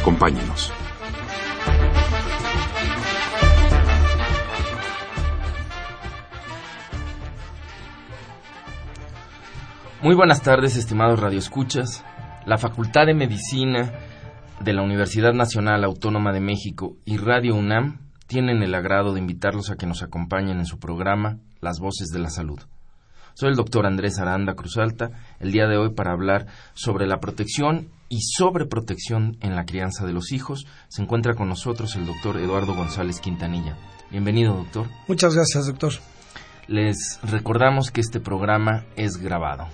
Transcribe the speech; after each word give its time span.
Acompáñenos. 0.00 0.72
Muy 10.00 10.14
buenas 10.14 10.42
tardes, 10.42 10.76
estimados 10.76 11.18
radioescuchas. 11.18 12.04
La 12.46 12.58
Facultad 12.58 13.06
de 13.06 13.14
Medicina 13.14 13.92
de 14.60 14.72
la 14.72 14.82
Universidad 14.82 15.32
Nacional 15.32 15.82
Autónoma 15.82 16.32
de 16.32 16.40
México 16.40 16.96
y 17.04 17.16
Radio 17.16 17.56
UNAM 17.56 18.08
tienen 18.28 18.62
el 18.62 18.74
agrado 18.76 19.12
de 19.12 19.20
invitarlos 19.20 19.70
a 19.70 19.76
que 19.76 19.86
nos 19.86 20.02
acompañen 20.02 20.58
en 20.58 20.66
su 20.66 20.78
programa 20.78 21.38
Las 21.60 21.80
Voces 21.80 22.08
de 22.12 22.20
la 22.20 22.30
Salud. 22.30 22.60
Soy 23.34 23.50
el 23.50 23.56
doctor 23.56 23.84
Andrés 23.86 24.20
Aranda 24.20 24.54
Cruzalta, 24.54 25.10
el 25.40 25.50
día 25.50 25.66
de 25.66 25.76
hoy 25.76 25.92
para 25.92 26.12
hablar 26.12 26.46
sobre 26.74 27.06
la 27.06 27.18
protección 27.18 27.90
y 28.08 28.20
sobreprotección 28.22 29.36
en 29.40 29.56
la 29.56 29.64
crianza 29.64 30.06
de 30.06 30.12
los 30.12 30.32
hijos. 30.32 30.66
Se 30.88 31.02
encuentra 31.02 31.34
con 31.34 31.48
nosotros 31.48 31.96
el 31.96 32.06
doctor 32.06 32.36
Eduardo 32.38 32.74
González 32.74 33.20
Quintanilla. 33.20 33.76
Bienvenido, 34.10 34.54
doctor. 34.54 34.86
Muchas 35.06 35.34
gracias, 35.34 35.66
doctor. 35.66 35.92
Les 36.66 37.18
recordamos 37.22 37.90
que 37.90 38.00
este 38.00 38.20
programa 38.20 38.84
es 38.96 39.16
grabado. 39.16 39.68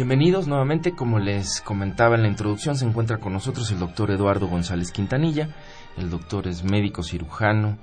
Bienvenidos 0.00 0.48
nuevamente, 0.48 0.92
como 0.92 1.18
les 1.18 1.60
comentaba 1.60 2.16
en 2.16 2.22
la 2.22 2.28
introducción, 2.28 2.74
se 2.74 2.86
encuentra 2.86 3.18
con 3.18 3.34
nosotros 3.34 3.70
el 3.70 3.78
doctor 3.78 4.10
Eduardo 4.10 4.46
González 4.46 4.92
Quintanilla. 4.92 5.50
El 5.98 6.08
doctor 6.08 6.48
es 6.48 6.64
médico 6.64 7.02
cirujano 7.02 7.76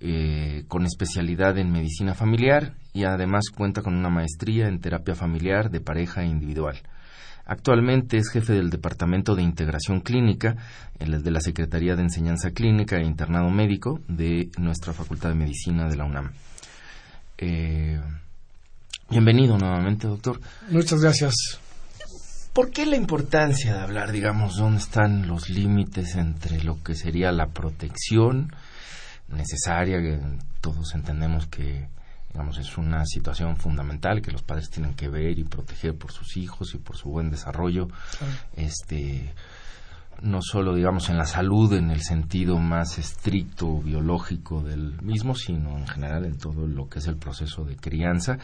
eh, 0.00 0.64
con 0.66 0.84
especialidad 0.84 1.56
en 1.58 1.70
medicina 1.70 2.16
familiar 2.16 2.74
y 2.92 3.04
además 3.04 3.50
cuenta 3.56 3.82
con 3.82 3.94
una 3.94 4.08
maestría 4.08 4.66
en 4.66 4.80
terapia 4.80 5.14
familiar 5.14 5.70
de 5.70 5.80
pareja 5.80 6.24
e 6.24 6.26
individual. 6.26 6.76
Actualmente 7.46 8.16
es 8.16 8.30
jefe 8.32 8.52
del 8.54 8.70
Departamento 8.70 9.36
de 9.36 9.42
Integración 9.42 10.00
Clínica, 10.00 10.56
de 10.98 11.30
la 11.30 11.40
Secretaría 11.40 11.94
de 11.94 12.02
Enseñanza 12.02 12.50
Clínica 12.50 12.96
e 12.96 13.04
Internado 13.04 13.48
Médico 13.48 14.00
de 14.08 14.50
nuestra 14.58 14.92
Facultad 14.92 15.28
de 15.28 15.36
Medicina 15.36 15.88
de 15.88 15.96
la 15.96 16.04
UNAM. 16.04 16.32
Eh, 17.38 18.00
bienvenido 19.10 19.58
nuevamente, 19.58 20.06
doctor. 20.06 20.40
Muchas 20.70 21.00
gracias. 21.00 21.34
¿Por 22.52 22.70
qué 22.70 22.86
la 22.86 22.96
importancia 22.96 23.74
de 23.74 23.80
hablar, 23.80 24.12
digamos, 24.12 24.56
dónde 24.56 24.78
están 24.78 25.26
los 25.28 25.50
límites 25.50 26.14
entre 26.16 26.62
lo 26.62 26.82
que 26.82 26.94
sería 26.94 27.32
la 27.32 27.48
protección 27.48 28.52
necesaria, 29.28 30.00
que 30.00 30.20
todos 30.60 30.94
entendemos 30.94 31.46
que, 31.46 31.88
digamos, 32.32 32.58
es 32.58 32.76
una 32.76 33.04
situación 33.04 33.56
fundamental 33.56 34.22
que 34.22 34.32
los 34.32 34.42
padres 34.42 34.70
tienen 34.70 34.94
que 34.94 35.08
ver 35.08 35.38
y 35.38 35.44
proteger 35.44 35.96
por 35.96 36.12
sus 36.12 36.36
hijos 36.36 36.74
y 36.74 36.78
por 36.78 36.96
su 36.96 37.10
buen 37.10 37.30
desarrollo, 37.30 37.88
este, 38.56 39.32
no 40.22 40.40
solo, 40.42 40.74
digamos, 40.74 41.08
en 41.08 41.16
la 41.16 41.26
salud 41.26 41.72
en 41.72 41.90
el 41.90 42.02
sentido 42.02 42.58
más 42.58 42.98
estricto 42.98 43.80
biológico 43.80 44.62
del 44.62 45.00
mismo, 45.02 45.34
sino 45.34 45.78
en 45.78 45.86
general 45.86 46.24
en 46.24 46.38
todo 46.38 46.66
lo 46.66 46.88
que 46.88 46.98
es 46.98 47.06
el 47.06 47.16
proceso 47.16 47.64
de 47.64 47.76
crianza 47.76 48.38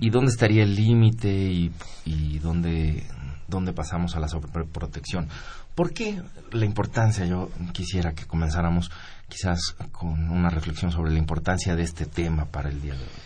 y 0.00 0.10
dónde 0.10 0.30
estaría 0.30 0.62
el 0.62 0.74
límite 0.74 1.28
y, 1.28 1.72
y 2.04 2.38
dónde 2.38 3.06
dónde 3.48 3.72
pasamos 3.72 4.14
a 4.14 4.20
la 4.20 4.28
sobreprotección. 4.28 5.28
¿Por 5.74 5.92
qué 5.92 6.20
la 6.52 6.64
importancia? 6.64 7.24
Yo 7.24 7.50
quisiera 7.72 8.12
que 8.12 8.26
comenzáramos 8.26 8.90
quizás 9.28 9.74
con 9.90 10.30
una 10.30 10.50
reflexión 10.50 10.92
sobre 10.92 11.12
la 11.12 11.18
importancia 11.18 11.74
de 11.74 11.82
este 11.82 12.06
tema 12.06 12.44
para 12.44 12.68
el 12.68 12.80
día 12.80 12.94
de 12.94 13.00
hoy. 13.00 13.22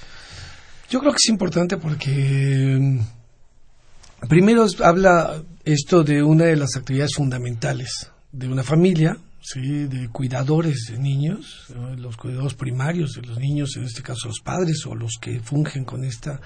Yo 0.88 1.00
creo 1.00 1.12
que 1.12 1.18
es 1.22 1.28
importante 1.28 1.76
porque 1.76 2.78
mm, 2.80 4.26
primero 4.28 4.66
habla 4.84 5.42
esto 5.64 6.02
de 6.04 6.22
una 6.22 6.44
de 6.46 6.56
las 6.56 6.76
actividades 6.76 7.14
fundamentales 7.14 8.10
de 8.32 8.48
una 8.48 8.62
familia, 8.62 9.16
sí, 9.40 9.84
de 9.86 10.08
cuidadores 10.08 10.86
de 10.90 10.98
niños, 10.98 11.66
los 11.96 12.16
cuidados 12.16 12.54
primarios 12.54 13.12
de 13.12 13.22
los 13.22 13.38
niños, 13.38 13.76
en 13.76 13.84
este 13.84 14.02
caso 14.02 14.28
los 14.28 14.40
padres 14.40 14.84
o 14.86 14.94
los 14.94 15.12
que 15.20 15.40
fungen 15.40 15.84
con 15.84 16.04
esta 16.04 16.40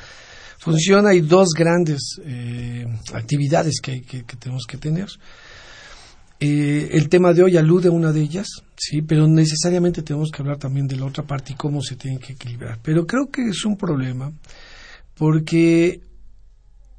función. 0.59 1.07
Hay 1.07 1.21
dos 1.21 1.49
grandes 1.57 2.21
eh, 2.25 2.87
actividades 3.15 3.81
que, 3.81 4.03
que- 4.03 4.25
que 4.25 4.37
tenemos 4.37 4.65
que 4.67 4.77
tener. 4.79 5.09
Eh, 6.39 6.91
el 6.93 7.09
tema 7.09 7.33
de 7.33 7.43
hoy 7.43 7.57
alude 7.57 7.89
a 7.89 7.93
una 7.93 8.13
de 8.13 8.21
ellas, 8.21 8.47
sí, 8.77 9.01
pero 9.01 9.27
necesariamente 9.27 10.03
tenemos 10.03 10.31
que 10.31 10.43
hablar 10.43 10.59
también 10.59 10.87
de 10.87 10.97
la 10.97 11.07
otra 11.07 11.25
parte 11.25 11.53
y 11.53 11.57
cómo 11.57 11.81
se 11.83 11.97
tienen 11.97 12.19
que 12.21 12.35
equilibrar. 12.35 12.79
Pero 12.83 13.07
creo 13.07 13.31
que 13.31 13.49
es 13.49 13.65
un 13.65 13.77
problema 13.79 14.31
porque 15.15 16.01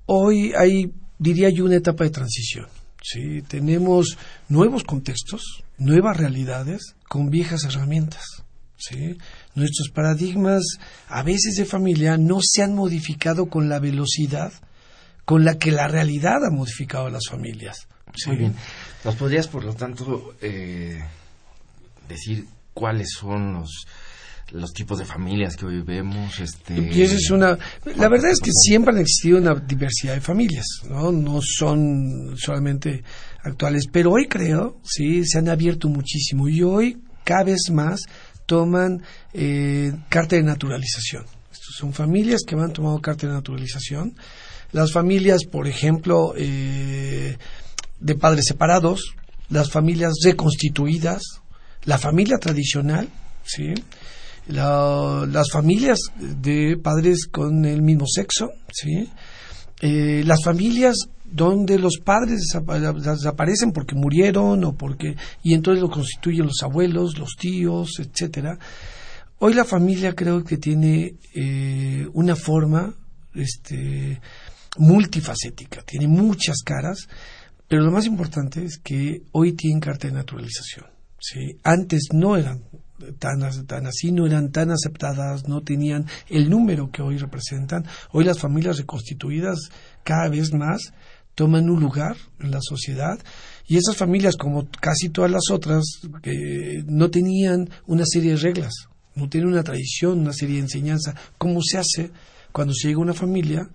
hoy 0.08 0.54
hay, 0.58 0.92
diría 1.18 1.50
yo, 1.50 1.66
una 1.66 1.76
etapa 1.76 2.04
de 2.04 2.10
transición. 2.10 2.68
Sí, 3.02 3.42
tenemos 3.42 4.18
nuevos 4.50 4.84
contextos, 4.84 5.64
nuevas 5.78 6.18
realidades 6.18 6.96
con 7.08 7.30
viejas 7.30 7.64
herramientas. 7.64 8.44
¿sí? 8.76 9.18
Nuestros 9.56 9.90
paradigmas, 9.90 10.64
a 11.08 11.24
veces 11.24 11.56
de 11.56 11.66
familia, 11.66 12.18
no 12.18 12.40
se 12.42 12.64
han 12.64 12.76
modificado 12.76 13.48
con 13.50 13.70
la 13.70 13.80
velocidad 13.80 14.52
con 15.26 15.44
la 15.44 15.58
que 15.58 15.72
la 15.72 15.90
realidad 15.90 16.38
ha 16.46 16.50
modificado 16.50 17.08
a 17.08 17.12
las 17.12 17.28
familias. 17.30 17.90
¿sí? 18.16 18.30
Muy 18.30 18.38
bien. 18.38 18.56
¿Nos 19.04 19.16
podrías, 19.16 19.48
por 19.50 19.66
lo 19.66 19.74
tanto, 19.74 20.36
eh, 20.42 21.04
decir 22.08 22.46
cuáles 22.74 23.10
son 23.12 23.54
los 23.54 23.88
los 24.52 24.72
tipos 24.74 25.00
de 25.00 25.06
familias 25.06 25.56
que 25.56 25.66
hoy 25.66 25.82
vemos? 25.82 26.40
Este, 26.40 27.04
es 27.04 27.30
una, 27.32 27.58
la 27.96 28.08
verdad 28.08 28.32
es 28.32 28.40
que 28.40 28.52
siempre 28.52 28.94
han 28.94 29.02
existido 29.02 29.38
una 29.40 29.56
diversidad 29.56 30.14
de 30.14 30.22
familias, 30.22 30.66
¿no? 30.90 31.12
No 31.12 31.40
son 31.42 32.36
solamente 32.38 33.04
actuales, 33.44 33.86
pero 33.92 34.12
hoy 34.12 34.28
creo, 34.28 34.80
sí, 34.84 35.26
se 35.26 35.40
han 35.40 35.50
abierto 35.50 35.90
muchísimo 35.90 36.48
y 36.48 36.64
hoy 36.64 37.02
cada 37.24 37.44
vez 37.44 37.70
más 37.72 38.02
toman 38.46 39.04
eh, 39.34 39.94
carta 40.10 40.36
de 40.36 40.44
naturalización. 40.44 41.26
Estos 41.52 41.76
son 41.78 41.94
familias 41.94 42.42
que 42.48 42.56
van 42.56 42.72
tomando 42.72 43.02
carta 43.02 43.28
de 43.28 43.34
naturalización. 43.34 44.16
Las 44.72 44.92
familias, 44.92 45.46
por 45.46 45.68
ejemplo, 45.68 46.34
eh, 46.38 47.38
de 48.00 48.16
padres 48.16 48.46
separados, 48.48 49.14
las 49.50 49.70
familias 49.70 50.14
reconstituidas, 50.24 51.22
la 51.84 51.98
familia 51.98 52.38
tradicional, 52.38 53.10
¿sí? 53.44 53.74
La- 54.48 55.26
las 55.30 55.52
familias 55.52 56.00
de 56.20 56.78
padres 56.82 57.28
con 57.28 57.66
el 57.66 57.82
mismo 57.82 58.06
sexo, 58.08 58.50
¿sí? 58.72 59.10
Eh, 59.82 60.24
las 60.26 60.44
familias 60.44 60.96
donde 61.26 61.78
los 61.78 61.98
padres 62.04 62.40
desapa- 62.42 62.94
desaparecen 62.94 63.72
porque 63.74 63.96
murieron 63.96 64.64
o 64.64 64.76
porque 64.76 65.16
y 65.44 65.54
entonces 65.54 65.82
lo 65.82 65.90
constituyen 65.90 66.46
los 66.46 66.64
abuelos, 66.64 67.18
los 67.18 67.36
tíos, 67.38 68.00
etcétera. 68.00 68.58
Hoy 69.40 69.54
la 69.54 69.66
familia 69.66 70.16
creo 70.16 70.44
que 70.44 70.58
tiene 70.58 71.16
eh, 71.36 72.08
una 72.14 72.36
forma 72.36 72.96
este, 73.36 74.20
multifacética, 74.78 75.82
tiene 75.84 76.08
muchas 76.08 76.58
caras, 76.64 77.08
pero 77.68 77.84
lo 77.84 77.92
más 77.92 78.06
importante 78.06 78.64
es 78.66 78.80
que 78.80 79.22
hoy 79.34 79.54
tienen 79.54 79.80
carta 79.80 80.08
de 80.08 80.14
naturalización. 80.14 80.86
¿sí? 81.20 81.58
Antes 81.64 82.08
no 82.14 82.36
eran 82.38 82.64
tan, 83.20 83.66
tan 83.66 83.88
así, 83.88 84.12
no 84.12 84.26
eran 84.26 84.52
tan 84.52 84.72
aceptadas, 84.72 85.48
no 85.48 85.62
tenían 85.62 86.06
el 86.30 86.50
número 86.50 86.92
que 86.92 87.02
hoy 87.02 87.18
representan. 87.18 87.86
Hoy 88.12 88.24
las 88.24 88.40
familias 88.40 88.78
reconstituidas 88.78 89.70
cada 90.04 90.30
vez 90.30 90.54
más 90.54 90.94
toman 91.36 91.70
un 91.70 91.80
lugar 91.80 92.18
en 92.40 92.52
la 92.52 92.60
sociedad 92.62 93.20
y 93.68 93.78
esas 93.78 93.96
familias, 93.96 94.38
como 94.38 94.68
casi 94.82 95.10
todas 95.10 95.30
las 95.30 95.52
otras, 95.52 95.84
no 96.88 97.12
tenían 97.12 97.70
una 97.86 98.06
serie 98.06 98.32
de 98.32 98.38
reglas, 98.38 98.74
no 99.14 99.30
tienen 99.30 99.50
una 99.50 99.64
tradición, 99.64 100.20
una 100.20 100.34
serie 100.34 100.56
de 100.56 100.64
enseñanza, 100.64 101.14
cómo 101.38 101.60
se 101.62 101.78
hace 101.78 102.12
cuando 102.52 102.74
se 102.74 102.88
llega 102.88 103.00
a 103.00 103.04
una 103.04 103.14
familia 103.14 103.70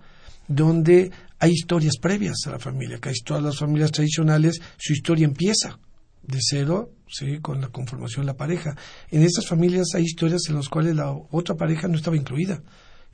donde 0.47 1.11
hay 1.39 1.51
historias 1.51 1.97
previas 1.97 2.35
a 2.47 2.51
la 2.51 2.59
familia, 2.59 2.99
que 2.99 3.09
hay 3.09 3.15
todas 3.23 3.43
las 3.43 3.57
familias 3.57 3.91
tradicionales, 3.91 4.59
su 4.77 4.93
historia 4.93 5.25
empieza 5.25 5.79
de 6.23 6.39
cero, 6.41 6.91
¿sí? 7.13 7.39
con 7.39 7.61
la 7.61 7.67
conformación 7.67 8.25
de 8.25 8.31
la 8.31 8.37
pareja. 8.37 8.75
En 9.11 9.23
estas 9.23 9.47
familias 9.47 9.87
hay 9.93 10.03
historias 10.03 10.41
en 10.49 10.55
las 10.55 10.67
cuales 10.67 10.95
la 10.95 11.11
otra 11.11 11.55
pareja 11.55 11.87
no 11.87 11.95
estaba 11.95 12.17
incluida 12.17 12.61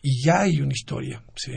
y 0.01 0.23
ya 0.23 0.41
hay 0.41 0.61
una 0.61 0.73
historia, 0.73 1.21
¿sí? 1.35 1.51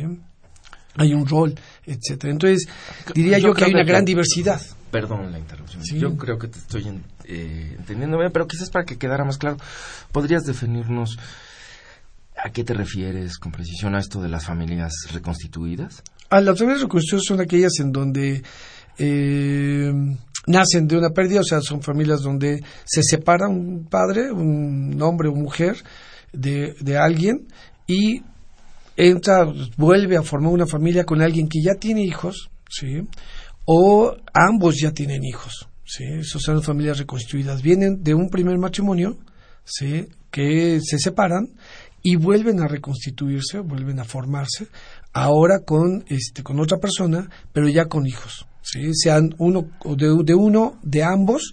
hay 0.97 1.15
un 1.15 1.27
rol, 1.27 1.55
etcétera. 1.87 2.33
Entonces, 2.33 2.69
diría 3.15 3.39
yo, 3.39 3.55
que 3.55 3.65
hay 3.65 3.73
una 3.73 3.85
gran 3.85 4.05
diversidad. 4.05 4.61
Perdón 4.91 5.33
la 5.33 5.39
interrupción. 5.39 5.83
Yo 5.85 6.17
creo 6.17 6.39
que 6.39 6.49
te 6.49 6.59
estoy 6.59 6.85
eh, 7.25 7.77
entendiendo 7.79 8.19
bien, 8.19 8.31
pero 8.33 8.47
quizás 8.47 8.69
para 8.69 8.85
que 8.85 8.99
quedara 8.99 9.25
más 9.25 9.39
claro, 9.39 9.57
¿podrías 10.11 10.43
definirnos 10.45 11.19
a 12.37 12.51
qué 12.51 12.65
te 12.65 12.75
refieres 12.75 13.39
con 13.39 13.53
precisión 13.53 13.95
a 13.95 14.01
esto 14.01 14.21
de 14.21 14.29
las 14.29 14.45
familias 14.45 14.93
reconstituidas? 15.13 16.03
A 16.29 16.41
las 16.41 16.59
familias 16.59 16.83
reconstituidas 16.83 17.25
son 17.27 17.41
aquellas 17.41 17.79
en 17.79 17.93
donde 17.93 18.43
eh, 18.99 19.93
nacen 20.47 20.87
de 20.87 20.97
una 20.97 21.11
pérdida, 21.11 21.41
o 21.41 21.45
sea, 21.45 21.61
son 21.61 21.83
familias 21.83 22.21
donde 22.21 22.63
se 22.85 23.03
separa 23.03 23.49
un 23.49 23.87
padre, 23.89 24.33
un 24.33 25.01
hombre 25.03 25.29
o 25.29 25.35
mujer 25.35 25.77
de, 26.33 26.75
de 26.81 26.97
alguien 26.97 27.47
y 27.87 28.23
entra, 28.97 29.47
vuelve 29.77 30.17
a 30.17 30.23
formar 30.23 30.53
una 30.53 30.67
familia 30.67 31.05
con 31.05 31.23
alguien 31.23 31.49
que 31.49 31.63
ya 31.63 31.75
tiene 31.75 32.03
hijos, 32.05 32.51
¿sí? 32.69 33.07
O 33.65 34.15
ambos 34.33 34.77
ya 34.81 34.93
tienen 34.93 35.25
hijos, 35.25 35.69
¿sí? 35.85 36.05
Esas 36.05 36.43
son 36.43 36.63
familias 36.63 36.99
reconstruidas. 36.99 37.63
Vienen 37.63 38.03
de 38.03 38.15
un 38.15 38.29
primer 38.29 38.59
matrimonio, 38.59 39.19
¿sí? 39.65 40.09
Que 40.31 40.81
se 40.83 40.99
separan 40.99 41.49
y 42.03 42.17
vuelven 42.17 42.61
a 42.61 42.67
reconstituirse, 42.67 43.61
vuelven 43.61 44.01
a 44.01 44.05
formarse, 44.05 44.67
ahora 45.13 45.61
con, 45.65 46.05
este, 46.09 46.43
con 46.43 46.59
otra 46.59 46.79
persona, 46.79 47.29
pero 47.53 47.69
ya 47.69 47.87
con 47.87 48.07
hijos, 48.07 48.47
¿sí? 48.63 48.95
Sean 48.95 49.35
uno, 49.39 49.69
de, 49.97 50.17
de 50.25 50.35
uno, 50.35 50.79
de 50.83 51.03
ambos, 51.03 51.53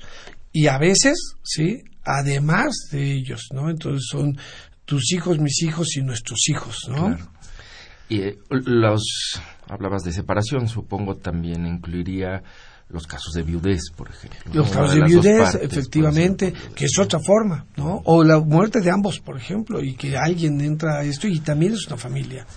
y 0.51 0.67
a 0.67 0.77
veces, 0.77 1.35
¿sí? 1.43 1.83
Además 2.03 2.73
de 2.91 3.11
ellos, 3.11 3.49
¿no? 3.53 3.69
Entonces 3.69 4.07
son 4.09 4.37
tus 4.85 5.13
hijos, 5.13 5.39
mis 5.39 5.61
hijos 5.63 5.95
y 5.97 6.01
nuestros 6.01 6.39
hijos, 6.49 6.87
¿no? 6.89 7.17
Y 8.09 8.21
eh, 8.21 8.39
los 8.49 9.39
hablabas 9.67 10.03
de 10.03 10.11
separación, 10.11 10.67
supongo 10.67 11.15
también 11.15 11.67
incluiría 11.67 12.41
los 12.89 13.05
casos 13.05 13.33
de 13.33 13.43
viudez, 13.43 13.91
por 13.95 14.09
ejemplo. 14.09 14.51
Los 14.51 14.71
casos 14.71 14.95
de, 14.95 15.03
viudez, 15.03 15.55
efectivamente, 15.61 16.51
que 16.75 16.85
es 16.85 16.97
otra 16.97 17.19
forma, 17.19 17.67
¿no? 17.77 18.01
O 18.05 18.23
la 18.23 18.39
muerte 18.39 18.81
de 18.81 18.89
ambos, 18.89 19.19
por 19.19 19.37
ejemplo, 19.37 19.83
y 19.83 19.93
que 19.93 20.17
alguien 20.17 20.59
entra 20.61 20.99
a 20.99 21.03
esto 21.03 21.27
y 21.27 21.39
también 21.39 21.73
es 21.73 21.85
una 21.85 21.97
familia. 21.97 22.47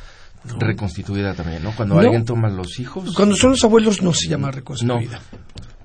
Reconstituida 0.59 1.35
también, 1.35 1.62
¿no? 1.62 1.73
Cuando 1.75 1.99
alguien 1.99 2.25
toma 2.25 2.49
los 2.49 2.79
hijos. 2.81 3.15
Cuando 3.15 3.37
son 3.37 3.50
los 3.53 3.65
abuelos 3.65 4.03
no 4.03 4.12
se 4.12 4.29
llama 4.29 4.50
reconstituida. 4.50 5.21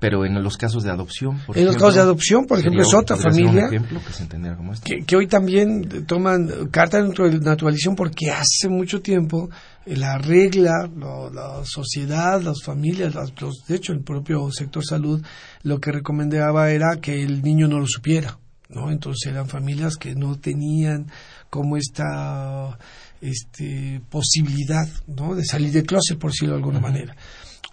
Pero 0.00 0.24
en 0.24 0.42
los 0.42 0.56
casos 0.56 0.84
de 0.84 0.90
adopción, 0.90 1.40
por 1.44 1.58
En 1.58 1.66
los 1.66 1.76
casos 1.76 1.94
de 1.94 2.00
adopción, 2.00 2.46
por 2.46 2.58
ejemplo, 2.58 2.82
es 2.82 2.94
otra 2.94 3.16
familia. 3.16 3.66
Un 3.66 3.74
ejemplo 3.74 4.00
que, 4.06 4.12
se 4.12 4.26
como 4.28 4.72
que, 4.84 5.04
que, 5.04 5.16
hoy 5.16 5.26
también 5.26 6.06
toman 6.06 6.68
carta 6.70 7.02
de 7.02 7.40
naturalización 7.40 7.96
porque 7.96 8.30
hace 8.30 8.68
mucho 8.68 9.00
tiempo 9.00 9.50
la 9.86 10.18
regla, 10.18 10.88
la 10.96 11.64
sociedad, 11.64 12.40
las 12.40 12.62
familias, 12.62 13.14
los, 13.40 13.64
de 13.66 13.74
hecho 13.74 13.92
el 13.92 14.02
propio 14.02 14.50
sector 14.52 14.84
salud 14.84 15.22
lo 15.62 15.80
que 15.80 15.90
recomendaba 15.90 16.70
era 16.70 16.98
que 17.00 17.22
el 17.22 17.42
niño 17.42 17.66
no 17.66 17.80
lo 17.80 17.86
supiera, 17.86 18.38
¿no? 18.68 18.90
Entonces 18.90 19.32
eran 19.32 19.48
familias 19.48 19.96
que 19.96 20.14
no 20.14 20.36
tenían 20.38 21.10
como 21.50 21.76
esta 21.76 22.78
este, 23.20 24.00
posibilidad, 24.08 24.88
¿no? 25.06 25.34
De 25.34 25.44
salir 25.44 25.72
de 25.72 25.84
closet, 25.84 26.18
por 26.18 26.30
decirlo 26.30 26.54
de 26.54 26.60
alguna 26.60 26.80
manera. 26.80 27.16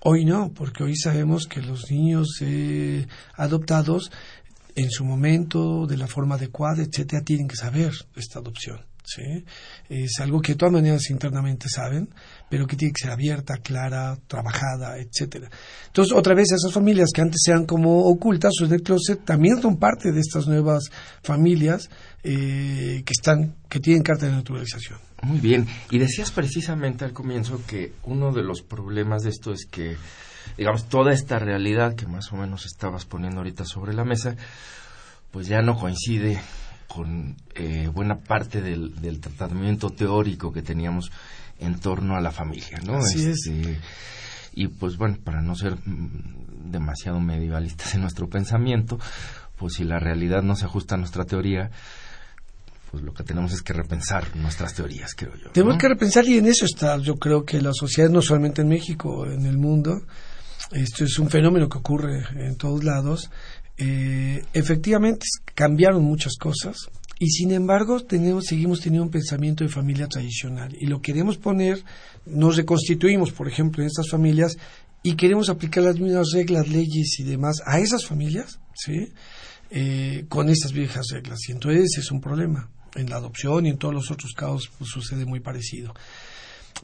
Hoy 0.01 0.25
no, 0.25 0.51
porque 0.53 0.83
hoy 0.83 0.95
sabemos 0.95 1.47
que 1.47 1.61
los 1.61 1.89
niños 1.89 2.37
eh, 2.41 3.07
adoptados 3.35 4.11
en 4.75 4.91
su 4.91 5.05
momento, 5.05 5.87
de 5.87 5.97
la 5.97 6.07
forma 6.07 6.35
adecuada, 6.35 6.83
etcétera, 6.83 7.23
tienen 7.23 7.47
que 7.47 7.55
saber 7.55 7.93
esta 8.15 8.39
adopción. 8.39 8.81
¿Sí? 9.05 9.45
Es 9.89 10.19
algo 10.19 10.41
que 10.41 10.53
de 10.53 10.57
todas 10.57 10.73
maneras 10.73 11.09
internamente 11.09 11.67
saben, 11.69 12.09
pero 12.49 12.67
que 12.67 12.75
tiene 12.75 12.93
que 12.93 13.03
ser 13.03 13.11
abierta, 13.11 13.57
clara, 13.57 14.17
trabajada, 14.27 14.97
etcétera. 14.97 15.49
Entonces, 15.87 16.13
otra 16.15 16.33
vez, 16.33 16.51
esas 16.51 16.73
familias 16.73 17.09
que 17.13 17.21
antes 17.21 17.41
sean 17.43 17.65
como 17.65 18.05
ocultas 18.05 18.53
o 18.61 18.67
de 18.67 18.79
closet, 18.79 19.23
también 19.23 19.61
son 19.61 19.77
parte 19.77 20.11
de 20.11 20.19
estas 20.19 20.47
nuevas 20.47 20.89
familias 21.23 21.89
eh, 22.23 23.03
que 23.05 23.11
están, 23.15 23.55
que 23.69 23.79
tienen 23.79 24.03
carta 24.03 24.25
de 24.25 24.33
naturalización. 24.33 24.99
Muy 25.21 25.39
bien. 25.39 25.67
Y 25.89 25.97
decías 25.97 26.31
precisamente 26.31 27.05
al 27.05 27.13
comienzo 27.13 27.61
que 27.65 27.93
uno 28.03 28.31
de 28.31 28.43
los 28.43 28.61
problemas 28.61 29.23
de 29.23 29.29
esto 29.29 29.51
es 29.51 29.65
que, 29.65 29.95
digamos, 30.57 30.87
toda 30.89 31.13
esta 31.13 31.39
realidad 31.39 31.95
que 31.95 32.05
más 32.05 32.31
o 32.31 32.37
menos 32.37 32.65
estabas 32.65 33.05
poniendo 33.05 33.37
ahorita 33.37 33.65
sobre 33.65 33.93
la 33.93 34.03
mesa, 34.03 34.35
pues 35.31 35.47
ya 35.47 35.61
no 35.61 35.77
coincide 35.77 36.39
con 36.87 37.35
eh, 37.55 37.89
buena 37.93 38.19
parte 38.19 38.61
del, 38.61 39.19
tratamiento 39.19 39.89
teórico 39.89 40.51
que 40.51 40.61
teníamos 40.61 41.11
en 41.59 41.79
torno 41.79 42.15
a 42.15 42.21
la 42.21 42.31
familia, 42.31 42.79
¿no? 42.85 42.97
Así 42.97 43.29
es. 43.29 43.47
Este, 43.47 43.79
y 44.53 44.67
pues 44.67 44.97
bueno, 44.97 45.17
para 45.23 45.41
no 45.41 45.55
ser 45.55 45.75
mm, 45.75 46.71
demasiado 46.71 47.19
medievalistas 47.19 47.95
en 47.95 48.01
nuestro 48.01 48.29
pensamiento, 48.29 48.99
pues 49.57 49.75
si 49.75 49.83
la 49.83 49.99
realidad 49.99 50.41
no 50.41 50.55
se 50.55 50.65
ajusta 50.65 50.95
a 50.95 50.97
nuestra 50.97 51.25
teoría, 51.25 51.71
pues 52.91 53.03
lo 53.03 53.13
que 53.13 53.23
tenemos 53.23 53.51
es 53.51 53.61
que 53.61 53.73
repensar 53.73 54.35
nuestras 54.35 54.73
teorías, 54.73 55.13
creo 55.15 55.35
yo. 55.35 55.51
Tenemos 55.51 55.77
que 55.77 55.89
repensar 55.89 56.25
y 56.25 56.37
en 56.37 56.47
eso 56.47 56.65
está, 56.65 56.97
yo 56.97 57.15
creo 57.15 57.43
que 57.43 57.61
la 57.61 57.73
sociedad, 57.73 58.09
no 58.09 58.21
solamente 58.21 58.61
en 58.61 58.69
México, 58.69 59.25
en 59.25 59.45
el 59.45 59.57
mundo, 59.57 60.01
esto 60.71 61.03
es 61.03 61.19
un 61.19 61.29
fenómeno 61.29 61.69
que 61.69 61.77
ocurre 61.77 62.23
en 62.35 62.55
todos 62.55 62.83
lados. 62.83 63.29
Eh, 63.77 64.43
efectivamente, 64.53 65.25
cambiaron 65.53 66.03
muchas 66.03 66.37
cosas 66.37 66.89
y 67.19 67.29
sin 67.29 67.51
embargo 67.51 67.99
tenemos, 68.01 68.45
seguimos 68.45 68.79
teniendo 68.81 69.03
un 69.03 69.11
pensamiento 69.11 69.63
de 69.63 69.69
familia 69.69 70.07
tradicional 70.07 70.75
y 70.79 70.85
lo 70.85 71.01
queremos 71.01 71.37
poner, 71.37 71.83
nos 72.25 72.57
reconstituimos, 72.57 73.31
por 73.31 73.47
ejemplo, 73.47 73.81
en 73.81 73.87
estas 73.87 74.09
familias 74.09 74.57
y 75.03 75.15
queremos 75.15 75.49
aplicar 75.49 75.83
las 75.83 75.99
mismas 75.99 76.31
reglas, 76.33 76.67
leyes 76.67 77.19
y 77.19 77.23
demás 77.23 77.61
a 77.65 77.79
esas 77.79 78.05
familias, 78.05 78.59
¿sí? 78.73 79.09
Eh, 79.69 80.25
con 80.29 80.49
estas 80.49 80.71
viejas 80.71 81.07
reglas. 81.11 81.39
Y 81.47 81.51
entonces 81.51 81.97
es 81.97 82.11
un 82.11 82.21
problema 82.21 82.69
en 82.95 83.09
la 83.09 83.17
adopción 83.17 83.65
y 83.65 83.69
en 83.69 83.77
todos 83.77 83.93
los 83.93 84.09
otros 84.11 84.33
casos 84.33 84.69
pues, 84.77 84.89
sucede 84.89 85.25
muy 85.25 85.41
parecido. 85.41 85.93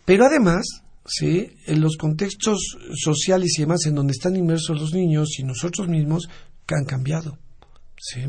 Pero 0.06 0.26
además, 0.26 0.66
¿sí? 1.06 1.52
en 1.66 1.82
los 1.82 1.98
contextos 1.98 2.78
sociales 2.96 3.58
y 3.58 3.62
demás 3.62 3.86
en 3.86 3.96
donde 3.96 4.14
están 4.14 4.36
inmersos 4.36 4.80
los 4.80 4.94
niños 4.94 5.40
y 5.40 5.44
nosotros 5.44 5.88
mismos, 5.88 6.30
que 6.72 6.76
han 6.78 6.86
cambiado. 6.86 7.38
¿sí? 7.98 8.22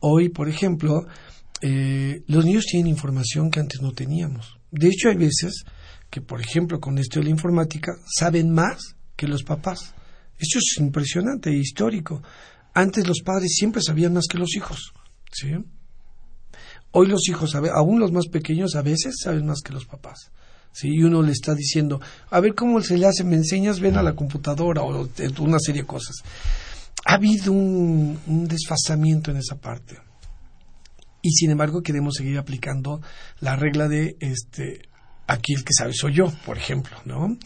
Hoy, 0.00 0.28
por 0.28 0.48
ejemplo, 0.48 1.06
eh, 1.62 2.22
los 2.26 2.44
niños 2.44 2.66
tienen 2.66 2.88
información 2.88 3.50
que 3.50 3.60
antes 3.60 3.80
no 3.80 3.92
teníamos. 3.92 4.58
De 4.70 4.88
hecho, 4.88 5.08
hay 5.08 5.16
veces 5.16 5.64
que, 6.10 6.20
por 6.20 6.40
ejemplo, 6.40 6.78
con 6.78 6.98
esto 6.98 7.20
de 7.20 7.24
la 7.24 7.30
informática, 7.30 7.92
saben 8.18 8.52
más 8.52 8.96
que 9.16 9.26
los 9.26 9.42
papás. 9.42 9.94
Esto 10.38 10.58
es 10.58 10.78
impresionante 10.78 11.50
e 11.50 11.56
histórico. 11.56 12.22
Antes 12.74 13.06
los 13.06 13.20
padres 13.20 13.52
siempre 13.54 13.82
sabían 13.82 14.12
más 14.12 14.26
que 14.26 14.38
los 14.38 14.54
hijos. 14.54 14.92
¿sí? 15.32 15.52
Hoy 16.92 17.08
los 17.08 17.28
hijos, 17.28 17.54
aún 17.54 18.00
los 18.00 18.12
más 18.12 18.26
pequeños, 18.28 18.74
a 18.74 18.82
veces 18.82 19.16
saben 19.22 19.46
más 19.46 19.60
que 19.62 19.72
los 19.72 19.86
papás. 19.86 20.30
¿sí? 20.72 20.88
Y 20.88 21.02
uno 21.02 21.22
le 21.22 21.32
está 21.32 21.54
diciendo, 21.54 22.00
a 22.30 22.40
ver 22.40 22.54
cómo 22.54 22.80
se 22.80 22.98
le 22.98 23.06
hace, 23.06 23.24
me 23.24 23.36
enseñas, 23.36 23.80
ven 23.80 23.96
a 23.96 24.02
la 24.02 24.14
computadora 24.14 24.82
o 24.82 25.08
una 25.38 25.58
serie 25.58 25.82
de 25.82 25.86
cosas. 25.86 26.16
Ha 27.10 27.14
habido 27.14 27.50
un, 27.50 28.46
desfasamiento 28.46 29.32
en 29.32 29.38
esa 29.38 29.56
parte. 29.56 29.96
Y 31.22 31.32
sin 31.32 31.50
embargo 31.50 31.82
queremos 31.82 32.14
seguir 32.14 32.38
aplicando 32.38 33.00
la 33.40 33.56
regla 33.56 33.88
de 33.88 34.16
este 34.20 34.82
aquí 35.26 35.54
el 35.54 35.64
que 35.64 35.74
sabe 35.76 35.92
soy 35.92 36.14
yo, 36.14 36.32
por 36.46 36.56
ejemplo, 36.56 36.96
¿no? 37.04 37.36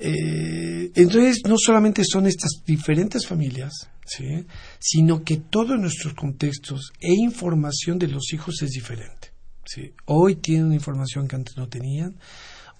Eh, 0.00 0.90
entonces 0.96 1.42
no 1.46 1.54
solamente 1.58 2.02
son 2.04 2.26
estas 2.26 2.50
diferentes 2.66 3.24
familias, 3.24 3.72
¿sí? 4.04 4.44
sino 4.80 5.22
que 5.22 5.36
todos 5.36 5.78
nuestros 5.78 6.14
contextos 6.14 6.92
e 7.00 7.12
información 7.12 8.00
de 8.00 8.08
los 8.08 8.32
hijos 8.32 8.62
es 8.62 8.70
diferente. 8.70 9.32
¿sí? 9.64 9.92
Hoy 10.06 10.36
tienen 10.36 10.72
información 10.72 11.28
que 11.28 11.36
antes 11.36 11.56
no 11.56 11.68
tenían, 11.68 12.16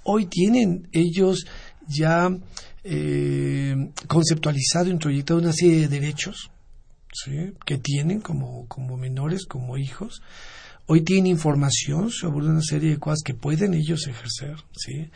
hoy 0.02 0.26
tienen 0.26 0.88
ellos 0.92 1.46
ya 1.87 2.28
eh, 2.90 3.90
conceptualizado, 4.07 4.88
introyectado 4.88 5.40
una 5.40 5.52
serie 5.52 5.80
de 5.80 5.88
derechos, 5.88 6.50
¿sí? 7.12 7.52
que 7.66 7.76
tienen 7.76 8.21
como, 8.21 8.66
como 8.66 8.97
menores, 8.97 9.45
como 9.45 9.76
hijos. 9.76 10.23
Hoy 10.87 11.02
tienen 11.02 11.26
información 11.26 12.11
sobre 12.11 12.47
una 12.47 12.62
serie 12.62 12.90
de 12.90 12.99
cosas 12.99 13.21
que 13.23 13.35
pueden 13.35 13.75
ellos 13.75 14.07
ejercer. 14.07 14.57
¿sí? 14.73 15.11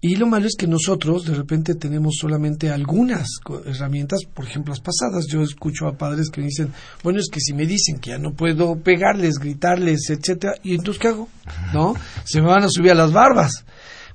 Y 0.00 0.14
lo 0.14 0.26
malo 0.26 0.46
es 0.46 0.54
que 0.56 0.68
nosotros 0.68 1.24
de 1.24 1.34
repente 1.34 1.74
tenemos 1.74 2.18
solamente 2.20 2.70
algunas 2.70 3.28
herramientas, 3.66 4.20
por 4.32 4.46
ejemplo, 4.46 4.72
las 4.72 4.80
pasadas. 4.80 5.26
Yo 5.28 5.42
escucho 5.42 5.88
a 5.88 5.98
padres 5.98 6.30
que 6.30 6.40
dicen, 6.40 6.72
bueno, 7.02 7.18
es 7.18 7.28
que 7.30 7.40
si 7.40 7.52
me 7.52 7.66
dicen 7.66 7.98
que 7.98 8.10
ya 8.10 8.18
no 8.18 8.32
puedo 8.32 8.76
pegarles, 8.76 9.34
gritarles, 9.34 10.08
etcétera, 10.08 10.54
¿y 10.62 10.76
entonces 10.76 11.02
qué 11.02 11.08
hago? 11.08 11.28
¿No? 11.74 11.94
Se 12.24 12.40
me 12.40 12.46
van 12.46 12.62
a 12.62 12.68
subir 12.70 12.92
a 12.92 12.94
las 12.94 13.12
barbas. 13.12 13.64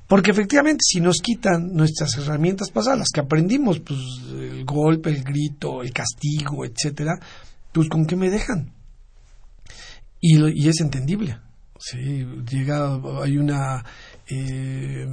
Porque 0.07 0.31
efectivamente, 0.31 0.81
si 0.85 1.01
nos 1.01 1.17
quitan 1.17 1.73
nuestras 1.73 2.15
herramientas 2.17 2.69
pasadas, 2.69 2.99
las 2.99 3.09
que 3.13 3.21
aprendimos, 3.21 3.79
pues 3.79 3.99
el 4.31 4.63
golpe, 4.63 5.09
el 5.09 5.23
grito, 5.23 5.81
el 5.81 5.91
castigo, 5.91 6.63
etcétera, 6.63 7.19
pues 7.71 7.89
¿con 7.89 8.05
qué 8.05 8.15
me 8.15 8.29
dejan? 8.29 8.71
Y, 10.21 10.37
y 10.63 10.69
es 10.69 10.79
entendible. 10.79 11.37
Sí, 11.79 12.25
llega, 12.49 12.99
hay 13.21 13.37
una 13.37 13.83
eh, 14.27 15.05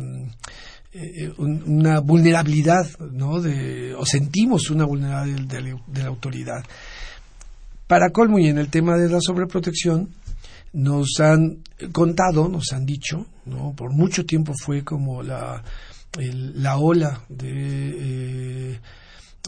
eh, 0.92 1.32
un- 1.38 1.62
una 1.66 2.00
vulnerabilidad, 2.00 2.86
¿no? 3.10 3.40
De, 3.40 3.94
o 3.94 4.04
sentimos 4.06 4.70
una 4.70 4.84
vulnerabilidad 4.84 5.46
de, 5.48 5.60
la- 5.60 5.82
de 5.86 6.02
la 6.02 6.08
autoridad. 6.08 6.62
Para 7.86 8.10
colmo 8.10 8.38
y 8.38 8.46
en 8.46 8.58
el 8.58 8.68
tema 8.68 8.96
de 8.96 9.08
la 9.08 9.18
sobreprotección, 9.20 10.10
nos 10.72 11.20
han 11.20 11.62
contado, 11.92 12.48
nos 12.48 12.72
han 12.72 12.86
dicho, 12.86 13.26
¿no? 13.46 13.74
Por 13.76 13.92
mucho 13.92 14.24
tiempo 14.24 14.52
fue 14.54 14.82
como 14.82 15.22
la, 15.22 15.62
la 16.18 16.78
ola 16.78 17.24
de, 17.28 18.72
eh, 18.74 18.80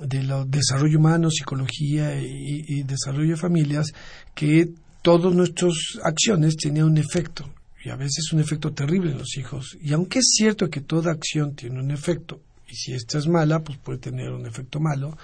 de 0.03 0.23
lo- 0.23 0.45
desarrollo 0.45 0.99
humano, 0.99 1.31
psicología 1.31 2.21
y, 2.21 2.65
y 2.69 2.83
desarrollo 2.83 3.31
de 3.31 3.37
familias, 3.37 3.93
que 4.35 4.71
todas 5.03 5.35
nuestras 5.35 5.75
acciones 6.03 6.57
tenían 6.57 6.87
un 6.87 6.99
efecto, 6.99 7.49
y 7.85 7.91
a 7.91 7.97
veces 7.97 8.33
un 8.33 8.41
efecto 8.41 8.73
terrible 8.73 9.13
en 9.13 9.19
los 9.19 9.37
hijos. 9.37 9.77
Y 9.81 9.93
aunque 9.93 10.19
es 10.21 10.33
cierto 10.37 10.69
que 10.71 10.81
toda 10.81 11.13
acción 11.13 11.55
tiene 11.55 11.81
un 11.81 11.91
efecto, 11.91 12.41
y 12.69 12.75
si 12.75 12.93
esta 12.93 13.19
es 13.19 13.29
mala, 13.29 13.63
pues 13.63 13.79
puede 13.79 13.99
tener 13.99 14.31
un 14.31 14.47
efecto 14.47 14.81
malo, 14.81 15.17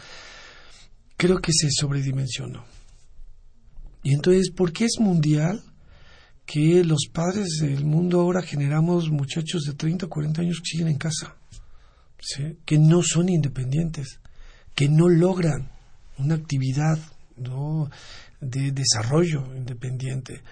creo 1.17 1.39
que 1.39 1.53
se 1.53 1.69
sobredimensionó. 1.71 2.65
Y 4.03 4.15
entonces, 4.15 4.51
¿por 4.51 4.73
qué 4.73 4.85
es 4.85 4.99
mundial 4.99 5.63
que 6.51 6.83
los 6.83 7.07
padres 7.13 7.59
del 7.61 7.85
mundo 7.85 8.21
ahora 8.21 8.43
generamos 8.43 9.09
muchachos 9.09 9.63
de 9.63 9.75
30 9.75 10.07
o 10.07 10.09
40 10.09 10.43
años 10.43 10.59
que 10.59 10.71
siguen 10.71 10.89
en 10.89 10.99
casa? 10.99 11.37
Que 12.67 12.77
no 12.77 13.05
son 13.05 13.29
independientes, 13.29 14.19
que 14.75 14.89
no 14.89 15.09
logran 15.09 15.71
una 16.19 16.35
actividad 16.35 16.99
¿no? 17.37 17.89
de 18.41 18.73
desarrollo 18.73 19.55
independiente. 19.55 20.43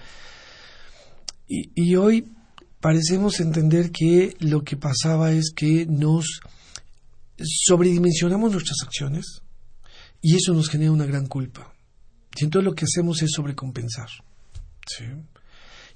Y, 1.49 1.97
hoy 1.97 2.33
parecemos 2.79 3.41
entender 3.41 3.91
que 3.91 4.37
lo 4.39 4.63
que 4.63 4.77
pasaba 4.77 5.33
es 5.33 5.51
que 5.51 5.85
nos 5.87 6.41
sobredimensionamos 7.43 8.53
nuestras 8.53 8.83
acciones 8.85 9.41
y 10.23 10.37
eso 10.37 10.55
nos 10.55 10.69
genera 10.69 10.93
una 10.93 11.07
gran 11.07 11.27
culpa. 11.27 11.75
Y 12.37 12.45
entonces 12.45 12.67
lo 12.67 12.75
que 12.77 12.85
hacemos 12.85 13.21
es 13.23 13.33
sobrecompensar. 13.35 14.09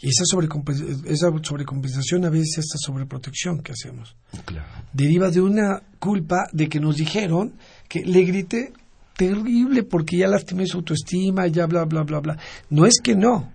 Y 0.03 0.09
esa, 0.09 0.25
sobrecompen- 0.25 1.05
esa 1.07 1.29
sobrecompensación 1.43 2.25
a 2.25 2.31
veces 2.31 2.59
esta 2.59 2.77
sobreprotección 2.79 3.63
que 3.63 3.73
hacemos 3.73 4.17
Claro. 4.45 4.67
deriva 4.93 5.31
de 5.31 5.41
una 5.41 5.81
culpa 6.01 6.49
de 6.53 6.69
que 6.69 6.81
nos 6.81 6.97
dijeron 6.97 7.55
que 7.89 8.01
le 8.05 8.23
grité 8.25 8.73
terrible 9.17 9.85
porque 9.85 10.17
ya 10.19 10.27
lastimé 10.27 10.67
su 10.67 10.79
autoestima, 10.79 11.47
ya 11.47 11.67
bla, 11.67 11.85
bla, 11.85 12.03
bla, 12.03 12.19
bla. 12.21 12.39
No 12.71 12.85
es 12.87 12.95
que 13.03 13.15
no, 13.15 13.53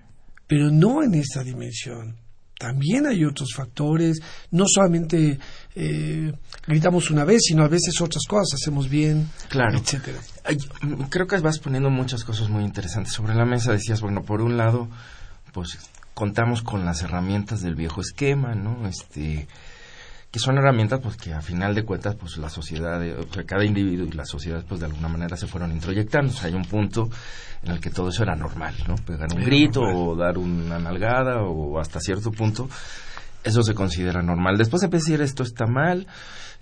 pero 0.48 0.72
no 0.72 1.04
en 1.04 1.16
esa 1.16 1.44
dimensión. 1.44 2.16
También 2.60 3.06
hay 3.06 3.24
otros 3.24 3.50
factores, 3.56 4.20
no 4.50 4.66
solamente 4.68 5.38
eh, 5.76 6.34
gritamos 6.66 7.12
una 7.12 7.24
vez, 7.24 7.42
sino 7.44 7.64
a 7.64 7.68
veces 7.68 8.00
otras 8.02 8.24
cosas 8.28 8.60
hacemos 8.60 8.90
bien, 8.90 9.30
Claro. 9.50 9.78
etcétera. 9.78 10.18
Creo 11.10 11.28
que 11.28 11.38
vas 11.38 11.60
poniendo 11.60 11.90
muchas 11.92 12.24
cosas 12.24 12.50
muy 12.50 12.64
interesantes 12.64 13.14
sobre 13.14 13.36
la 13.36 13.46
mesa. 13.46 13.74
Decías, 13.74 14.02
bueno, 14.02 14.24
por 14.24 14.42
un 14.42 14.58
lado, 14.58 14.88
pues 15.54 15.78
contamos 16.18 16.64
con 16.64 16.84
las 16.84 17.04
herramientas 17.04 17.62
del 17.62 17.76
viejo 17.76 18.02
esquema, 18.02 18.56
¿no? 18.56 18.88
Este, 18.88 19.48
que 20.32 20.40
son 20.40 20.58
herramientas, 20.58 21.00
pues 21.00 21.16
que 21.16 21.32
a 21.32 21.42
final 21.42 21.76
de 21.76 21.84
cuentas, 21.84 22.16
pues 22.16 22.38
la 22.38 22.50
sociedad, 22.50 23.04
eh, 23.04 23.14
o 23.14 23.32
sea, 23.32 23.44
cada 23.44 23.64
individuo 23.64 24.08
y 24.08 24.12
la 24.14 24.26
sociedad, 24.26 24.66
pues 24.68 24.80
de 24.80 24.88
alguna 24.88 25.10
manera 25.10 25.38
se 25.38 25.46
fueron 25.46 25.72
introyectando. 25.72 26.34
O 26.34 26.36
sea, 26.36 26.48
hay 26.48 26.56
un 26.56 26.66
punto 26.66 27.08
en 27.62 27.72
el 27.72 27.80
que 27.80 27.92
todo 27.92 28.10
eso 28.10 28.24
era 28.24 28.36
normal, 28.36 28.74
¿no? 28.88 28.96
Pegar 28.96 29.32
un 29.32 29.38
Era 29.38 29.46
grito 29.46 29.82
normal. 29.82 29.96
o 30.08 30.16
dar 30.16 30.38
una 30.40 30.80
nalgada 30.80 31.44
o 31.44 31.80
hasta 31.80 32.00
cierto 32.00 32.32
punto 32.32 32.68
eso 33.44 33.62
se 33.62 33.76
considera 33.76 34.24
normal. 34.24 34.58
Después 34.58 34.82
de 34.82 34.88
decir 34.88 35.22
esto 35.22 35.44
está 35.44 35.68
mal, 35.68 36.08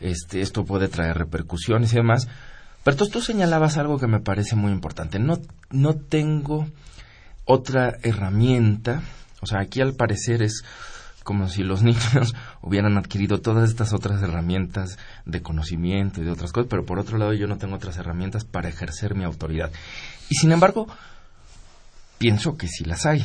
este, 0.01 0.41
esto 0.41 0.65
puede 0.65 0.89
traer 0.89 1.17
repercusiones 1.17 1.93
y 1.93 1.95
demás. 1.95 2.27
Pero 2.83 2.95
entonces 2.95 3.13
tú 3.13 3.21
señalabas 3.21 3.77
algo 3.77 3.99
que 3.99 4.07
me 4.07 4.19
parece 4.19 4.57
muy 4.57 4.73
importante. 4.73 5.17
No, 5.17 5.39
no 5.71 5.93
tengo 5.95 6.67
otra 7.45 7.93
herramienta. 8.03 9.01
O 9.45 9.47
sea, 9.47 9.59
aquí 9.61 9.79
al 9.81 9.93
parecer 9.93 10.41
es 10.41 10.63
como 11.23 11.47
si 11.49 11.63
los 11.63 11.81
niños 11.83 12.33
hubieran 12.61 12.97
adquirido 12.97 13.39
todas 13.41 13.69
estas 13.69 13.93
otras 13.93 14.21
herramientas 14.21 14.97
de 15.25 15.41
conocimiento 15.41 16.21
y 16.21 16.25
de 16.25 16.31
otras 16.31 16.51
cosas, 16.51 16.67
pero 16.69 16.85
por 16.85 16.99
otro 16.99 17.17
lado 17.17 17.33
yo 17.33 17.47
no 17.47 17.57
tengo 17.57 17.75
otras 17.75 17.97
herramientas 17.97 18.43
para 18.43 18.69
ejercer 18.69 19.15
mi 19.15 19.23
autoridad. 19.23 19.71
Y 20.29 20.35
sin 20.35 20.51
embargo, 20.51 20.87
pienso 22.17 22.57
que 22.57 22.67
sí 22.67 22.83
las 22.85 23.05
hay. 23.05 23.21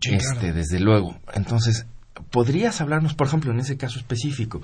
Sí, 0.00 0.14
este, 0.14 0.34
claro. 0.38 0.54
desde 0.54 0.80
luego. 0.80 1.18
Entonces, 1.34 1.86
¿podrías 2.30 2.80
hablarnos, 2.80 3.14
por 3.14 3.26
ejemplo, 3.26 3.50
en 3.52 3.60
ese 3.60 3.76
caso 3.76 3.98
específico? 3.98 4.60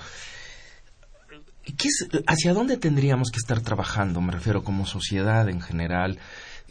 ¿qué 1.77 1.89
es- 1.89 2.07
¿Hacia 2.29 2.53
dónde 2.53 2.77
tendríamos 2.77 3.31
que 3.31 3.39
estar 3.39 3.61
trabajando? 3.61 4.21
Me 4.21 4.33
refiero 4.33 4.63
como 4.63 4.87
sociedad 4.87 5.49
en 5.49 5.61
general, 5.61 6.19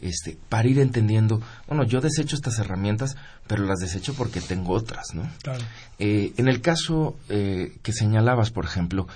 este, 0.00 0.38
para 0.48 0.68
ir 0.68 0.78
entendiendo, 0.78 1.40
bueno, 1.66 1.84
yo 1.84 2.00
desecho 2.00 2.36
estas 2.36 2.58
herramientas, 2.58 3.16
pero 3.46 3.64
las 3.64 3.78
desecho 3.78 4.14
porque 4.14 4.40
tengo 4.40 4.72
otras, 4.72 5.14
¿no? 5.14 5.30
Claro. 5.42 5.64
Eh, 5.98 6.32
en 6.36 6.48
el 6.48 6.60
caso 6.60 7.16
eh, 7.28 7.78
que 7.82 7.92
señalabas, 7.92 8.50
por 8.50 8.64
ejemplo, 8.64 9.06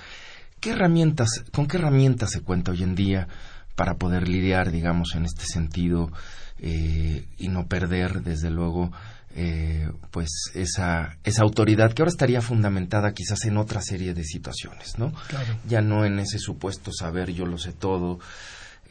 ¿qué 0.59 0.71
herramientas, 0.71 1.43
con 1.51 1.67
qué 1.67 1.77
herramientas 1.77 2.31
se 2.31 2.41
cuenta 2.41 2.71
hoy 2.71 2.83
en 2.83 2.95
día 2.95 3.27
para 3.75 3.95
poder 3.95 4.27
lidiar, 4.27 4.71
digamos, 4.71 5.15
en 5.15 5.25
este 5.25 5.45
sentido 5.45 6.11
eh, 6.59 7.25
y 7.37 7.47
no 7.47 7.67
perder, 7.67 8.21
desde 8.21 8.49
luego, 8.49 8.91
eh, 9.35 9.89
pues 10.11 10.29
esa, 10.53 11.17
esa 11.23 11.43
autoridad 11.43 11.93
que 11.93 12.01
ahora 12.01 12.11
estaría 12.11 12.41
fundamentada 12.41 13.13
quizás 13.13 13.45
en 13.45 13.57
otra 13.57 13.81
serie 13.81 14.13
de 14.13 14.23
situaciones, 14.23 14.99
¿no? 14.99 15.13
Claro. 15.29 15.57
Ya 15.67 15.81
no 15.81 16.05
en 16.05 16.19
ese 16.19 16.37
supuesto 16.37 16.91
saber 16.91 17.31
yo 17.31 17.45
lo 17.45 17.57
sé 17.57 17.71
todo, 17.71 18.19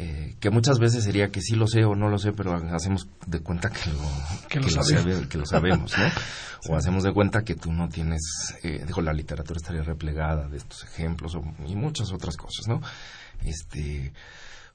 eh, 0.02 0.35
que 0.40 0.49
muchas 0.50 0.78
veces 0.78 1.04
sería 1.04 1.28
que 1.30 1.42
sí 1.42 1.57
lo 1.57 1.66
sé 1.66 1.85
o 1.85 1.95
no 1.95 2.09
lo 2.09 2.19
sé, 2.19 2.33
pero 2.33 2.54
hacemos 2.75 3.07
de 3.26 3.40
cuenta 3.40 3.69
que 3.69 3.90
lo, 3.90 3.99
Que 4.49 4.59
lo 4.61 4.66
lo 4.66 4.71
sabemos. 4.83 5.02
sabe- 5.14 5.28
que 5.28 5.38
lo 5.38 5.45
sabemos, 5.47 5.92
¿no? 5.99 6.04
O 6.69 6.76
hacemos 6.76 7.02
de 7.04 7.12
cuenta 7.14 7.42
que 7.42 7.54
tú 7.54 7.73
no 7.73 7.88
tienes, 7.88 8.21
eh, 8.62 8.85
digo, 8.87 9.00
la 9.00 9.12
literatura 9.14 9.57
estaría 9.57 9.83
replegada 9.83 10.47
de 10.49 10.57
estos 10.59 10.85
ejemplos 10.85 11.35
o- 11.35 11.42
y 11.66 11.75
muchas 11.75 12.12
otras 12.12 12.37
cosas, 12.37 12.66
¿no? 12.69 12.80
Este, 13.45 14.12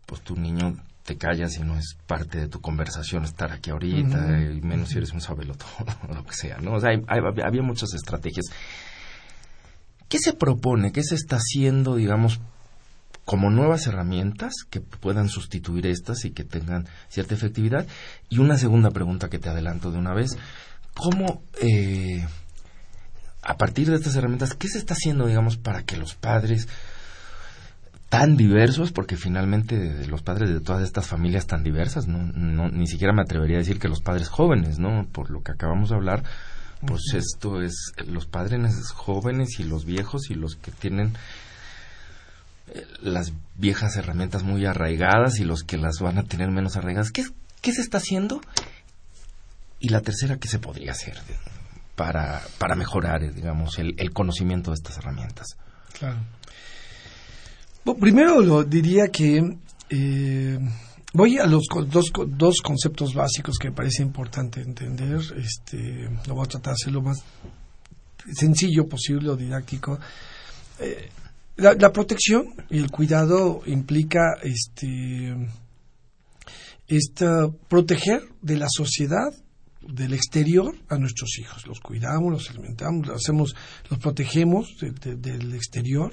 pues 0.07 0.21
tu 0.21 0.35
niño 0.35 0.75
te 1.03 1.17
callas 1.17 1.55
y 1.57 1.61
no 1.61 1.77
es 1.77 1.95
parte 2.07 2.39
de 2.39 2.47
tu 2.47 2.59
conversación 2.61 3.23
estar 3.23 3.51
aquí 3.51 3.69
ahorita, 3.69 4.39
y 4.41 4.61
menos 4.61 4.89
si 4.89 4.97
eres 4.97 5.11
un 5.13 5.21
sabelotodo 5.21 5.67
o 6.09 6.13
lo 6.13 6.23
que 6.25 6.33
sea, 6.33 6.57
¿no? 6.57 6.73
O 6.73 6.79
sea, 6.79 6.89
hay- 6.89 7.03
hay- 7.07 7.41
había 7.43 7.61
muchas 7.61 7.93
estrategias. 7.93 8.45
¿Qué 10.09 10.19
se 10.19 10.33
propone? 10.33 10.91
¿Qué 10.91 11.03
se 11.03 11.15
está 11.15 11.37
haciendo, 11.37 11.95
digamos, 11.95 12.39
como 13.25 13.49
nuevas 13.49 13.87
herramientas 13.87 14.53
que 14.69 14.79
puedan 14.79 15.29
sustituir 15.29 15.87
estas 15.87 16.25
y 16.25 16.31
que 16.31 16.43
tengan 16.43 16.87
cierta 17.09 17.33
efectividad? 17.33 17.85
Y 18.29 18.39
una 18.39 18.57
segunda 18.57 18.91
pregunta 18.91 19.29
que 19.29 19.39
te 19.39 19.49
adelanto 19.49 19.91
de 19.91 19.97
una 19.97 20.13
vez. 20.13 20.37
¿Cómo, 20.93 21.43
eh, 21.61 22.25
a 23.41 23.57
partir 23.57 23.89
de 23.89 23.95
estas 23.95 24.15
herramientas, 24.15 24.53
qué 24.53 24.67
se 24.67 24.77
está 24.77 24.93
haciendo, 24.93 25.27
digamos, 25.27 25.57
para 25.57 25.83
que 25.83 25.97
los 25.97 26.15
padres 26.15 26.67
tan 28.09 28.37
diversos, 28.37 28.91
porque 28.91 29.17
finalmente 29.17 30.07
los 30.07 30.21
padres 30.21 30.49
de 30.49 30.61
todas 30.61 30.83
estas 30.83 31.05
familias 31.05 31.47
tan 31.47 31.63
diversas, 31.63 32.07
no, 32.07 32.19
no, 32.19 32.69
ni 32.69 32.87
siquiera 32.87 33.13
me 33.13 33.21
atrevería 33.21 33.57
a 33.57 33.59
decir 33.59 33.79
que 33.79 33.89
los 33.89 34.01
padres 34.01 34.29
jóvenes, 34.29 34.79
¿no? 34.79 35.07
Por 35.11 35.31
lo 35.31 35.41
que 35.41 35.51
acabamos 35.51 35.89
de 35.89 35.95
hablar, 35.95 36.23
pues 36.85 37.01
esto 37.13 37.61
es 37.61 37.93
los 38.07 38.25
padres 38.25 38.91
jóvenes 38.91 39.59
y 39.59 39.63
los 39.63 39.85
viejos 39.85 40.29
y 40.29 40.35
los 40.35 40.55
que 40.55 40.71
tienen 40.71 41.13
las 43.01 43.33
viejas 43.55 43.95
herramientas 43.95 44.43
muy 44.43 44.65
arraigadas 44.65 45.39
y 45.39 45.45
los 45.45 45.63
que 45.63 45.77
las 45.77 45.99
van 45.99 46.17
a 46.17 46.23
tener 46.23 46.49
menos 46.51 46.75
arraigadas. 46.75 47.11
¿Qué, 47.11 47.25
qué 47.61 47.71
se 47.73 47.81
está 47.81 47.97
haciendo? 47.97 48.41
Y 49.79 49.89
la 49.89 50.01
tercera, 50.01 50.37
¿qué 50.37 50.47
se 50.47 50.59
podría 50.59 50.91
hacer 50.91 51.17
para, 51.95 52.41
para 52.57 52.75
mejorar, 52.75 53.33
digamos, 53.33 53.77
el, 53.79 54.11
conocimiento 54.13 54.71
de 54.71 54.75
estas 54.75 54.97
herramientas? 54.97 55.57
Claro. 55.97 56.19
Primero 57.99 58.41
lo 58.41 58.63
diría 58.63 59.09
que 59.09 59.57
eh, 59.89 60.59
Voy 61.15 61.39
a 61.39 61.45
los 61.45 61.63
dos, 61.87 62.11
dos 62.27 62.55
conceptos 62.61 63.13
básicos 63.13 63.57
que 63.57 63.69
me 63.69 63.75
parece 63.75 64.03
importante 64.03 64.59
entender. 64.59 65.21
Este, 65.37 66.09
lo 66.27 66.35
voy 66.35 66.43
a 66.43 66.49
tratar 66.49 66.73
de 66.73 66.77
hacer 66.81 66.91
lo 66.91 67.01
más 67.01 67.23
sencillo 68.33 68.85
posible 68.85 69.29
o 69.29 69.37
didáctico. 69.37 69.97
Eh, 70.77 71.07
la, 71.57 71.73
la 71.73 71.91
protección 71.91 72.47
y 72.69 72.77
el 72.79 72.91
cuidado 72.91 73.61
implica 73.65 74.35
este, 74.43 75.33
proteger 77.67 78.21
de 78.41 78.57
la 78.57 78.67
sociedad, 78.69 79.33
del 79.87 80.13
exterior 80.13 80.75
a 80.89 80.97
nuestros 80.97 81.37
hijos. 81.39 81.67
Los 81.67 81.79
cuidamos, 81.79 82.31
los 82.31 82.49
alimentamos, 82.49 83.07
los 83.07 83.17
hacemos, 83.17 83.55
los 83.89 83.99
protegemos 83.99 84.75
de- 84.81 84.91
de- 84.91 85.15
del 85.15 85.53
exterior. 85.53 86.11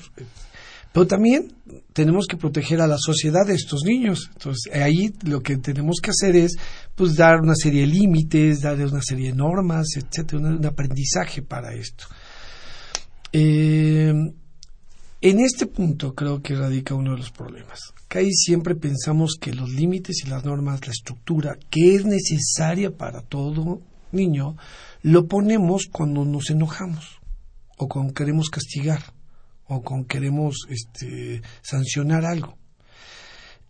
Pero 0.92 1.06
también 1.06 1.54
tenemos 1.94 2.26
que 2.28 2.36
proteger 2.36 2.82
a 2.82 2.86
la 2.86 2.98
sociedad 2.98 3.46
de 3.46 3.54
estos 3.54 3.82
niños. 3.84 4.28
Entonces, 4.34 4.70
ahí 4.74 5.10
lo 5.24 5.40
que 5.40 5.56
tenemos 5.56 6.00
que 6.02 6.10
hacer 6.10 6.36
es 6.36 6.52
pues 6.94 7.16
dar 7.16 7.40
una 7.40 7.54
serie 7.54 7.80
de 7.82 7.86
límites, 7.86 8.60
darles 8.60 8.92
una 8.92 9.00
serie 9.00 9.30
de 9.30 9.36
normas, 9.36 9.86
etcétera, 9.96 10.38
un, 10.42 10.56
un 10.58 10.66
aprendizaje 10.66 11.40
para 11.40 11.72
esto. 11.72 12.04
Eh, 13.32 14.12
en 15.22 15.38
este 15.38 15.66
punto 15.66 16.14
creo 16.14 16.42
que 16.42 16.56
radica 16.56 16.94
uno 16.94 17.12
de 17.12 17.18
los 17.18 17.30
problemas. 17.30 17.78
Ahí 18.10 18.32
siempre 18.32 18.74
pensamos 18.74 19.36
que 19.40 19.54
los 19.54 19.70
límites 19.70 20.24
y 20.24 20.28
las 20.28 20.44
normas, 20.44 20.86
la 20.86 20.92
estructura 20.92 21.56
que 21.70 21.94
es 21.94 22.04
necesaria 22.04 22.96
para 22.96 23.22
todo 23.22 23.80
niño, 24.10 24.56
lo 25.02 25.26
ponemos 25.28 25.86
cuando 25.90 26.24
nos 26.24 26.50
enojamos 26.50 27.20
o 27.78 27.88
cuando 27.88 28.12
queremos 28.12 28.50
castigar 28.50 29.02
o 29.66 29.80
cuando 29.82 30.08
queremos 30.08 30.66
este, 30.68 31.40
sancionar 31.62 32.24
algo. 32.24 32.58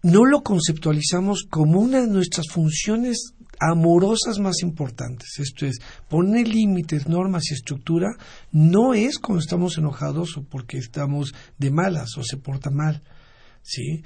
No 0.03 0.25
lo 0.25 0.43
conceptualizamos 0.43 1.47
como 1.49 1.81
una 1.81 2.01
de 2.01 2.09
nuestras 2.09 2.49
funciones 2.49 3.35
amorosas 3.61 4.39
más 4.39 4.63
importantes. 4.63 5.39
Esto 5.39 5.67
es, 5.67 5.79
poner 6.09 6.49
límites, 6.49 7.09
normas 7.09 7.51
y 7.51 7.55
estructura 7.55 8.09
no 8.51 8.95
es 8.95 9.19
cuando 9.19 9.41
estamos 9.41 9.79
enojados 9.79 10.37
o 10.37 10.43
porque 10.43 10.79
estamos 10.79 11.33
de 11.59 11.71
malas 11.71 12.17
o 12.17 12.25
se 12.25 12.37
porta 12.37 12.71
mal. 12.71 13.03
¿sí? 13.63 14.03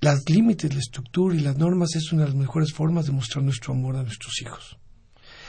Las 0.00 0.28
límites, 0.28 0.72
la 0.74 0.80
estructura 0.80 1.34
y 1.34 1.40
las 1.40 1.56
normas 1.56 1.94
es 1.94 2.12
una 2.12 2.22
de 2.22 2.28
las 2.28 2.36
mejores 2.36 2.72
formas 2.72 3.06
de 3.06 3.12
mostrar 3.12 3.44
nuestro 3.44 3.74
amor 3.74 3.96
a 3.96 4.02
nuestros 4.02 4.40
hijos. 4.42 4.78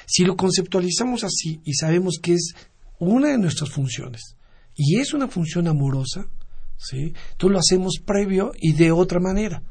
Si 0.05 0.25
lo 0.25 0.35
conceptualizamos 0.35 1.23
así 1.23 1.61
y 1.63 1.73
sabemos 1.73 2.19
que 2.21 2.33
es 2.33 2.53
una 2.99 3.29
de 3.29 3.37
nuestras 3.37 3.69
funciones 3.69 4.35
y 4.75 4.99
es 4.99 5.13
una 5.13 5.27
función 5.27 5.67
amorosa, 5.67 6.27
¿sí? 6.77 7.13
Entonces 7.31 7.51
lo 7.51 7.59
hacemos 7.59 7.93
previo 8.05 8.51
y 8.59 8.73
de 8.73 8.91
otra 8.91 9.19
manera, 9.19 9.63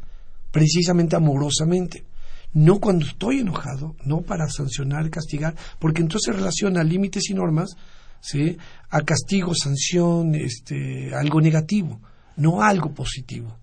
precisamente 0.50 1.16
amorosamente. 1.16 2.04
No 2.52 2.80
cuando 2.80 3.06
estoy 3.06 3.38
enojado, 3.38 3.94
no 4.04 4.22
para 4.22 4.48
sancionar, 4.48 5.08
castigar, 5.10 5.54
porque 5.78 6.02
entonces 6.02 6.34
relaciona 6.34 6.82
límites 6.82 7.30
y 7.30 7.34
normas 7.34 7.76
¿sí? 8.20 8.56
a 8.88 9.02
castigo, 9.02 9.54
sanción, 9.54 10.34
este, 10.34 11.14
algo 11.14 11.40
negativo, 11.40 12.00
no 12.36 12.62
algo 12.62 12.92
positivo. 12.92 13.56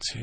¿sí? 0.00 0.20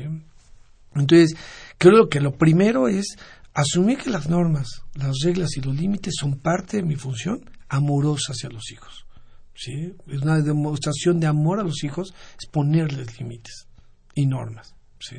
Entonces, 0.94 1.36
creo 1.78 2.08
que 2.08 2.20
lo 2.20 2.36
primero 2.36 2.88
es 2.88 3.16
asumir 3.54 3.98
que 3.98 4.10
las 4.10 4.28
normas, 4.28 4.82
las 4.94 5.16
reglas 5.24 5.56
y 5.56 5.60
los 5.60 5.74
límites 5.74 6.14
son 6.18 6.38
parte 6.38 6.78
de 6.78 6.82
mi 6.82 6.96
función 6.96 7.48
amorosa 7.68 8.32
hacia 8.32 8.50
los 8.50 8.70
hijos. 8.72 9.06
¿sí? 9.54 9.94
Es 10.08 10.22
una 10.22 10.40
demostración 10.40 11.20
de 11.20 11.26
amor 11.26 11.60
a 11.60 11.64
los 11.64 11.84
hijos, 11.84 12.14
es 12.38 12.46
ponerles 12.50 13.18
límites 13.20 13.68
y 14.14 14.26
normas. 14.26 14.74
¿sí? 14.98 15.16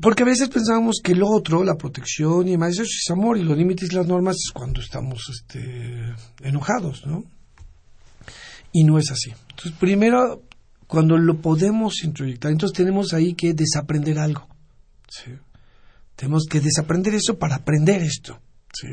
Porque 0.00 0.22
a 0.22 0.26
veces 0.26 0.48
pensamos 0.48 1.00
que 1.02 1.14
lo 1.14 1.28
otro, 1.28 1.62
la 1.64 1.76
protección 1.76 2.48
y 2.48 2.52
demás, 2.52 2.72
eso 2.72 2.82
es 2.82 3.10
amor 3.10 3.38
y 3.38 3.42
los 3.42 3.56
límites 3.56 3.92
y 3.92 3.94
las 3.94 4.06
normas 4.06 4.36
es 4.36 4.50
cuando 4.52 4.80
estamos 4.80 5.28
este, 5.30 6.14
enojados, 6.40 7.06
¿no? 7.06 7.24
Y 8.72 8.84
no 8.84 8.98
es 8.98 9.10
así. 9.10 9.32
Entonces, 9.50 9.72
primero, 9.78 10.42
cuando 10.92 11.16
lo 11.16 11.40
podemos 11.40 12.04
introyectar, 12.04 12.52
entonces 12.52 12.76
tenemos 12.76 13.12
ahí 13.12 13.34
que 13.34 13.54
desaprender 13.54 14.18
algo. 14.18 14.46
¿sí? 15.08 15.30
Tenemos 16.16 16.44
que 16.50 16.60
desaprender 16.60 17.14
eso 17.14 17.38
para 17.38 17.56
aprender 17.56 18.02
esto. 18.02 18.40
¿sí? 18.74 18.88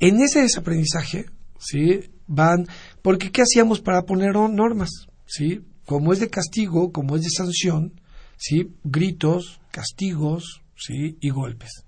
En 0.00 0.20
ese 0.20 0.42
desaprendizaje, 0.42 1.26
¿sí? 1.58 2.10
Van, 2.26 2.66
porque 3.02 3.30
¿qué 3.30 3.42
hacíamos 3.42 3.80
para 3.80 4.02
poner 4.02 4.34
normas? 4.34 4.90
¿sí? 5.26 5.60
Como 5.84 6.12
es 6.12 6.18
de 6.20 6.28
castigo, 6.28 6.90
como 6.90 7.14
es 7.14 7.22
de 7.22 7.30
sanción, 7.30 8.00
¿sí? 8.36 8.70
Gritos, 8.84 9.60
castigos, 9.70 10.62
¿sí? 10.76 11.16
Y 11.20 11.30
golpes. 11.30 11.84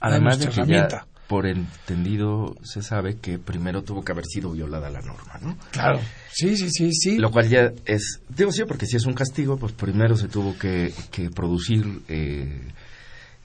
Además 0.00 0.38
de 0.38 0.46
que 0.46 0.52
ya, 0.54 0.62
herramienta. 0.62 1.06
por 1.26 1.46
entendido, 1.46 2.54
se 2.62 2.82
sabe 2.82 3.16
que 3.16 3.38
primero 3.38 3.82
tuvo 3.82 4.04
que 4.04 4.12
haber 4.12 4.24
sido 4.26 4.52
violada 4.52 4.90
la 4.90 5.00
norma, 5.00 5.38
¿no? 5.42 5.56
Claro. 5.72 6.00
Sí, 6.32 6.56
sí, 6.56 6.68
sí, 6.70 6.92
sí. 6.92 7.16
Lo 7.18 7.30
cual 7.30 7.48
ya 7.48 7.72
es, 7.86 8.20
digo 8.28 8.52
sí, 8.52 8.62
porque 8.68 8.86
si 8.86 8.96
es 8.96 9.06
un 9.06 9.14
castigo, 9.14 9.56
pues 9.56 9.72
primero 9.72 10.16
se 10.16 10.28
tuvo 10.28 10.56
que, 10.58 10.92
que 11.10 11.30
producir 11.30 12.02
eh, 12.08 12.60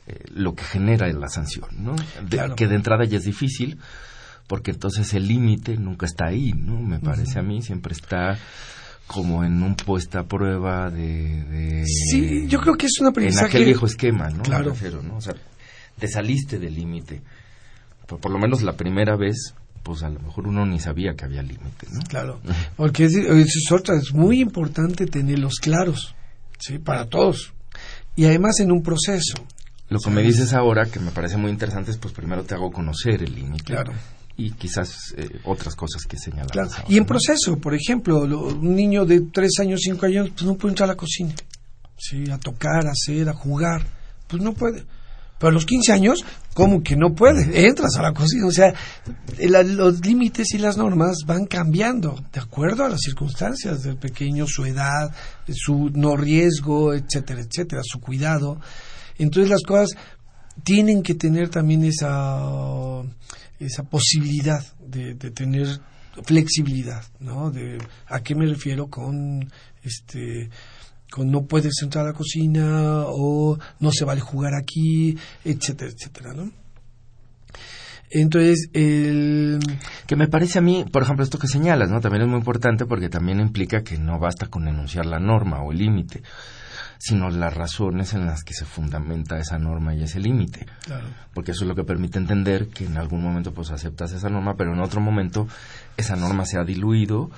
eh, 0.08 0.24
lo 0.34 0.54
que 0.54 0.64
genera 0.66 1.08
la 1.14 1.30
sanción, 1.30 1.70
¿no? 1.78 1.96
De- 1.96 2.38
Claro. 2.38 2.56
Que 2.56 2.68
de 2.68 2.76
entrada 2.76 3.06
ya 3.06 3.18
es 3.18 3.24
difícil, 3.24 3.80
porque 4.48 4.72
entonces 4.72 5.14
el 5.14 5.28
límite 5.28 5.78
nunca 5.78 6.06
está 6.06 6.26
ahí, 6.28 6.52
¿no? 6.52 6.80
Me 6.82 7.00
parece 7.00 7.40
a 7.40 7.42
mí, 7.42 7.62
siempre 7.62 7.94
está 7.94 8.38
como 9.08 9.44
en 9.44 9.62
un 9.62 9.76
puesta 9.76 10.20
a 10.20 10.24
prueba 10.26 10.90
de... 10.90 11.44
de- 11.46 11.86
Sí, 11.86 12.48
yo 12.48 12.60
creo 12.62 12.76
que 12.76 12.86
es 12.86 12.94
un 13.00 13.08
En 13.08 13.12
aprendizaje. 13.12 13.48
aquel 13.48 13.66
viejo 13.66 13.86
esquema, 13.86 14.30
¿no? 14.30 14.44
Claro. 14.44 14.66
Me 14.66 14.70
refiero, 14.72 15.02
¿no? 15.02 15.18
O 15.18 15.22
sea, 15.22 15.34
te 16.00 16.08
saliste 16.08 16.60
del 16.60 16.76
límite. 16.76 17.22
Por, 18.08 18.20
por 18.20 18.32
lo 18.32 18.40
menos 18.40 18.62
la 18.62 18.74
primera 18.78 19.16
vez, 19.18 19.54
pues 19.84 20.04
a 20.04 20.10
lo 20.10 20.20
mejor 20.22 20.48
uno 20.48 20.66
ni 20.66 20.80
sabía 20.80 21.14
que 21.16 21.26
había 21.26 21.42
límite, 21.42 21.88
¿no? 21.92 22.00
Claro, 22.08 22.40
porque 22.78 23.06
es, 23.06 23.16
es 23.16 23.72
otra, 23.72 23.96
es 23.98 24.14
muy 24.14 24.40
importante 24.40 25.06
tenerlos 25.08 25.56
claros, 25.62 26.16
¿sí? 26.60 26.78
Para 26.80 27.06
todos. 27.08 27.54
Y 28.16 28.26
además 28.26 28.60
en 28.60 28.72
un 28.72 28.82
proceso. 28.84 29.36
Lo 29.90 30.00
que 30.00 30.10
me 30.10 30.22
dices 30.22 30.54
ahora, 30.54 30.86
que 30.86 31.00
me 31.02 31.12
parece 31.12 31.36
muy 31.36 31.52
interesante, 31.52 31.92
es 31.92 31.98
pues 31.98 32.14
primero 32.14 32.44
te 32.44 32.54
hago 32.56 32.72
conocer 32.72 33.24
el 33.24 33.36
límite. 33.36 33.66
Claro. 33.74 33.92
Y 34.46 34.52
quizás 34.52 35.14
eh, 35.18 35.28
otras 35.46 35.76
cosas 35.76 36.04
que 36.06 36.18
señalar. 36.18 36.52
Claro. 36.52 36.70
Y 36.88 36.98
en 36.98 37.06
proceso, 37.06 37.58
por 37.60 37.74
ejemplo, 37.76 38.26
lo- 38.26 38.48
un 38.48 38.76
niño 38.76 39.06
de 39.06 39.22
3 39.32 39.52
años, 39.60 39.82
5 39.84 40.06
años, 40.06 40.30
pues 40.32 40.44
no 40.46 40.56
puede 40.56 40.72
entrar 40.72 40.90
a 40.90 40.94
la 40.94 40.98
cocina, 40.98 41.34
¿sí? 41.98 42.24
A 42.32 42.38
tocar, 42.38 42.88
a 42.88 42.92
hacer, 42.92 43.30
a 43.30 43.34
jugar, 43.34 43.86
pues 44.28 44.42
no 44.42 44.54
puede. 44.54 44.84
Pero 45.38 45.50
a 45.50 45.54
los 45.54 45.66
15 45.66 45.92
años, 45.92 46.24
¿cómo 46.54 46.84
que 46.84 46.96
no 46.96 47.16
puede? 47.16 47.68
Entras 47.68 47.96
a 47.98 48.04
la 48.04 48.14
cocina, 48.14 48.46
o 48.46 48.52
sea, 48.52 48.74
la- 49.40 49.64
los 49.64 50.00
límites 50.06 50.54
y 50.54 50.60
las 50.60 50.78
normas 50.78 51.18
van 51.26 51.46
cambiando 51.46 52.24
de 52.32 52.40
acuerdo 52.40 52.86
a 52.86 52.90
las 52.90 53.02
circunstancias 53.02 53.82
del 53.84 53.98
pequeño, 53.98 54.46
su 54.48 54.66
edad, 54.66 55.14
su 55.52 55.90
no 55.94 56.16
riesgo, 56.16 56.94
etcétera, 56.94 57.42
etcétera, 57.42 57.82
su 57.84 58.00
cuidado. 58.00 58.60
Entonces 59.18 59.50
las 59.50 59.64
cosas 59.64 59.90
tienen 60.64 61.02
que 61.02 61.16
tener 61.16 61.50
también 61.50 61.84
esa, 61.86 62.40
esa 63.66 63.84
posibilidad 63.84 64.64
de, 64.80 65.14
de 65.14 65.32
tener 65.32 65.68
flexibilidad, 66.24 67.04
¿no? 67.20 67.52
De, 67.52 67.78
¿A 68.08 68.22
qué 68.22 68.36
me 68.36 68.46
refiero 68.46 68.88
con 68.88 69.52
este 69.84 70.50
con 71.12 71.30
no 71.30 71.46
puedes 71.46 71.74
entrar 71.84 72.06
a 72.06 72.10
la 72.10 72.14
cocina 72.14 73.04
o 73.08 73.58
no 73.80 73.92
se 73.92 74.06
vale 74.06 74.22
jugar 74.22 74.54
aquí, 74.56 75.18
etcétera, 75.44 75.92
etcétera, 75.92 76.34
¿no? 76.34 76.50
Entonces, 78.10 78.70
el, 78.74 79.60
Que 80.06 80.16
me 80.16 80.28
parece 80.28 80.60
a 80.60 80.62
mí, 80.62 80.86
por 80.92 81.04
ejemplo, 81.04 81.24
esto 81.24 81.38
que 81.38 81.48
señalas, 81.48 81.90
¿no? 81.90 82.02
También 82.02 82.24
es 82.24 82.30
muy 82.30 82.38
importante 82.38 82.86
porque 82.86 83.10
también 83.10 83.40
implica 83.40 83.84
que 83.84 83.98
no 83.98 84.20
basta 84.20 84.48
con 84.48 84.68
enunciar 84.68 85.06
la 85.06 85.20
norma 85.20 85.62
o 85.62 85.72
el 85.72 85.78
límite, 85.78 86.22
sino 87.04 87.32
las 87.32 87.52
razones 87.52 88.14
en 88.14 88.28
las 88.28 88.44
que 88.44 88.54
se 88.54 88.64
fundamenta 88.64 89.40
esa 89.40 89.58
norma 89.58 89.96
y 89.96 90.04
ese 90.04 90.20
límite. 90.20 90.68
claro, 90.86 91.08
Porque 91.34 91.50
eso 91.50 91.64
es 91.64 91.68
lo 91.68 91.74
que 91.74 91.84
permite 91.84 92.20
entender 92.20 92.68
que 92.68 92.86
en 92.86 92.96
algún 92.96 93.24
momento 93.24 93.56
pues 93.56 93.72
aceptas 93.72 94.12
esa 94.12 94.30
norma, 94.30 94.54
pero 94.56 94.72
en 94.74 94.80
otro 94.80 95.02
momento 95.02 95.48
esa 95.98 96.16
norma 96.16 96.46
se 96.46 96.60
ha 96.60 96.64
diluido. 96.64 97.32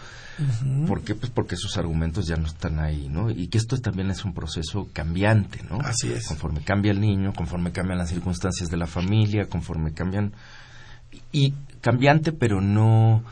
¿Por 0.86 1.04
qué? 1.04 1.16
Pues 1.16 1.32
porque 1.32 1.56
sus 1.56 1.78
argumentos 1.78 2.28
ya 2.28 2.36
no 2.36 2.48
están 2.48 2.80
ahí, 2.80 3.08
¿no? 3.08 3.30
Y 3.30 3.48
que 3.48 3.58
esto 3.58 3.78
también 3.78 4.10
es 4.10 4.26
un 4.26 4.34
proceso 4.34 4.90
cambiante, 4.92 5.64
¿no? 5.70 5.80
Así 5.80 6.12
es. 6.12 6.28
Conforme 6.28 6.62
cambia 6.62 6.92
el 6.92 7.00
niño, 7.00 7.32
conforme 7.34 7.72
cambian 7.72 8.00
las 8.00 8.10
circunstancias 8.10 8.70
de 8.70 8.76
la 8.76 8.88
familia, 8.88 9.46
conforme 9.48 9.94
cambian... 9.94 10.34
Y 11.32 11.54
cambiante, 11.80 12.34
pero 12.34 12.60
no... 12.60 13.24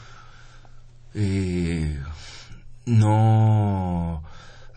eh, 1.13 1.99
no 2.85 4.23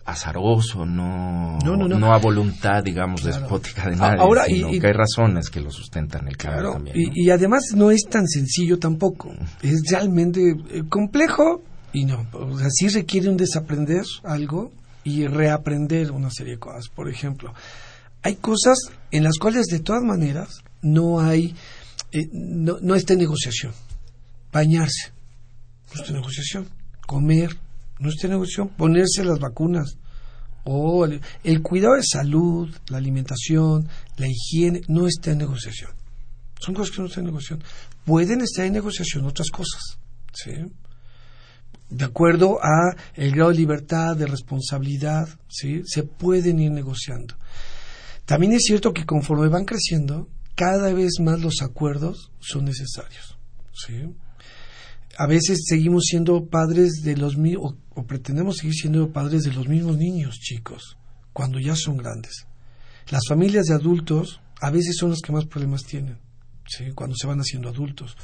azaroso, 0.05 0.85
no, 0.85 1.57
No, 1.63 1.75
no, 1.75 1.87
no. 1.87 2.13
a 2.13 2.17
voluntad, 2.19 2.83
digamos, 2.83 3.21
Claro. 3.21 3.39
despótica 3.41 3.89
de 3.89 3.95
nadie, 3.95 4.21
ahora, 4.21 4.45
sino 4.45 4.71
y- 4.71 4.79
que 4.79 4.87
hay 4.87 4.93
razones 4.93 5.49
que 5.49 5.59
lo 5.61 5.71
sustentan 5.71 6.27
el 6.27 6.37
Claro, 6.37 6.73
también. 6.73 6.95
y 7.13 7.29
además 7.31 7.63
no 7.75 7.89
es 7.91 8.03
tan 8.09 8.27
sencillo 8.27 8.77
tampoco. 8.77 9.33
Es 9.63 9.81
realmente 9.89 10.51
eh, 10.69 10.83
complejo 10.87 11.63
y 11.91 12.05
no. 12.05 12.27
O 12.33 12.57
sea, 12.57 12.67
sí 12.69 12.87
requiere 12.89 13.29
un 13.29 13.37
desaprender 13.37 14.03
algo 14.23 14.71
y 15.03 15.25
reaprender 15.27 16.11
una 16.11 16.29
serie 16.29 16.53
de 16.53 16.59
cosas. 16.59 16.87
Por 16.89 17.09
ejemplo, 17.09 17.53
hay 18.21 18.35
cosas 18.35 18.77
en 19.11 19.23
las 19.23 19.37
cuales 19.39 19.65
de 19.67 19.79
todas 19.79 20.03
maneras 20.03 20.49
no 20.83 21.19
hay, 21.19 21.55
eh, 22.11 22.27
no, 22.31 22.77
no 22.81 22.93
está 22.95 23.13
en 23.13 23.19
negociación. 23.19 23.71
Bañarse, 24.51 25.11
no 25.93 26.01
está 26.01 26.09
en 26.09 26.15
negociación. 26.17 26.67
Comer, 27.07 27.55
no 27.99 28.09
está 28.09 28.27
en 28.27 28.33
negociación. 28.33 28.69
Ponerse 28.69 29.23
las 29.23 29.39
vacunas. 29.39 29.97
O 30.63 31.05
el, 31.05 31.21
el 31.43 31.61
cuidado 31.61 31.95
de 31.95 32.03
salud, 32.03 32.73
la 32.89 32.97
alimentación, 32.97 33.87
la 34.17 34.27
higiene, 34.27 34.81
no 34.87 35.07
está 35.07 35.31
en 35.31 35.37
negociación. 35.39 35.91
Son 36.59 36.73
cosas 36.73 36.95
que 36.95 37.01
no 37.01 37.07
están 37.07 37.23
en 37.23 37.27
negociación. 37.27 37.63
Pueden 38.03 38.41
estar 38.41 38.65
en 38.65 38.73
negociación 38.73 39.25
otras 39.25 39.49
cosas. 39.51 39.99
¿sí? 40.33 40.51
de 41.89 42.05
acuerdo 42.05 42.59
a 42.63 42.95
el 43.13 43.31
grado 43.31 43.51
de 43.51 43.57
libertad, 43.57 44.17
de 44.17 44.25
responsabilidad, 44.25 45.29
¿sí? 45.47 45.81
se 45.85 46.03
pueden 46.03 46.59
ir 46.59 46.71
negociando. 46.71 47.35
También 48.25 48.53
es 48.53 48.63
cierto 48.63 48.91
que 48.93 49.05
conforme 49.05 49.49
van 49.49 49.65
creciendo, 49.65 50.27
cada 50.55 50.93
vez 50.93 51.19
más 51.21 51.39
los 51.41 51.61
acuerdos 51.61 52.31
son 52.39 52.65
necesarios. 52.65 53.37
¿sí? 53.73 54.15
A 55.17 55.27
veces 55.27 55.63
seguimos 55.65 56.05
siendo 56.07 56.45
padres 56.47 57.01
de 57.03 57.15
los 57.15 57.37
mismos, 57.37 57.73
o, 57.73 58.01
o 58.01 58.05
pretendemos 58.05 58.57
seguir 58.57 58.73
siendo 58.73 59.11
padres 59.11 59.43
de 59.43 59.53
los 59.53 59.67
mismos 59.67 59.97
niños 59.97 60.39
chicos, 60.39 60.97
cuando 61.33 61.59
ya 61.59 61.75
son 61.75 61.97
grandes. 61.97 62.47
Las 63.09 63.21
familias 63.27 63.65
de 63.65 63.75
adultos 63.75 64.41
a 64.59 64.71
veces 64.71 64.95
son 64.97 65.11
las 65.11 65.21
que 65.21 65.31
más 65.31 65.45
problemas 65.45 65.83
tienen, 65.83 66.19
¿sí? 66.67 66.91
cuando 66.93 67.15
se 67.15 67.27
van 67.27 67.39
haciendo 67.39 67.69
adultos 67.69 68.17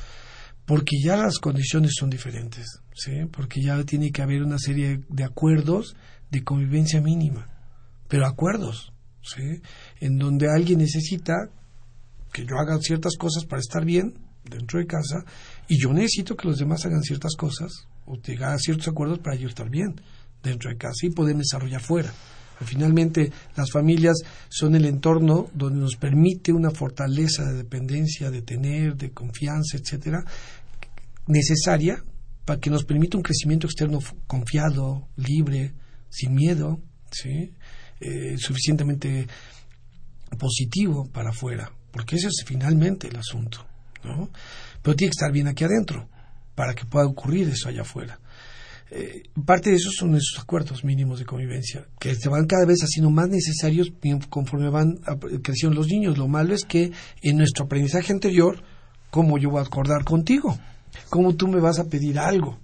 porque 0.66 0.96
ya 1.04 1.18
las 1.18 1.40
condiciones 1.40 1.92
son 1.98 2.10
diferentes, 2.10 2.82
¿sí? 2.94 3.26
porque 3.32 3.62
ya 3.62 3.84
tiene 3.84 4.12
que 4.12 4.22
haber 4.22 4.44
una 4.44 4.58
serie 4.58 5.02
de 5.10 5.24
acuerdos 5.24 5.96
de 6.30 6.44
convivencia 6.44 7.02
mínima, 7.02 7.46
pero 8.08 8.26
acuerdos, 8.26 8.94
¿sí? 9.22 9.62
en 10.00 10.18
donde 10.18 10.48
alguien 10.50 10.80
necesita 10.80 11.50
que 12.32 12.46
yo 12.46 12.58
haga 12.58 12.78
ciertas 12.80 13.18
cosas 13.18 13.46
para 13.46 13.60
estar 13.60 13.84
bien 13.84 14.14
dentro 14.46 14.80
de 14.80 14.88
casa 14.88 15.26
y 15.68 15.82
yo 15.82 15.94
necesito 15.94 16.36
que 16.36 16.48
los 16.48 16.58
demás 16.58 16.86
hagan 16.86 17.04
ciertas 17.04 17.36
cosas 17.36 17.88
o 18.06 18.18
llegar 18.18 18.54
a 18.54 18.58
ciertos 18.58 18.88
acuerdos 18.88 19.20
para 19.20 19.36
yo 19.36 19.48
estar 19.48 19.70
bien 19.70 19.96
dentro 20.44 20.70
de 20.70 20.78
casa 20.78 21.06
y 21.06 21.10
poder 21.10 21.38
desarrollar 21.38 21.82
fuera. 21.82 22.14
Finalmente, 22.64 23.32
las 23.56 23.72
familias 23.72 24.18
son 24.50 24.76
el 24.76 24.86
entorno 24.86 25.50
donde 25.54 25.80
nos 25.80 25.96
permite 25.96 26.52
una 26.52 26.70
fortaleza 26.70 27.44
de 27.46 27.58
dependencia, 27.58 28.30
de 28.30 28.44
tener, 28.44 28.96
de 28.96 29.12
confianza, 29.12 29.78
etcétera, 29.78 30.24
necesaria 31.28 32.04
para 32.46 32.60
que 32.60 32.70
nos 32.70 32.86
permita 32.86 33.18
un 33.18 33.24
crecimiento 33.24 33.68
externo 33.68 34.00
confiado, 34.28 35.08
libre, 35.16 35.74
sin 36.10 36.34
miedo, 36.34 36.82
¿sí? 37.12 37.54
Eh, 38.00 38.36
suficientemente 38.38 39.28
positivo 40.38 41.10
para 41.12 41.30
afuera, 41.30 41.72
porque 41.92 42.16
ese 42.16 42.28
es 42.28 42.44
finalmente 42.46 43.08
el 43.08 43.18
asunto, 43.18 43.66
¿no? 44.04 44.30
Pero 44.82 44.96
tiene 44.96 45.10
que 45.10 45.18
estar 45.18 45.32
bien 45.32 45.48
aquí 45.48 45.64
adentro 45.64 46.10
para 46.56 46.74
que 46.74 46.86
pueda 46.86 47.06
ocurrir 47.06 47.50
eso 47.50 47.70
allá 47.70 47.82
afuera. 47.82 48.20
Eh, 48.94 49.24
parte 49.46 49.70
de 49.70 49.78
eso 49.78 49.90
son 49.90 50.16
esos 50.16 50.38
acuerdos 50.38 50.84
mínimos 50.84 51.20
de 51.20 51.26
convivencia, 51.26 51.88
que 51.98 52.14
se 52.14 52.28
van 52.28 52.46
cada 52.46 52.66
vez 52.66 52.80
haciendo 52.82 53.10
más 53.10 53.30
necesarios 53.30 53.94
conforme 54.30 54.70
van 54.70 54.98
creciendo 55.42 55.78
los 55.78 55.88
niños. 55.88 56.18
Lo 56.18 56.28
malo 56.28 56.54
es 56.54 56.66
que 56.66 56.92
en 57.22 57.38
nuestro 57.38 57.66
aprendizaje 57.66 58.12
anterior, 58.12 58.62
¿cómo 59.10 59.38
yo 59.38 59.50
voy 59.50 59.60
a 59.60 59.66
acordar 59.66 60.04
contigo? 60.04 60.60
¿Cómo 61.10 61.36
tú 61.36 61.48
me 61.48 61.62
vas 61.62 61.80
a 61.80 61.86
pedir 61.86 62.20
algo 62.20 62.60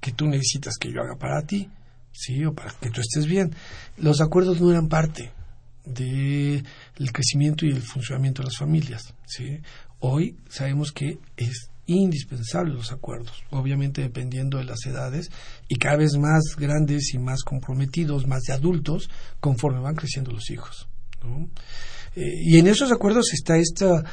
que 0.00 0.12
tú 0.12 0.26
necesitas 0.26 0.76
que 0.78 0.90
yo 0.90 1.02
haga 1.02 1.18
para 1.18 1.42
ti? 1.42 1.68
¿Sí? 2.12 2.44
O 2.46 2.54
para 2.54 2.72
que 2.80 2.88
tú 2.88 3.02
estés 3.02 3.26
bien. 3.26 3.54
Los 3.98 4.22
acuerdos 4.22 4.62
no 4.62 4.70
eran 4.70 4.88
parte 4.88 5.32
del 5.84 7.12
crecimiento 7.12 7.66
y 7.66 7.70
el 7.70 7.82
funcionamiento 7.82 8.42
de 8.42 8.46
las 8.46 8.56
familias. 8.56 9.14
¿sí? 9.26 9.60
Hoy 10.00 10.36
sabemos 10.48 10.92
que 10.92 11.18
es 11.36 11.70
indispensable 11.86 12.74
los 12.74 12.92
acuerdos, 12.92 13.42
obviamente 13.50 14.02
dependiendo 14.02 14.58
de 14.58 14.64
las 14.64 14.84
edades 14.84 15.30
y 15.68 15.76
cada 15.76 15.96
vez 15.96 16.18
más 16.18 16.42
grandes 16.56 17.14
y 17.14 17.18
más 17.18 17.42
comprometidos, 17.42 18.26
más 18.26 18.42
de 18.42 18.52
adultos, 18.52 19.08
conforme 19.40 19.80
van 19.80 19.96
creciendo 19.96 20.30
los 20.30 20.50
hijos. 20.50 20.86
¿no? 21.24 21.48
Eh, 22.14 22.34
y 22.42 22.58
en 22.58 22.66
esos 22.66 22.92
acuerdos 22.92 23.32
está 23.32 23.56
esta 23.56 24.04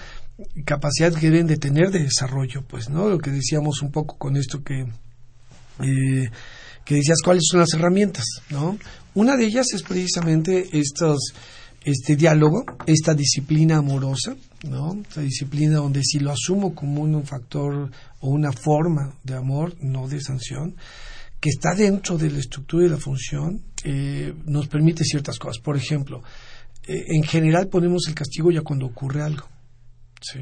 capacidad 0.65 1.13
que 1.13 1.29
deben 1.29 1.47
de 1.47 1.57
tener 1.57 1.91
de 1.91 2.03
desarrollo, 2.03 2.63
pues, 2.67 2.89
¿no? 2.89 3.09
Lo 3.09 3.19
que 3.19 3.31
decíamos 3.31 3.81
un 3.81 3.91
poco 3.91 4.17
con 4.17 4.35
esto 4.35 4.63
que, 4.63 4.81
eh, 4.81 6.29
que 6.83 6.95
decías, 6.95 7.19
cuáles 7.23 7.43
son 7.49 7.61
las 7.61 7.73
herramientas, 7.73 8.25
¿no? 8.49 8.77
Una 9.13 9.37
de 9.37 9.45
ellas 9.45 9.67
es 9.73 9.83
precisamente 9.83 10.69
estos, 10.73 11.33
este 11.85 12.15
diálogo, 12.15 12.65
esta 12.87 13.13
disciplina 13.13 13.77
amorosa, 13.77 14.35
¿no? 14.67 14.99
Esta 15.07 15.21
disciplina 15.21 15.77
donde 15.77 16.01
si 16.03 16.17
lo 16.19 16.31
asumo 16.31 16.73
como 16.73 17.03
un 17.03 17.23
factor 17.25 17.91
o 18.21 18.29
una 18.29 18.51
forma 18.51 19.13
de 19.23 19.35
amor, 19.35 19.75
no 19.81 20.07
de 20.07 20.19
sanción, 20.19 20.75
que 21.39 21.49
está 21.49 21.75
dentro 21.75 22.17
de 22.17 22.31
la 22.31 22.39
estructura 22.39 22.87
y 22.87 22.89
la 22.89 22.97
función, 22.97 23.61
eh, 23.83 24.33
nos 24.45 24.67
permite 24.67 25.03
ciertas 25.03 25.37
cosas. 25.37 25.61
Por 25.61 25.77
ejemplo, 25.77 26.23
eh, 26.87 27.03
en 27.07 27.21
general 27.21 27.67
ponemos 27.67 28.07
el 28.07 28.15
castigo 28.15 28.51
ya 28.51 28.61
cuando 28.61 28.87
ocurre 28.87 29.21
algo. 29.21 29.47
¿sí? 30.21 30.39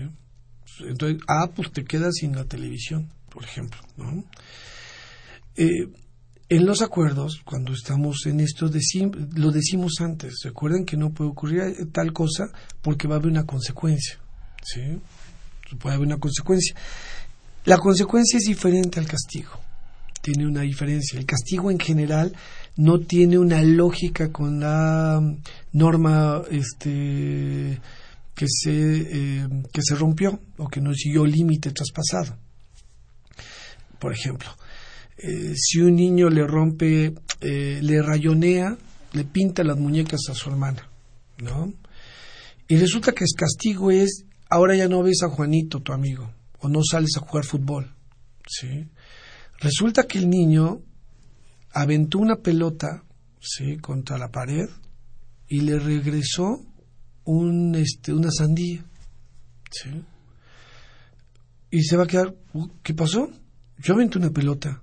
Entonces, 0.87 1.21
ah, 1.27 1.49
pues 1.53 1.73
te 1.73 1.83
quedas 1.83 2.13
sin 2.15 2.37
la 2.37 2.45
televisión, 2.45 3.09
por 3.29 3.43
ejemplo, 3.43 3.81
¿no? 3.97 4.23
Eh, 5.57 5.89
en 6.55 6.65
los 6.67 6.83
acuerdos, 6.83 7.41
cuando 7.43 7.73
estamos 7.73 8.27
en 8.27 8.39
esto, 8.39 8.69
lo 9.35 9.51
decimos 9.51 9.93
antes. 10.01 10.41
Recuerden 10.43 10.85
que 10.85 10.97
no 10.97 11.09
puede 11.09 11.31
ocurrir 11.31 11.91
tal 11.91 12.13
cosa 12.13 12.45
porque 12.81 13.07
va 13.07 13.15
a 13.15 13.17
haber 13.17 13.31
una 13.31 13.45
consecuencia. 13.45 14.19
¿sí? 14.63 14.81
Puede 15.79 15.95
haber 15.95 16.07
una 16.07 16.19
consecuencia. 16.19 16.75
La 17.65 17.77
consecuencia 17.79 18.37
es 18.37 18.43
diferente 18.43 18.99
al 18.99 19.07
castigo. 19.07 19.51
Tiene 20.21 20.45
una 20.45 20.61
diferencia. 20.61 21.17
El 21.17 21.25
castigo 21.25 21.71
en 21.71 21.79
general 21.79 22.35
no 22.75 22.99
tiene 22.99 23.39
una 23.39 23.63
lógica 23.63 24.31
con 24.31 24.59
la 24.59 25.19
norma 25.71 26.43
este, 26.51 27.81
que 28.35 28.45
se, 28.47 28.71
eh, 28.71 29.47
que 29.71 29.81
se 29.81 29.95
rompió 29.95 30.39
o 30.57 30.67
que 30.67 30.81
no 30.81 30.93
siguió 30.93 31.25
límite 31.25 31.71
traspasado. 31.71 32.37
Por 33.97 34.13
ejemplo, 34.13 34.49
eh, 35.17 35.53
si 35.55 35.79
un 35.79 35.95
niño 35.95 36.29
le 36.29 36.45
rompe, 36.45 37.13
eh, 37.41 37.79
le 37.81 38.01
rayonea, 38.01 38.77
le 39.13 39.23
pinta 39.25 39.63
las 39.63 39.77
muñecas 39.77 40.21
a 40.29 40.33
su 40.33 40.49
hermana, 40.49 40.89
¿no? 41.37 41.73
Y 42.67 42.77
resulta 42.77 43.11
que 43.11 43.23
el 43.23 43.35
castigo 43.37 43.91
es, 43.91 44.25
ahora 44.49 44.75
ya 44.75 44.87
no 44.87 45.03
ves 45.03 45.23
a 45.23 45.29
Juanito, 45.29 45.81
tu 45.81 45.93
amigo, 45.93 46.31
o 46.59 46.69
no 46.69 46.81
sales 46.83 47.17
a 47.17 47.21
jugar 47.21 47.45
fútbol, 47.45 47.93
¿sí? 48.47 48.87
Resulta 49.59 50.03
que 50.03 50.19
el 50.19 50.29
niño 50.29 50.81
aventó 51.71 52.19
una 52.19 52.37
pelota, 52.37 53.03
¿sí? 53.39 53.77
Contra 53.77 54.17
la 54.17 54.31
pared 54.31 54.69
y 55.47 55.61
le 55.61 55.79
regresó 55.79 56.65
un, 57.25 57.75
este, 57.75 58.13
una 58.13 58.31
sandía. 58.31 58.83
¿sí? 59.71 59.89
Y 61.71 61.83
se 61.83 61.97
va 61.97 62.03
a 62.03 62.07
quedar, 62.07 62.35
¿qué 62.83 62.93
pasó? 62.93 63.29
Yo 63.77 63.95
aventé 63.95 64.17
una 64.17 64.29
pelota 64.29 64.82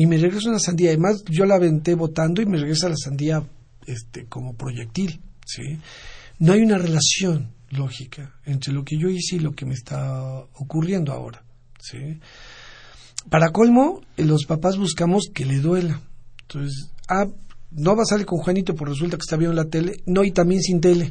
y 0.00 0.06
me 0.06 0.16
regresa 0.16 0.48
una 0.48 0.58
sandía. 0.58 0.88
Además, 0.88 1.22
yo 1.28 1.44
la 1.44 1.56
aventé 1.56 1.92
botando 1.94 2.40
y 2.40 2.46
me 2.46 2.56
regresa 2.56 2.88
la 2.88 2.96
sandía 2.96 3.46
este, 3.84 4.24
como 4.24 4.54
proyectil. 4.54 5.20
¿sí? 5.44 5.78
No 6.38 6.54
hay 6.54 6.62
una 6.62 6.78
relación 6.78 7.52
lógica 7.68 8.34
entre 8.46 8.72
lo 8.72 8.82
que 8.82 8.96
yo 8.96 9.10
hice 9.10 9.36
y 9.36 9.40
lo 9.40 9.52
que 9.52 9.66
me 9.66 9.74
está 9.74 10.22
ocurriendo 10.54 11.12
ahora. 11.12 11.44
¿sí? 11.78 12.18
Para 13.28 13.50
colmo, 13.50 14.00
los 14.16 14.46
papás 14.46 14.78
buscamos 14.78 15.28
que 15.34 15.44
le 15.44 15.58
duela. 15.58 16.00
Entonces, 16.44 16.92
ah, 17.06 17.26
no 17.70 17.94
va 17.94 18.04
a 18.04 18.06
salir 18.06 18.24
con 18.24 18.38
Juanito, 18.38 18.74
por 18.74 18.88
resulta 18.88 19.18
que 19.18 19.24
está 19.24 19.36
viendo 19.36 19.54
la 19.54 19.68
tele. 19.68 19.96
No, 20.06 20.24
y 20.24 20.30
también 20.30 20.62
sin 20.62 20.80
tele. 20.80 21.10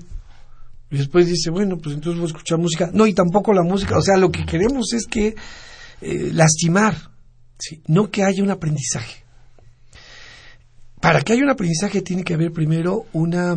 Y 0.89 0.97
después 0.97 1.28
dice, 1.28 1.52
bueno, 1.52 1.78
pues 1.78 1.93
entonces 1.93 2.19
voy 2.19 2.25
a 2.25 2.32
escuchar 2.34 2.58
música. 2.58 2.89
No, 2.91 3.06
y 3.06 3.13
tampoco 3.13 3.54
la 3.54 3.62
música. 3.62 3.99
O 3.99 4.02
sea, 4.02 4.17
lo 4.17 4.32
que 4.32 4.47
queremos 4.47 4.93
es 4.93 5.06
que 5.06 5.36
eh, 6.02 6.32
lastimar, 6.34 7.09
¿sí? 7.60 7.84
no 7.88 8.10
que 8.10 8.24
haya 8.24 8.41
un 8.41 8.52
aprendizaje. 8.52 9.24
Para 11.00 11.22
que 11.22 11.34
haya 11.34 11.43
un 11.43 11.52
aprendizaje 11.52 12.02
tiene 12.02 12.24
que 12.24 12.34
haber 12.34 12.52
primero 12.52 13.06
una, 13.13 13.56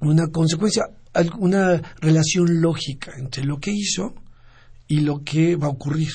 una 0.00 0.28
consecuencia, 0.28 0.84
una 1.38 1.80
relación 2.00 2.60
lógica 2.60 3.12
entre 3.16 3.44
lo 3.44 3.58
que 3.58 3.72
hizo 3.72 4.14
y 4.86 5.00
lo 5.00 5.22
que 5.24 5.56
va 5.56 5.68
a 5.68 5.70
ocurrir. 5.70 6.10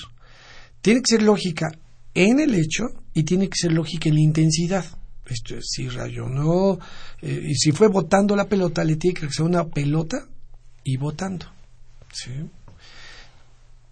Tiene 0.81 1.01
que 1.01 1.15
ser 1.15 1.23
lógica 1.23 1.71
en 2.13 2.39
el 2.39 2.55
hecho 2.55 2.85
y 3.13 3.23
tiene 3.23 3.49
que 3.49 3.57
ser 3.57 3.73
lógica 3.73 4.09
en 4.09 4.15
la 4.15 4.21
intensidad. 4.21 4.85
Esto 5.25 5.55
es, 5.55 5.67
si 5.69 5.89
rayonó, 5.89 6.79
eh, 7.21 7.47
y 7.49 7.55
si 7.55 7.71
fue 7.71 7.87
botando 7.87 8.35
la 8.35 8.47
pelota, 8.47 8.83
le 8.83 8.95
tiene 8.95 9.13
que 9.13 9.21
regresar 9.21 9.45
una 9.45 9.67
pelota 9.67 10.27
y 10.83 10.97
votando. 10.97 11.45
¿sí? 12.11 12.31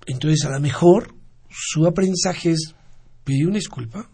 Entonces, 0.07 0.45
a 0.45 0.51
lo 0.51 0.59
mejor 0.59 1.13
su 1.49 1.85
aprendizaje 1.85 2.51
es 2.51 2.73
pedir 3.27 3.45
una 3.45 3.57
disculpa 3.57 4.09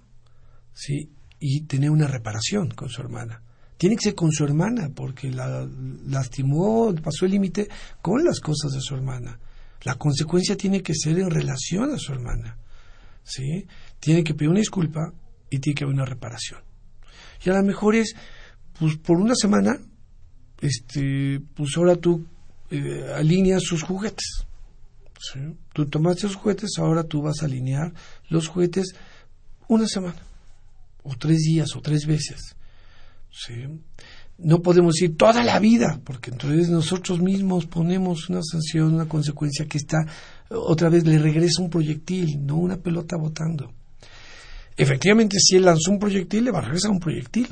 ¿sí? 0.73 1.07
y 1.39 1.61
tener 1.65 1.91
una 1.91 2.07
reparación 2.07 2.71
con 2.71 2.89
su 2.89 2.99
hermana. 2.99 3.43
tiene 3.77 3.95
que 3.95 4.05
ser 4.05 4.15
con 4.15 4.31
su 4.31 4.43
hermana, 4.43 4.89
porque 4.89 5.29
la 5.29 5.69
lastimó, 6.07 6.91
pasó 6.95 7.25
el 7.25 7.31
límite 7.31 7.69
con 8.01 8.23
las 8.23 8.39
cosas 8.39 8.71
de 8.71 8.81
su 8.81 8.95
hermana. 8.95 9.39
La 9.83 9.95
consecuencia 9.95 10.57
tiene 10.57 10.81
que 10.81 10.95
ser 10.95 11.19
en 11.19 11.29
relación 11.29 11.91
a 11.93 11.97
su 11.99 12.11
hermana. 12.11 12.57
¿sí? 13.23 13.67
Tiene 13.99 14.23
que 14.23 14.33
pedir 14.33 14.49
una 14.49 14.61
disculpa 14.61 15.13
y 15.51 15.59
tiene 15.59 15.75
que 15.75 15.83
haber 15.83 15.93
una 15.93 16.05
reparación. 16.05 16.61
Y 17.45 17.51
a 17.51 17.53
lo 17.53 17.63
mejor 17.63 17.95
es, 17.95 18.15
pues 18.79 18.97
por 18.97 19.17
una 19.17 19.35
semana, 19.35 19.77
este, 20.59 21.39
pues 21.53 21.69
ahora 21.77 21.97
tú 21.97 22.25
eh, 22.71 23.13
alineas 23.13 23.61
sus 23.61 23.83
juguetes. 23.83 24.47
¿Sí? 25.23 25.39
Tú 25.73 25.85
tomaste 25.85 26.23
sus 26.23 26.35
juguetes, 26.35 26.71
ahora 26.77 27.03
tú 27.03 27.21
vas 27.21 27.41
a 27.41 27.45
alinear 27.45 27.93
los 28.29 28.49
juguetes 28.49 28.93
una 29.69 29.87
semana, 29.87 30.21
o 31.03 31.15
tres 31.15 31.39
días, 31.39 31.75
o 31.75 31.81
tres 31.81 32.05
veces. 32.05 32.55
¿sí? 33.31 33.53
No 34.37 34.61
podemos 34.61 35.01
ir 35.01 35.15
toda 35.15 35.43
la 35.43 35.59
vida, 35.59 36.01
porque 36.03 36.31
entonces 36.31 36.69
nosotros 36.69 37.21
mismos 37.21 37.65
ponemos 37.65 38.29
una 38.29 38.41
sanción, 38.43 38.93
una 38.93 39.07
consecuencia 39.07 39.65
que 39.65 39.77
está, 39.77 40.05
otra 40.49 40.89
vez 40.89 41.05
le 41.05 41.17
regresa 41.17 41.61
un 41.61 41.69
proyectil, 41.69 42.45
no 42.45 42.57
una 42.57 42.77
pelota 42.77 43.15
botando. 43.15 43.71
Efectivamente, 44.75 45.37
si 45.39 45.55
él 45.55 45.65
lanzó 45.65 45.91
un 45.91 45.99
proyectil, 45.99 46.45
le 46.45 46.51
va 46.51 46.59
a 46.59 46.63
regresar 46.63 46.91
un 46.91 46.99
proyectil. 46.99 47.47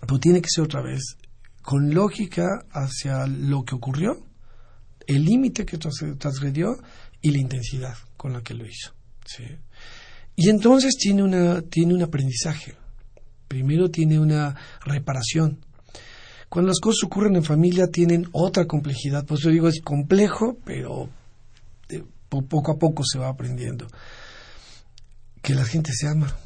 Pero 0.00 0.18
tiene 0.18 0.40
que 0.40 0.48
ser 0.48 0.64
otra 0.64 0.80
vez 0.80 1.16
con 1.60 1.92
lógica 1.92 2.64
hacia 2.72 3.26
lo 3.26 3.64
que 3.64 3.74
ocurrió, 3.74 4.24
el 5.10 5.24
límite 5.24 5.66
que 5.66 5.76
transgredió 5.76 6.76
y 7.20 7.30
la 7.32 7.38
intensidad 7.38 7.94
con 8.16 8.32
la 8.32 8.42
que 8.42 8.54
lo 8.54 8.64
hizo. 8.64 8.94
Y 10.36 10.48
entonces 10.48 10.96
tiene, 10.96 11.22
una, 11.22 11.62
tiene 11.62 11.94
un 11.94 12.02
aprendizaje. 12.02 12.74
Primero 13.48 13.90
tiene 13.90 14.18
una 14.18 14.56
reparación. 14.84 15.64
Cuando 16.48 16.68
las 16.68 16.80
cosas 16.80 17.04
ocurren 17.04 17.36
en 17.36 17.44
familia 17.44 17.88
tienen 17.88 18.28
otra 18.32 18.66
complejidad. 18.66 19.26
Por 19.26 19.38
eso 19.38 19.50
digo, 19.50 19.68
es 19.68 19.80
complejo, 19.82 20.56
pero 20.64 21.10
eh, 21.88 22.04
poco 22.28 22.72
a 22.72 22.78
poco 22.78 23.02
se 23.04 23.18
va 23.18 23.28
aprendiendo. 23.28 23.86
Que 25.42 25.54
la 25.54 25.64
gente 25.64 25.92
se 25.92 26.06
ama. 26.06 26.36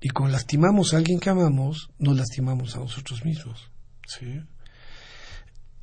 Y 0.00 0.10
cuando 0.10 0.32
lastimamos 0.32 0.92
a 0.92 0.98
alguien 0.98 1.20
que 1.20 1.30
amamos, 1.30 1.88
nos 1.98 2.16
lastimamos 2.16 2.76
a 2.76 2.80
nosotros 2.80 3.24
mismos. 3.24 3.70
¿sí? 4.06 4.40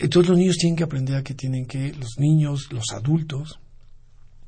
Entonces 0.01 0.29
los 0.29 0.39
niños 0.39 0.57
tienen 0.57 0.75
que 0.75 0.83
aprender 0.83 1.15
a 1.15 1.23
que 1.23 1.35
tienen 1.35 1.67
que, 1.67 1.93
los 1.93 2.17
niños, 2.17 2.69
los 2.71 2.85
adultos, 2.91 3.59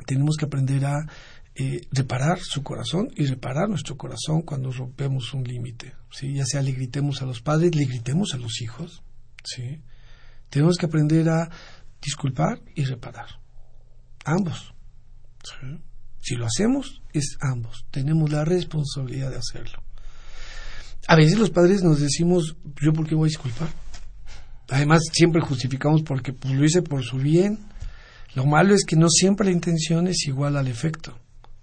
tenemos 0.08 0.36
que 0.36 0.46
aprender 0.46 0.84
a 0.84 1.06
eh, 1.54 1.82
reparar 1.92 2.40
su 2.40 2.64
corazón 2.64 3.10
y 3.16 3.28
reparar 3.28 3.70
nuestro 3.70 3.96
corazón 3.96 4.42
cuando 4.42 4.72
rompemos 4.72 5.32
un 5.36 5.44
límite. 5.44 5.94
¿sí? 6.10 6.34
Ya 6.34 6.44
sea 6.44 6.64
le 6.64 6.72
gritemos 6.72 7.22
a 7.22 7.26
los 7.26 7.42
padres, 7.42 7.76
le 7.76 7.86
gritemos 7.86 8.34
a 8.34 8.38
los 8.38 8.62
hijos. 8.64 9.04
¿sí? 9.44 9.80
Tenemos 10.50 10.78
que 10.78 10.88
aprender 10.88 11.30
a 11.30 11.52
disculpar 12.02 12.60
y 12.74 12.86
reparar. 12.86 13.40
Ambos. 14.26 14.74
Si 16.20 16.34
lo 16.34 16.48
hacemos, 16.48 17.04
es 17.14 17.38
ambos. 17.42 17.86
Tenemos 17.92 18.32
la 18.32 18.44
responsabilidad 18.44 19.30
de 19.30 19.38
hacerlo. 19.38 19.84
A 21.08 21.16
veces 21.16 21.38
los 21.38 21.52
padres 21.52 21.84
nos 21.84 22.00
decimos, 22.00 22.56
¿yo 22.82 22.92
por 22.92 23.06
qué 23.06 23.14
voy 23.14 23.28
a 23.28 23.34
disculpar? 23.34 23.83
Además, 24.74 25.02
siempre 25.12 25.40
justificamos 25.40 26.02
porque 26.02 26.34
pues, 26.34 26.56
lo 26.56 26.66
hice 26.66 26.82
por 26.82 27.04
su 27.04 27.18
bien. 27.18 27.60
Lo 28.34 28.48
malo 28.48 28.74
es 28.74 28.86
que 28.86 28.96
no 28.96 29.08
siempre 29.08 29.46
la 29.46 29.52
intención 29.52 30.08
es 30.08 30.26
igual 30.26 30.58
al 30.58 30.68
efecto. 30.68 31.16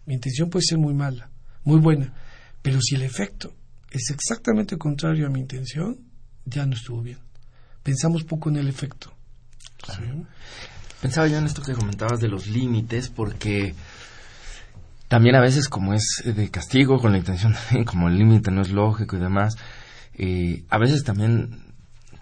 Mi 0.07 0.15
intención 0.15 0.49
puede 0.49 0.65
ser 0.65 0.79
muy 0.79 0.95
mala, 0.95 1.29
muy 1.65 1.81
buena, 1.81 2.15
pero 2.63 2.81
si 2.81 2.95
el 2.95 3.03
efecto 3.03 3.53
es 3.91 4.11
exactamente 4.11 4.79
contrario 4.79 5.27
a 5.27 5.29
mi 5.29 5.41
intención, 5.41 5.99
ya 6.45 6.65
no 6.67 6.75
estuvo 6.75 7.03
bien. 7.03 7.19
Pensamos 7.83 8.23
poco 8.23 8.49
en 8.49 8.59
el 8.59 8.69
efecto. 8.69 9.13
Pensaba 11.03 11.27
yo 11.27 11.39
en 11.39 11.47
esto 11.47 11.63
que 11.63 11.73
comentabas 11.73 12.21
de 12.21 12.29
los 12.29 12.47
límites, 12.47 13.09
porque 13.09 13.75
también 15.09 15.35
a 15.35 15.41
veces 15.41 15.69
como 15.69 15.95
es 15.95 16.23
de 16.25 16.49
castigo, 16.49 17.01
con 17.01 17.11
la 17.11 17.19
intención 17.19 17.57
como 17.87 18.09
el 18.09 18.17
límite 18.17 18.53
no 18.53 18.63
es 18.63 18.71
lógico 18.71 19.17
y 19.17 19.21
demás, 19.21 19.57
eh, 20.15 20.63
a 20.71 20.79
veces 20.79 21.03
también 21.03 21.70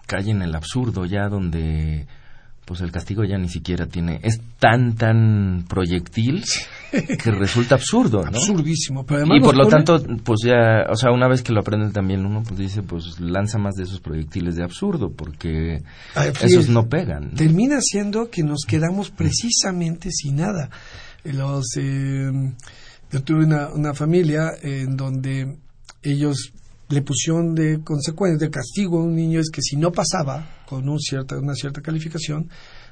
cae 0.09 0.31
en 0.31 0.41
el 0.41 0.55
absurdo 0.55 1.05
ya 1.05 1.29
donde 1.29 2.07
pues 2.65 2.81
el 2.81 2.91
castigo 2.91 3.23
ya 3.23 3.35
ni 3.35 3.49
siquiera 3.49 3.87
tiene, 3.87 4.19
es 4.21 4.39
tan, 4.59 4.93
tan 4.93 5.65
proyectil 5.67 6.43
que 6.91 7.31
resulta 7.31 7.73
absurdo, 7.73 8.21
¿no? 8.21 8.37
Absurdísimo. 8.37 9.07
Pero 9.07 9.25
y 9.35 9.41
por 9.41 9.57
lo 9.57 9.67
tanto, 9.67 9.99
pues 10.23 10.41
ya, 10.45 10.85
o 10.87 10.95
sea, 10.95 11.11
una 11.11 11.27
vez 11.27 11.41
que 11.41 11.51
lo 11.51 11.61
aprenden 11.61 11.91
también 11.91 12.23
uno, 12.27 12.43
pues 12.43 12.59
dice, 12.59 12.83
pues 12.83 13.19
lanza 13.19 13.57
más 13.57 13.73
de 13.73 13.85
esos 13.85 13.99
proyectiles 14.01 14.55
de 14.55 14.63
absurdo, 14.63 15.11
porque 15.11 15.81
esos 16.43 16.69
no 16.69 16.87
pegan. 16.87 17.31
Termina 17.31 17.79
siendo 17.81 18.29
que 18.29 18.43
nos 18.43 18.65
quedamos 18.67 19.09
precisamente 19.09 20.11
sin 20.11 20.35
nada. 20.35 20.69
Los, 21.23 21.75
eh, 21.75 22.29
yo 23.11 23.23
tuve 23.23 23.45
una, 23.45 23.69
una 23.69 23.95
familia 23.95 24.51
en 24.61 24.95
donde 24.95 25.57
ellos 26.03 26.53
le 26.89 27.01
pusieron 27.03 27.53
de 27.53 27.81
consecuencia, 27.83 28.47
de 28.47 28.51
castigo 28.51 28.99
a 28.99 29.03
un 29.03 29.15
niño 29.15 29.39
es 29.39 29.49
que 29.51 29.61
si 29.61 29.75
no 29.75 29.91
pasaba 29.91 30.63
con 30.65 30.89
un 30.89 30.99
cierta, 30.99 31.37
una 31.37 31.53
cierta 31.53 31.81
calificación, 31.81 32.49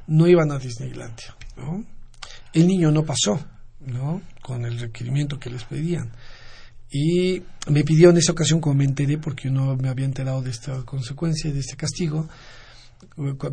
no 0.07 0.27
iban 0.27 0.51
a 0.51 0.59
Disneylandia. 0.59 1.35
¿no? 1.57 1.83
El 2.53 2.67
niño 2.67 2.91
no 2.91 3.03
pasó 3.03 3.39
¿no? 3.81 4.21
con 4.41 4.65
el 4.65 4.79
requerimiento 4.79 5.39
que 5.39 5.49
les 5.49 5.63
pedían. 5.63 6.11
Y 6.91 7.41
me 7.69 7.83
pidió 7.83 8.11
en 8.11 8.17
esa 8.17 8.31
ocasión, 8.31 8.61
como 8.61 8.75
me 8.75 8.85
enteré, 8.85 9.17
porque 9.17 9.49
uno 9.49 9.75
me 9.75 9.89
había 9.89 10.05
enterado 10.05 10.41
de 10.41 10.51
esta 10.51 10.83
consecuencia, 10.83 11.51
de 11.51 11.59
este 11.59 11.75
castigo, 11.75 12.29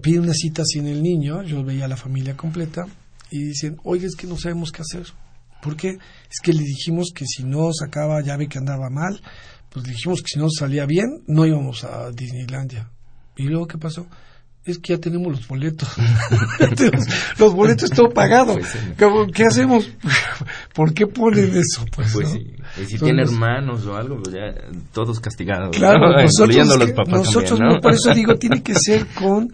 pide 0.02 0.20
una 0.20 0.34
cita 0.34 0.62
sin 0.64 0.86
el 0.86 1.02
niño, 1.02 1.42
yo 1.42 1.64
veía 1.64 1.86
a 1.86 1.88
la 1.88 1.96
familia 1.96 2.36
completa, 2.36 2.86
y 3.30 3.42
dicen, 3.42 3.78
oye, 3.82 4.06
es 4.06 4.14
que 4.14 4.28
no 4.28 4.36
sabemos 4.38 4.70
qué 4.70 4.82
hacer. 4.82 5.06
¿Por 5.60 5.76
qué? 5.76 5.98
Es 6.30 6.40
que 6.42 6.52
le 6.52 6.62
dijimos 6.62 7.10
que 7.12 7.24
si 7.26 7.42
no 7.42 7.72
sacaba 7.72 8.20
llave 8.20 8.48
que 8.48 8.58
andaba 8.58 8.90
mal, 8.90 9.20
pues 9.74 9.86
dijimos 9.86 10.22
que 10.22 10.28
si 10.28 10.38
no 10.38 10.46
salía 10.48 10.86
bien, 10.86 11.24
no 11.26 11.44
íbamos 11.44 11.82
a 11.82 12.12
Disneylandia. 12.12 12.88
¿Y 13.36 13.48
luego 13.48 13.66
qué 13.66 13.76
pasó? 13.76 14.06
Es 14.64 14.78
que 14.78 14.94
ya 14.94 15.00
tenemos 15.00 15.32
los 15.32 15.48
boletos. 15.48 15.88
los 17.38 17.52
boletos 17.52 17.90
todo 17.90 18.08
pagado. 18.10 18.54
Pues 18.54 18.72
¿Qué 19.34 19.44
hacemos? 19.44 19.90
¿Por 20.74 20.94
qué 20.94 21.08
ponen 21.08 21.56
eso? 21.56 21.84
Pues, 21.92 22.12
pues 22.12 22.30
sí. 22.30 22.54
Y 22.80 22.84
si 22.86 22.98
tiene 23.00 23.22
hermanos 23.22 23.84
o 23.86 23.96
algo, 23.96 24.16
pues 24.22 24.36
ya 24.36 24.54
todos 24.92 25.18
castigados. 25.18 25.76
Claro, 25.76 26.22
nosotros, 26.22 26.78
los 26.78 26.92
papás 26.92 27.26
nosotros 27.26 27.58
¿no? 27.58 27.80
por 27.80 27.94
eso 27.94 28.14
digo, 28.14 28.36
tiene 28.36 28.62
que 28.62 28.74
ser 28.76 29.06
con, 29.08 29.52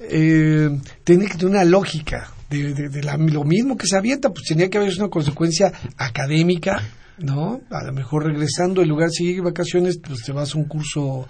eh, 0.00 0.70
tiene 1.04 1.26
que 1.26 1.34
tener 1.34 1.46
una 1.46 1.64
lógica. 1.64 2.32
De, 2.50 2.74
de, 2.74 3.02
lo 3.02 3.44
mismo 3.44 3.78
que 3.78 3.86
se 3.86 3.96
avienta, 3.96 4.28
pues 4.28 4.44
tenía 4.46 4.68
que 4.68 4.76
haber 4.76 4.92
una 4.98 5.08
consecuencia 5.08 5.72
académica, 5.96 6.82
¿no? 7.22 7.60
A 7.70 7.84
lo 7.84 7.92
mejor 7.92 8.24
regresando, 8.26 8.82
en 8.82 8.88
lugar 8.88 9.08
de 9.08 9.14
seguir 9.14 9.42
vacaciones, 9.42 9.98
pues 9.98 10.22
te 10.22 10.32
vas 10.32 10.54
a 10.54 10.58
un 10.58 10.64
curso 10.64 11.26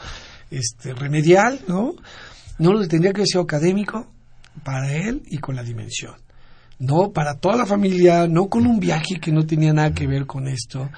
este, 0.50 0.94
remedial, 0.94 1.61
¿no? 1.68 1.94
No 2.59 2.72
lo 2.72 2.87
tendría 2.87 3.12
que 3.12 3.26
sido 3.26 3.42
académico 3.42 4.07
para 4.64 4.92
él 4.92 5.22
y 5.26 5.38
con 5.38 5.57
la 5.57 5.62
dimensión. 5.62 6.14
No 6.78 7.12
para 7.12 7.38
toda 7.38 7.57
la 7.57 7.66
familia, 7.66 8.26
no 8.26 8.48
con 8.48 8.66
un 8.66 8.81
viaje 8.81 9.20
que 9.20 9.33
no 9.33 9.46
tenía 9.46 9.72
nada 9.72 9.92
que 9.92 10.07
ver 10.07 10.26
con 10.26 10.48
esto. 10.48 10.90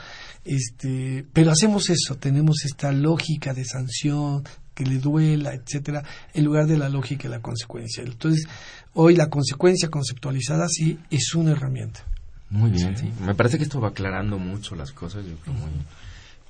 Este, 0.45 1.25
pero 1.33 1.51
hacemos 1.51 1.91
eso, 1.91 2.17
tenemos 2.17 2.65
esta 2.65 2.93
lógica 2.93 3.53
de 3.53 3.65
sanción, 3.65 4.45
que 4.75 4.85
le 4.85 4.99
duela, 4.99 5.55
etcétera, 5.55 6.03
en 6.33 6.45
lugar 6.45 6.67
de 6.67 6.77
la 6.77 6.89
lógica 6.89 7.29
y 7.29 7.31
la 7.31 7.41
consecuencia. 7.41 8.03
Entonces, 8.03 8.47
hoy 8.95 9.15
la 9.15 9.29
consecuencia 9.29 9.89
conceptualizada 9.89 10.67
sí 10.69 10.99
es 11.11 11.35
una 11.35 11.53
herramienta. 11.53 12.05
Muy 12.51 12.71
bien, 12.71 12.97
sí. 12.97 13.13
Me 13.21 13.35
parece 13.35 13.59
que 13.59 13.65
esto 13.65 13.81
va 13.81 13.89
aclarando 13.89 14.39
mucho 14.39 14.75
las 14.75 14.93
cosas, 14.93 15.25
yo 15.27 15.37
creo 15.39 15.55
muy 15.55 15.71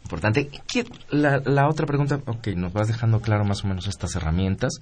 importante. 0.02 0.50
La, 1.10 1.40
la 1.44 1.68
otra 1.68 1.86
pregunta, 1.86 2.20
ok, 2.26 2.48
nos 2.48 2.72
vas 2.72 2.88
dejando 2.88 3.20
claro 3.20 3.44
más 3.44 3.64
o 3.64 3.68
menos 3.68 3.86
estas 3.86 4.14
herramientas. 4.16 4.74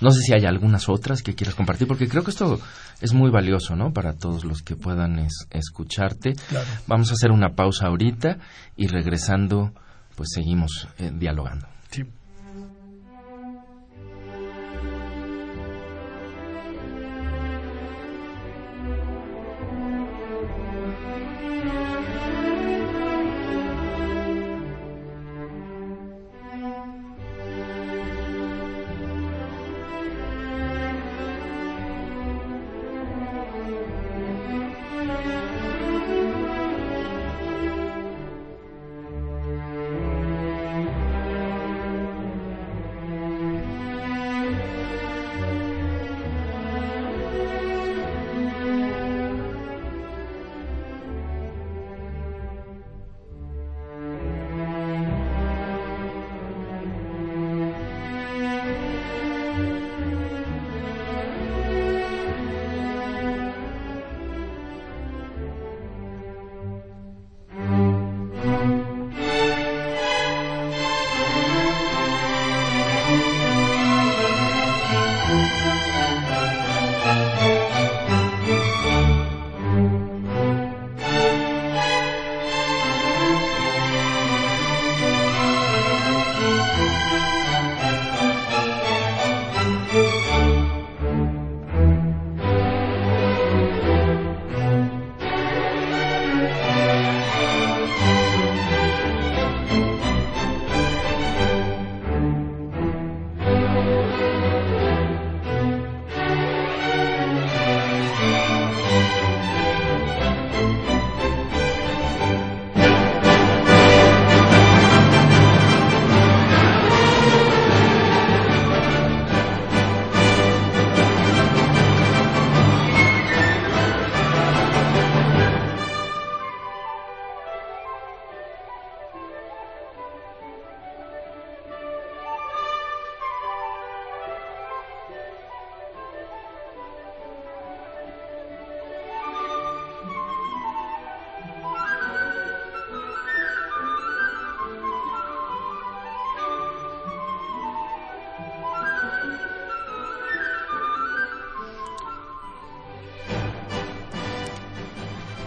No 0.00 0.10
sé 0.10 0.20
si 0.20 0.34
hay 0.34 0.44
algunas 0.46 0.88
otras 0.88 1.22
que 1.22 1.34
quieras 1.34 1.54
compartir, 1.54 1.86
porque 1.86 2.08
creo 2.08 2.24
que 2.24 2.32
esto 2.32 2.60
es 3.00 3.12
muy 3.12 3.30
valioso, 3.30 3.76
¿no? 3.76 3.92
Para 3.92 4.14
todos 4.14 4.44
los 4.44 4.62
que 4.62 4.74
puedan 4.74 5.28
escucharte. 5.50 6.34
Vamos 6.88 7.10
a 7.10 7.14
hacer 7.14 7.30
una 7.30 7.54
pausa 7.54 7.86
ahorita 7.86 8.38
y 8.76 8.88
regresando, 8.88 9.72
pues 10.16 10.30
seguimos 10.34 10.88
eh, 10.98 11.12
dialogando. 11.14 11.68
Sí. 11.90 12.02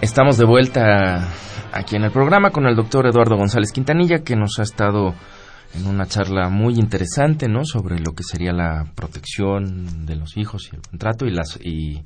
Estamos 0.02 0.38
de 0.38 0.46
vuelta 0.46 1.30
aquí 1.72 1.96
en 1.96 2.04
el 2.04 2.12
programa 2.12 2.52
con 2.52 2.68
el 2.68 2.76
doctor 2.76 3.08
Eduardo 3.08 3.38
González 3.38 3.72
Quintanilla, 3.72 4.24
que 4.24 4.36
nos 4.36 4.60
ha 4.60 4.64
estado 4.64 5.16
en 5.74 5.88
una 5.88 6.06
charla 6.06 6.50
muy 6.50 6.76
interesante, 6.76 7.48
¿no? 7.48 7.66
Sobre 7.66 8.00
lo 8.00 8.14
que 8.14 8.24
sería 8.24 8.52
la 8.52 8.86
protección 8.94 10.06
de 10.06 10.16
los 10.16 10.38
hijos 10.38 10.70
y 10.72 10.76
el 10.76 10.82
contrato 10.82 11.26
y 11.26 11.32
las 11.32 11.58
y, 11.62 12.04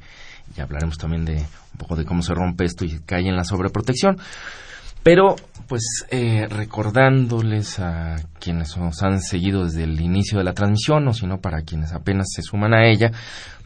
y 0.56 0.62
hablaremos 0.62 0.98
también 0.98 1.26
de 1.26 1.38
un 1.38 1.78
poco 1.78 1.96
de 1.96 2.06
cómo 2.06 2.22
se 2.22 2.34
rompe 2.34 2.66
esto 2.66 2.86
y 2.86 3.00
cae 3.06 3.28
en 3.28 3.36
la 3.36 3.44
sobreprotección. 3.44 4.18
Pero, 5.02 5.36
pues, 5.68 6.06
eh, 6.10 6.48
recordándoles 6.50 7.80
a 7.80 8.18
quienes 8.40 8.78
nos 8.78 9.02
han 9.02 9.22
seguido 9.22 9.64
desde 9.64 9.84
el 9.84 10.00
inicio 10.00 10.38
de 10.38 10.44
la 10.44 10.54
transmisión, 10.54 11.08
o 11.08 11.14
si 11.14 11.26
no, 11.26 11.40
para 11.40 11.62
quienes 11.62 11.94
apenas 11.94 12.28
se 12.34 12.42
suman 12.42 12.74
a 12.74 12.88
ella, 12.88 13.12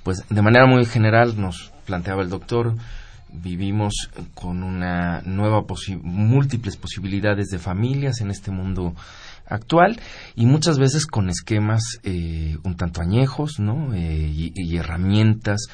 pues, 0.04 0.24
de 0.30 0.42
manera 0.42 0.66
muy 0.68 0.86
general 0.86 1.40
nos 1.40 1.72
planteaba 1.86 2.22
el 2.22 2.30
doctor, 2.30 2.76
vivimos 3.34 3.94
con 4.34 4.64
una 4.64 5.22
nueva 5.22 5.66
múltiples 6.02 6.78
posibilidades 6.78 7.48
de 7.48 7.60
familias 7.60 8.22
en 8.22 8.32
este 8.32 8.52
mundo 8.52 8.96
actual 9.46 10.00
y 10.36 10.46
muchas 10.46 10.80
veces 10.80 11.06
con 11.06 11.30
esquemas 11.30 12.00
eh, 12.04 12.58
un 12.64 12.76
tanto 12.76 13.02
añejos, 13.02 13.60
¿no? 13.60 13.94
Eh, 13.94 14.32
y, 14.34 14.54
y 14.56 14.78
herramientas 14.78 15.68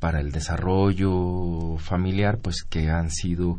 para 0.00 0.20
el 0.20 0.32
desarrollo 0.32 1.76
familiar, 1.78 2.38
pues 2.38 2.64
que 2.68 2.90
han 2.90 3.10
sido 3.10 3.58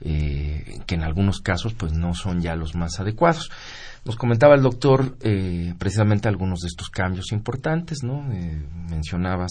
eh, 0.00 0.80
que 0.86 0.94
en 0.94 1.04
algunos 1.04 1.40
casos 1.40 1.72
pues 1.72 1.92
no 1.92 2.14
son 2.14 2.40
ya 2.40 2.54
los 2.54 2.74
más 2.74 3.00
adecuados. 3.00 3.50
Nos 4.04 4.16
comentaba 4.16 4.54
el 4.54 4.62
doctor 4.62 5.16
eh, 5.20 5.74
precisamente 5.78 6.28
algunos 6.28 6.60
de 6.60 6.68
estos 6.68 6.90
cambios 6.90 7.32
importantes, 7.32 8.02
¿no? 8.02 8.30
Eh, 8.32 8.62
mencionabas 8.90 9.50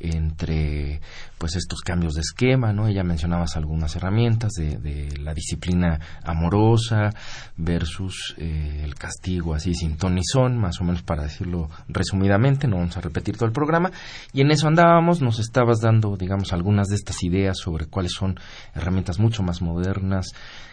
entre 0.00 1.00
pues 1.38 1.56
estos 1.56 1.80
cambios 1.80 2.14
de 2.14 2.20
esquema, 2.20 2.72
¿no? 2.72 2.88
Ella 2.88 3.04
mencionabas 3.04 3.56
algunas 3.56 3.94
herramientas 3.96 4.52
de, 4.52 4.76
de 4.76 5.16
la 5.18 5.32
disciplina 5.32 6.00
amorosa 6.22 7.10
versus 7.56 8.34
eh, 8.38 8.82
el 8.84 8.94
castigo 8.94 9.54
así 9.54 9.74
sin 9.74 9.96
ton 9.96 10.14
ni 10.14 10.22
son, 10.24 10.58
más 10.58 10.80
o 10.80 10.84
menos 10.84 11.02
para 11.02 11.22
decirlo 11.22 11.68
resumidamente, 11.88 12.66
no 12.66 12.76
vamos 12.76 12.96
a 12.96 13.00
repetir 13.00 13.36
todo 13.36 13.46
el 13.46 13.52
programa, 13.52 13.90
y 14.32 14.40
en 14.40 14.50
eso 14.50 14.68
andábamos, 14.68 15.20
nos 15.20 15.38
estabas 15.38 15.80
dando, 15.80 16.16
digamos, 16.16 16.52
algunas 16.52 16.88
de 16.88 16.96
estas 16.96 17.22
ideas 17.22 17.58
sobre 17.58 17.86
cuáles 17.86 18.12
son 18.12 18.38
herramientas 18.74 19.18
mucho 19.18 19.42
más 19.42 19.62
modernas, 19.62 20.32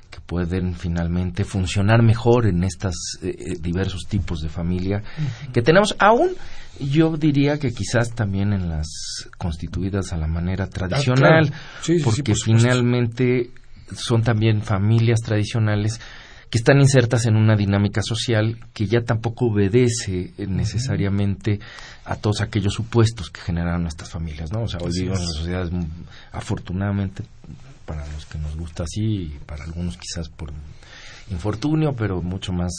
que 0.10 0.22
pueden 0.22 0.74
finalmente 0.74 1.44
funcionar 1.44 2.02
mejor 2.02 2.48
en 2.48 2.64
estos 2.64 2.96
eh, 3.22 3.28
eh, 3.28 3.54
diversos 3.60 4.04
tipos 4.08 4.40
de 4.40 4.48
familia 4.48 5.04
que 5.52 5.62
tenemos 5.62 5.96
aún 6.00 6.30
yo 6.80 7.18
diría 7.18 7.58
que 7.60 7.74
quizás 7.74 8.14
también 8.14 8.54
en 8.54 8.70
las 8.70 8.88
constituidas 9.38 10.14
a 10.14 10.18
la 10.18 10.28
manera 10.28 10.68
tradicional, 10.68 11.52
Ah, 11.54 11.58
Sí, 11.82 11.94
sí, 11.94 12.00
sí, 12.00 12.06
porque 12.06 12.24
por 12.34 12.42
finalmente 12.42 13.52
son 13.96 14.22
también 14.22 14.62
familias 14.62 15.22
tradicionales 15.22 16.00
que 16.50 16.58
están 16.58 16.80
insertas 16.80 17.26
en 17.26 17.36
una 17.36 17.56
dinámica 17.56 18.02
social 18.02 18.58
que 18.74 18.86
ya 18.86 19.02
tampoco 19.02 19.48
obedece 19.48 20.34
eh, 20.38 20.48
necesariamente 20.48 21.60
a 22.06 22.16
todos 22.16 22.42
aquellos 22.42 22.74
supuestos 22.74 23.30
que 23.30 23.42
generaron 23.42 23.88
estas 23.88 24.10
familias, 24.10 24.52
¿no? 24.52 24.64
O 24.64 24.68
sea, 24.68 24.80
hoy 24.82 24.92
vivimos 24.94 25.20
en 25.20 25.28
sociedades 25.28 25.72
afortunadamente 26.32 27.24
para 27.86 28.06
los 28.08 28.26
que 28.26 28.38
nos 28.38 28.56
gusta 28.56 28.84
así 28.84 29.04
y 29.04 29.40
para 29.46 29.64
algunos 29.64 29.98
quizás 29.98 30.30
por 30.30 30.52
infortunio, 31.30 31.94
pero 31.94 32.22
mucho 32.22 32.54
más 32.54 32.72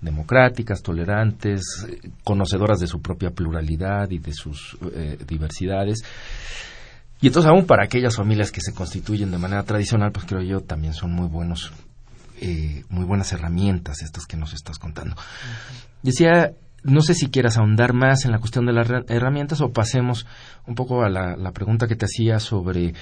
democráticas, 0.00 0.82
tolerantes, 0.82 1.62
conocedoras 2.24 2.80
de 2.80 2.86
su 2.86 3.00
propia 3.00 3.30
pluralidad 3.30 4.10
y 4.10 4.18
de 4.18 4.32
sus 4.32 4.76
eh, 4.94 5.18
diversidades. 5.26 6.02
Y 7.20 7.28
entonces 7.28 7.50
aún 7.50 7.66
para 7.66 7.84
aquellas 7.84 8.16
familias 8.16 8.50
que 8.50 8.60
se 8.60 8.74
constituyen 8.74 9.30
de 9.30 9.38
manera 9.38 9.62
tradicional, 9.62 10.10
pues 10.10 10.26
creo 10.26 10.42
yo 10.42 10.60
también 10.60 10.92
son 10.92 11.12
muy 11.12 11.28
buenos, 11.28 11.72
eh, 12.42 12.84
muy 12.90 13.04
buenas 13.04 13.32
herramientas 13.32 14.02
estas 14.02 14.26
que 14.26 14.36
nos 14.36 14.52
estás 14.52 14.78
contando. 14.78 15.16
Decía, 16.02 16.52
no 16.82 17.00
sé 17.00 17.14
si 17.14 17.28
quieras 17.28 17.56
ahondar 17.56 17.92
más 17.92 18.24
en 18.24 18.32
la 18.32 18.38
cuestión 18.38 18.66
de 18.66 18.72
las 18.72 18.88
herra- 18.88 19.04
herramientas 19.08 19.60
o 19.60 19.72
pasemos 19.72 20.26
un 20.66 20.74
poco 20.74 21.02
a 21.04 21.08
la, 21.08 21.36
la 21.36 21.52
pregunta 21.52 21.86
que 21.86 21.96
te 21.96 22.06
hacía 22.06 22.40
sobre 22.40 22.94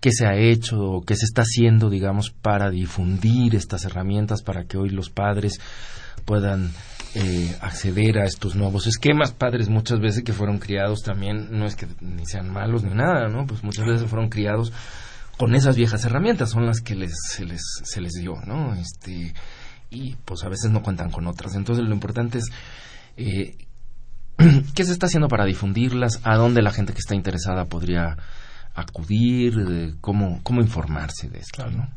qué 0.00 0.10
se 0.12 0.26
ha 0.26 0.36
hecho 0.36 0.78
o 0.80 1.02
qué 1.02 1.16
se 1.16 1.24
está 1.24 1.42
haciendo, 1.42 1.90
digamos, 1.90 2.30
para 2.30 2.70
difundir 2.70 3.54
estas 3.56 3.84
herramientas, 3.84 4.42
para 4.42 4.64
que 4.64 4.76
hoy 4.76 4.90
los 4.90 5.10
padres 5.10 5.60
puedan 6.24 6.70
eh, 7.14 7.56
acceder 7.60 8.18
a 8.18 8.24
estos 8.24 8.54
nuevos 8.54 8.86
esquemas. 8.86 9.32
Padres 9.32 9.68
muchas 9.68 10.00
veces 10.00 10.22
que 10.22 10.32
fueron 10.32 10.58
criados 10.58 11.02
también, 11.02 11.48
no 11.50 11.66
es 11.66 11.74
que 11.74 11.86
ni 12.00 12.26
sean 12.26 12.50
malos 12.52 12.82
ni 12.84 12.94
nada, 12.94 13.28
¿no? 13.28 13.46
Pues 13.46 13.64
muchas 13.64 13.86
veces 13.86 14.08
fueron 14.08 14.28
criados 14.28 14.72
con 15.38 15.54
esas 15.54 15.76
viejas 15.76 16.04
herramientas, 16.04 16.50
son 16.50 16.66
las 16.66 16.80
que 16.80 16.94
les, 16.94 17.12
se, 17.30 17.44
les, 17.44 17.62
se 17.82 18.00
les 18.00 18.12
dio, 18.12 18.36
¿no? 18.46 18.74
Este, 18.74 19.34
y 19.90 20.16
pues 20.24 20.42
a 20.44 20.48
veces 20.48 20.70
no 20.70 20.82
cuentan 20.82 21.10
con 21.10 21.26
otras. 21.26 21.54
Entonces 21.54 21.84
lo 21.84 21.92
importante 21.94 22.38
es 22.38 22.44
eh, 23.16 23.56
qué 24.74 24.84
se 24.84 24.92
está 24.92 25.06
haciendo 25.06 25.28
para 25.28 25.44
difundirlas, 25.44 26.20
a 26.24 26.36
dónde 26.36 26.62
la 26.62 26.72
gente 26.72 26.92
que 26.92 26.98
está 27.00 27.14
interesada 27.14 27.64
podría 27.66 28.16
acudir, 28.76 29.54
eh, 29.68 29.94
cómo, 30.00 30.40
cómo 30.42 30.60
informarse 30.60 31.28
de 31.28 31.38
esto, 31.38 31.68
¿no? 31.70 31.88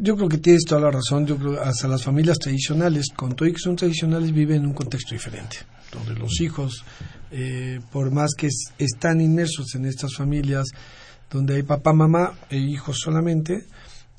Yo 0.00 0.16
creo 0.16 0.28
que 0.28 0.38
tienes 0.38 0.64
toda 0.66 0.80
la 0.80 0.90
razón. 0.90 1.24
Yo 1.26 1.36
creo 1.38 1.52
que 1.54 1.60
hasta 1.60 1.86
las 1.88 2.02
familias 2.02 2.38
tradicionales, 2.38 3.06
con 3.14 3.34
todo 3.34 3.48
y 3.48 3.52
que 3.52 3.60
son 3.60 3.76
tradicionales, 3.76 4.32
viven 4.32 4.58
en 4.62 4.66
un 4.66 4.74
contexto 4.74 5.14
diferente. 5.14 5.58
Donde 5.92 6.14
los 6.20 6.40
hijos, 6.40 6.84
eh, 7.30 7.80
por 7.92 8.10
más 8.10 8.32
que 8.36 8.48
es- 8.48 8.72
están 8.78 9.20
inmersos 9.20 9.74
en 9.76 9.86
estas 9.86 10.14
familias, 10.14 10.66
donde 11.30 11.56
hay 11.56 11.62
papá, 11.62 11.92
mamá 11.92 12.38
e 12.50 12.58
hijos 12.58 12.98
solamente, 12.98 13.64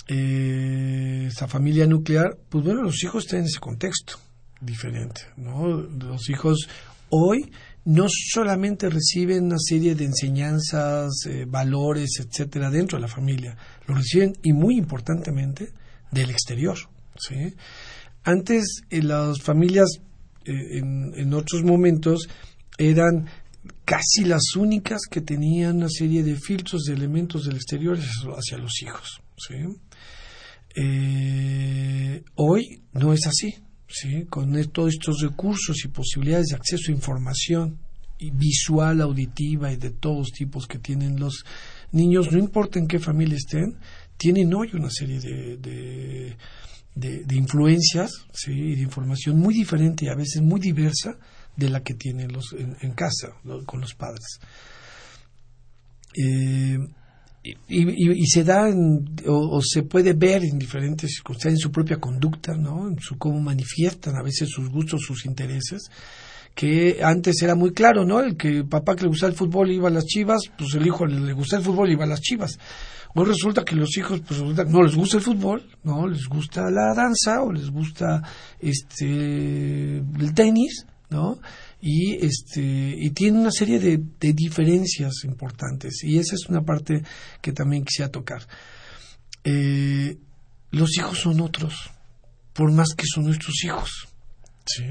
eh, 0.07 1.27
esa 1.27 1.47
familia 1.47 1.85
nuclear, 1.85 2.37
pues 2.49 2.63
bueno, 2.63 2.81
los 2.81 3.03
hijos 3.03 3.25
están 3.25 3.39
en 3.39 3.45
ese 3.45 3.59
contexto 3.59 4.13
diferente. 4.59 5.21
¿no? 5.37 5.67
Los 5.67 6.29
hijos 6.29 6.67
hoy 7.09 7.51
no 7.85 8.05
solamente 8.09 8.89
reciben 8.89 9.45
una 9.45 9.57
serie 9.59 9.95
de 9.95 10.05
enseñanzas, 10.05 11.11
eh, 11.27 11.45
valores, 11.47 12.19
etcétera, 12.19 12.69
dentro 12.69 12.97
de 12.97 13.03
la 13.03 13.07
familia, 13.07 13.57
lo 13.87 13.95
reciben 13.95 14.33
y 14.43 14.53
muy 14.53 14.77
importantemente 14.77 15.71
del 16.11 16.29
exterior. 16.29 16.77
¿sí? 17.17 17.55
Antes 18.23 18.83
eh, 18.89 19.01
las 19.01 19.41
familias 19.41 19.87
en 20.43 21.35
otros 21.35 21.61
momentos 21.63 22.27
eran 22.79 23.29
casi 23.85 24.25
las 24.25 24.55
únicas 24.55 25.01
que 25.09 25.21
tenían 25.21 25.77
una 25.77 25.89
serie 25.89 26.23
de 26.23 26.35
filtros 26.35 26.83
de 26.83 26.93
elementos 26.93 27.43
del 27.43 27.55
exterior 27.55 27.97
hacia- 27.97 28.57
los 28.57 28.81
hijos. 28.81 29.21
¿sí? 29.37 29.55
Eh, 30.75 32.23
hoy 32.35 32.81
no 32.93 33.13
es 33.13 33.27
así, 33.27 33.53
¿sí? 33.87 34.25
con 34.29 34.53
todos 34.71 34.93
estos 34.93 35.21
recursos 35.21 35.83
y 35.83 35.89
posibilidades 35.89 36.47
de 36.47 36.55
acceso 36.55 36.91
a 36.91 36.95
información 36.95 37.79
visual, 38.29 39.01
auditiva 39.01 39.71
y 39.71 39.77
de 39.77 39.89
todos 39.89 40.31
tipos 40.31 40.67
que 40.67 40.77
tienen 40.77 41.19
los 41.19 41.43
niños, 41.91 42.31
no 42.31 42.37
importa 42.37 42.77
en 42.77 42.87
qué 42.87 42.99
familia 42.99 43.35
estén, 43.35 43.77
tienen 44.17 44.53
hoy 44.53 44.69
una 44.73 44.89
serie 44.91 45.19
de, 45.19 46.35
influencias 47.35 48.11
y 48.47 48.75
de 48.75 48.81
información 48.81 49.39
muy 49.39 49.55
diferente 49.55 50.05
y 50.05 50.09
a 50.09 50.15
veces 50.15 50.41
muy 50.43 50.59
diversa 50.59 51.17
de 51.55 51.69
la 51.69 51.81
que 51.81 51.93
tienen 51.93 52.31
los 52.31 52.53
en, 52.53 52.91
casa 52.93 53.29
con 53.65 53.81
los 53.81 53.93
padres. 53.93 54.39
Eh, 56.15 56.77
y, 57.67 58.27
se 58.27 58.43
da 58.43 58.69
en- 58.69 59.15
o, 59.27 59.61
se 59.63 59.83
puede 59.83 60.13
ver 60.13 60.43
en 60.43 60.59
diferentes 60.59 61.11
circunstancias 61.15 61.59
en 61.59 61.63
su 61.63 61.71
propia 61.71 61.97
conducta, 61.97 62.53
¿no? 62.55 62.87
En 62.87 62.99
su 62.99 63.17
cómo 63.17 63.39
manifiestan 63.41 64.15
a 64.15 64.23
veces 64.23 64.49
sus 64.49 64.69
gustos, 64.69 65.01
sus 65.01 65.25
intereses, 65.25 65.89
que 66.53 66.99
antes 67.03 67.41
era 67.41 67.55
muy 67.55 67.71
claro, 67.71 68.05
¿no? 68.05 68.19
El 68.19 68.37
que 68.37 68.63
papá 68.63 68.95
que 68.95 69.03
le 69.03 69.07
gustaba 69.07 69.31
el 69.31 69.37
fútbol 69.37 69.71
iba 69.71 69.87
a 69.87 69.91
las 69.91 70.05
Chivas, 70.05 70.41
pues 70.55 70.75
el 70.75 70.85
hijo 70.85 71.07
le, 71.07 71.33
gusta 71.33 71.57
el 71.57 71.63
fútbol 71.63 71.89
iba 71.89 72.03
a 72.03 72.07
las 72.07 72.21
Chivas. 72.21 72.59
Hoy 73.15 73.25
resulta 73.25 73.65
que 73.65 73.75
los 73.75 73.97
hijos 73.97 74.21
pues 74.21 74.39
resulta 74.39 74.65
que 74.65 74.71
no 74.71 74.83
les 74.83 74.95
gusta 74.95 75.17
el 75.17 75.23
fútbol, 75.23 75.67
no 75.83 76.07
les 76.07 76.27
gusta 76.27 76.69
la 76.69 76.93
danza 76.95 77.41
o 77.41 77.51
les 77.51 77.69
gusta 77.71 78.21
este 78.59 79.97
el 79.97 80.33
tenis, 80.35 80.85
¿no? 81.11 81.39
Y 81.81 82.25
este 82.25 82.61
y 82.61 83.11
tiene 83.11 83.39
una 83.39 83.51
serie 83.51 83.79
de, 83.79 83.99
de 84.19 84.33
diferencias 84.33 85.23
importantes 85.25 86.03
y 86.03 86.17
esa 86.17 86.35
es 86.35 86.47
una 86.49 86.63
parte 86.63 87.03
que 87.41 87.51
también 87.51 87.83
quisiera 87.83 88.09
tocar. 88.09 88.47
Eh, 89.43 90.17
los 90.71 90.97
hijos 90.97 91.19
son 91.19 91.41
otros, 91.41 91.91
por 92.53 92.71
más 92.71 92.95
que 92.95 93.03
son 93.05 93.25
nuestros 93.25 93.63
hijos, 93.63 94.07
¿sí? 94.65 94.85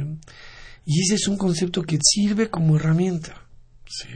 Y 0.84 1.02
ese 1.02 1.14
es 1.14 1.26
un 1.26 1.38
concepto 1.38 1.82
que 1.82 1.98
sirve 2.02 2.50
como 2.50 2.76
herramienta, 2.76 3.42
¿sí? 3.86 4.08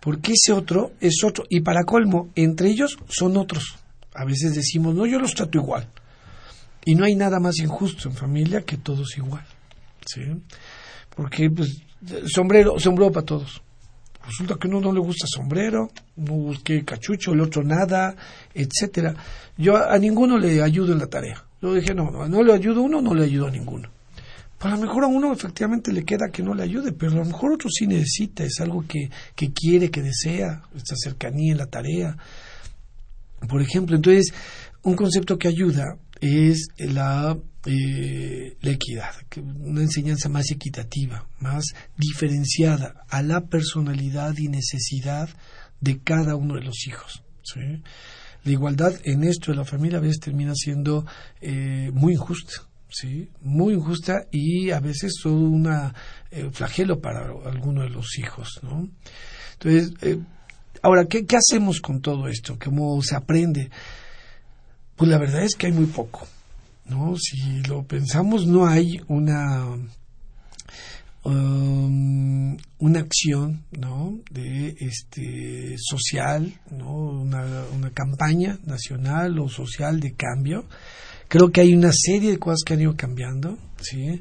Porque 0.00 0.32
ese 0.32 0.52
otro 0.52 0.92
es 1.00 1.22
otro. 1.24 1.44
Y 1.50 1.60
para 1.60 1.84
colmo, 1.84 2.30
entre 2.36 2.70
ellos 2.70 2.96
son 3.08 3.36
otros. 3.36 3.76
A 4.14 4.24
veces 4.24 4.54
decimos, 4.54 4.94
no, 4.94 5.06
yo 5.06 5.18
los 5.18 5.34
trato 5.34 5.58
igual. 5.58 5.90
Y 6.84 6.94
no 6.94 7.04
hay 7.04 7.16
nada 7.16 7.40
más 7.40 7.58
injusto 7.58 8.08
en 8.08 8.14
familia 8.14 8.62
que 8.62 8.76
todos 8.76 9.18
igual. 9.18 9.44
¿sí? 10.06 10.22
Porque, 11.18 11.50
pues, 11.50 11.82
sombrero, 12.32 12.78
sombrero 12.78 13.10
para 13.10 13.26
todos. 13.26 13.60
resulta 14.24 14.54
que 14.54 14.68
uno 14.68 14.80
no 14.80 14.92
le 14.92 15.00
gusta 15.00 15.26
sombrero, 15.26 15.90
no 16.14 16.32
busque 16.34 16.84
cachucho, 16.84 17.32
el 17.32 17.40
otro 17.40 17.64
nada, 17.64 18.14
etcétera. 18.54 19.16
Yo 19.56 19.76
a, 19.76 19.98
ninguno 19.98 20.38
le 20.38 20.62
ayudo 20.62 20.92
en 20.92 21.00
la 21.00 21.08
tarea. 21.08 21.44
Yo 21.60 21.74
dije, 21.74 21.92
no, 21.92 22.12
no, 22.12 22.28
no 22.28 22.42
le 22.44 22.52
ayudo 22.52 22.78
a 22.78 22.84
uno, 22.84 23.02
no 23.02 23.16
le 23.16 23.24
ayudo 23.24 23.48
a 23.48 23.50
ninguno. 23.50 23.88
Pues 24.58 24.72
a 24.72 24.76
lo 24.76 24.82
mejor 24.82 25.02
a 25.02 25.06
uno 25.08 25.32
efectivamente 25.32 25.92
le 25.92 26.04
queda 26.04 26.30
que 26.30 26.44
no 26.44 26.54
le 26.54 26.62
ayude, 26.62 26.92
pero 26.92 27.10
a 27.10 27.16
lo 27.16 27.24
mejor 27.24 27.54
otro 27.54 27.68
sí 27.68 27.88
necesita, 27.88 28.44
es 28.44 28.60
algo 28.60 28.84
que, 28.86 29.10
que 29.34 29.52
quiere, 29.52 29.90
que 29.90 30.02
desea, 30.02 30.62
esta 30.76 30.94
cercanía 30.96 31.50
en 31.50 31.58
la 31.58 31.66
tarea. 31.66 32.16
Por 33.48 33.60
ejemplo, 33.60 33.96
entonces, 33.96 34.32
un 34.84 34.94
concepto 34.94 35.36
que 35.36 35.48
ayuda 35.48 35.96
es 36.20 36.68
la, 36.78 37.36
eh, 37.66 38.56
la 38.60 38.70
equidad, 38.70 39.14
una 39.60 39.82
enseñanza 39.82 40.28
más 40.28 40.50
equitativa, 40.50 41.28
más 41.40 41.64
diferenciada 41.96 43.04
a 43.08 43.22
la 43.22 43.46
personalidad 43.46 44.34
y 44.38 44.48
necesidad 44.48 45.28
de 45.80 46.00
cada 46.00 46.34
uno 46.36 46.54
de 46.54 46.62
los 46.62 46.86
hijos. 46.86 47.22
¿sí? 47.42 47.82
La 48.44 48.52
igualdad 48.52 48.94
en 49.04 49.24
esto 49.24 49.52
de 49.52 49.58
la 49.58 49.64
familia 49.64 49.98
a 49.98 50.02
veces 50.02 50.20
termina 50.20 50.54
siendo 50.54 51.06
eh, 51.40 51.90
muy 51.92 52.14
injusta. 52.14 52.68
¿sí? 52.90 53.28
muy 53.42 53.74
injusta 53.74 54.26
y 54.30 54.70
a 54.70 54.80
veces 54.80 55.12
todo 55.22 55.34
un 55.34 55.68
eh, 56.30 56.50
flagelo 56.52 57.00
para 57.00 57.26
alguno 57.44 57.82
de 57.82 57.90
los 57.90 58.18
hijos. 58.18 58.60
¿no? 58.62 58.88
Entonces, 59.54 59.92
eh, 60.02 60.18
ahora, 60.82 61.06
¿qué, 61.06 61.26
¿qué 61.26 61.36
hacemos 61.36 61.80
con 61.80 62.00
todo 62.00 62.28
esto? 62.28 62.58
¿Cómo 62.62 63.00
se 63.02 63.16
aprende? 63.16 63.70
Pues 64.98 65.10
la 65.10 65.18
verdad 65.18 65.44
es 65.44 65.54
que 65.56 65.68
hay 65.68 65.72
muy 65.72 65.86
poco. 65.86 66.26
¿no? 66.88 67.16
Si 67.16 67.62
lo 67.62 67.84
pensamos, 67.84 68.46
no 68.46 68.66
hay 68.66 69.00
una 69.06 69.64
um, 71.22 72.56
una 72.78 73.00
acción 73.00 73.64
¿no? 73.70 74.18
de 74.30 74.76
este 74.80 75.76
social, 75.78 76.52
¿no? 76.70 76.94
una, 76.94 77.90
campaña 77.94 78.58
nacional 78.64 79.38
o 79.38 79.48
social 79.48 80.00
de 80.00 80.14
cambio. 80.14 80.64
Creo 81.28 81.50
que 81.50 81.60
hay 81.60 81.74
una 81.74 81.92
serie 81.92 82.32
de 82.32 82.38
cosas 82.38 82.62
que 82.64 82.74
han 82.74 82.80
ido 82.80 82.96
cambiando, 82.96 83.56
¿sí? 83.80 84.20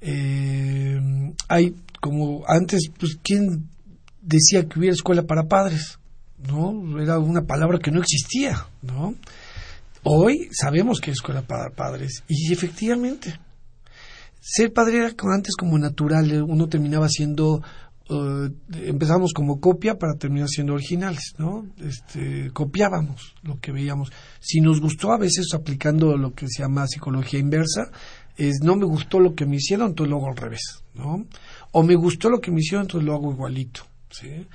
Eh, 0.00 1.00
hay, 1.48 1.74
como 2.00 2.44
antes, 2.46 2.90
pues, 2.98 3.18
¿quién 3.22 3.68
decía 4.22 4.68
que 4.68 4.78
hubiera 4.78 4.94
escuela 4.94 5.24
para 5.24 5.48
padres? 5.48 5.98
¿No? 6.38 7.00
Era 7.00 7.18
una 7.18 7.42
palabra 7.42 7.80
que 7.80 7.90
no 7.90 8.00
existía, 8.00 8.66
¿no? 8.82 9.14
Hoy 10.10 10.48
sabemos 10.52 11.00
que 11.00 11.10
hay 11.10 11.12
escuela 11.12 11.42
para 11.42 11.68
padres 11.68 12.24
y 12.28 12.50
efectivamente 12.50 13.38
ser 14.40 14.72
padre 14.72 14.98
era 14.98 15.14
antes 15.34 15.54
como 15.54 15.78
natural, 15.78 16.44
uno 16.44 16.66
terminaba 16.68 17.08
siendo 17.08 17.62
Uh, 18.10 18.48
empezamos 18.72 19.34
como 19.34 19.60
copia 19.60 19.98
para 19.98 20.14
terminar 20.14 20.48
siendo 20.48 20.72
originales, 20.72 21.34
¿no? 21.36 21.66
Este, 21.76 22.50
copiábamos 22.54 23.34
lo 23.42 23.60
que 23.60 23.70
veíamos. 23.70 24.10
Si 24.40 24.62
nos 24.62 24.80
gustó 24.80 25.12
a 25.12 25.18
veces 25.18 25.48
aplicando 25.52 26.16
lo 26.16 26.32
que 26.32 26.46
se 26.48 26.62
llama 26.62 26.86
psicología 26.86 27.38
inversa, 27.38 27.90
es 28.34 28.60
no 28.62 28.76
me 28.76 28.86
gustó 28.86 29.20
lo 29.20 29.34
que 29.34 29.44
me 29.44 29.56
hicieron, 29.56 29.88
entonces 29.88 30.10
lo 30.10 30.16
hago 30.16 30.28
al 30.28 30.38
revés, 30.38 30.82
¿no? 30.94 31.26
O 31.72 31.82
me 31.82 31.96
gustó 31.96 32.30
lo 32.30 32.40
que 32.40 32.50
me 32.50 32.60
hicieron, 32.60 32.86
entonces 32.86 33.06
lo 33.06 33.14
hago 33.14 33.30
igualito, 33.30 33.82
¿sí? 34.08 34.46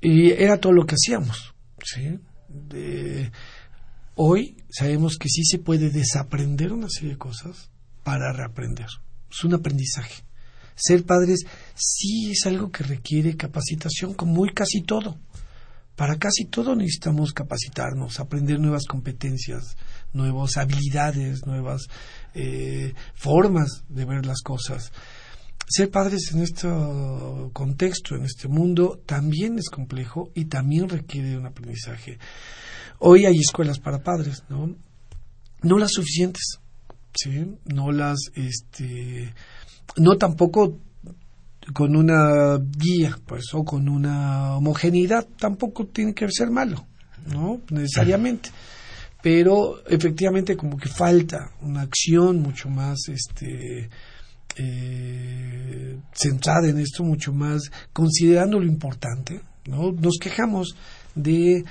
Y 0.00 0.32
era 0.32 0.58
todo 0.58 0.72
lo 0.72 0.84
que 0.84 0.96
hacíamos, 0.96 1.54
¿sí? 1.84 2.18
Hoy 4.18 4.56
sabemos 4.68 5.16
que 5.16 5.28
sí 5.28 5.44
se 5.44 5.58
puede 5.58 5.88
desaprender 5.88 6.72
una 6.72 6.88
serie 6.90 7.12
de 7.12 7.18
cosas 7.18 7.70
para 8.04 8.32
reaprender. 8.32 8.88
Es 9.30 9.44
un 9.44 9.54
aprendizaje 9.54 10.28
ser 10.78 11.04
padres 11.04 11.40
sí 11.74 12.30
es 12.30 12.46
algo 12.46 12.70
que 12.70 12.84
requiere 12.84 13.36
capacitación, 13.36 14.14
como 14.14 14.32
muy 14.32 14.52
casi 14.52 14.82
todo. 14.82 15.18
Para 15.96 16.16
casi 16.16 16.44
todo 16.44 16.76
necesitamos 16.76 17.32
capacitarnos, 17.32 18.20
aprender 18.20 18.60
nuevas 18.60 18.84
competencias, 18.86 19.76
nuevas 20.12 20.56
habilidades, 20.56 21.44
nuevas 21.44 21.88
eh, 22.34 22.94
formas 23.14 23.82
de 23.88 24.04
ver 24.04 24.24
las 24.24 24.42
cosas. 24.42 24.92
Ser 25.66 25.90
padres 25.90 26.30
en 26.32 26.42
este 26.42 26.68
contexto, 27.52 28.14
en 28.14 28.24
este 28.24 28.46
mundo, 28.46 29.02
también 29.04 29.58
es 29.58 29.68
complejo 29.68 30.30
y 30.34 30.44
también 30.44 30.88
requiere 30.88 31.36
un 31.36 31.46
aprendizaje. 31.46 32.18
Hoy 33.00 33.26
hay 33.26 33.38
escuelas 33.38 33.78
para 33.78 34.02
padres, 34.02 34.42
¿no? 34.48 34.74
No 35.62 35.78
las 35.78 35.92
suficientes, 35.92 36.58
¿sí? 37.14 37.56
No 37.64 37.92
las, 37.92 38.18
este, 38.34 39.32
no 39.96 40.16
tampoco 40.16 40.78
con 41.72 41.96
una 41.96 42.58
guía, 42.58 43.18
pues, 43.26 43.46
o 43.52 43.64
con 43.64 43.88
una 43.88 44.56
homogeneidad, 44.56 45.26
tampoco 45.38 45.86
tiene 45.86 46.14
que 46.14 46.30
ser 46.30 46.50
malo, 46.50 46.86
¿no? 47.26 47.60
Necesariamente. 47.70 48.50
Pero 49.22 49.86
efectivamente 49.86 50.56
como 50.56 50.76
que 50.76 50.88
falta 50.88 51.50
una 51.60 51.82
acción 51.82 52.40
mucho 52.40 52.68
más 52.68 52.98
este 53.08 53.90
eh, 54.56 55.98
centrada 56.12 56.68
en 56.68 56.78
esto, 56.78 57.04
mucho 57.04 57.32
más 57.32 57.62
considerando 57.92 58.58
lo 58.58 58.66
importante, 58.66 59.40
¿no? 59.66 59.92
Nos 59.92 60.18
quejamos 60.18 60.76
de 61.14 61.64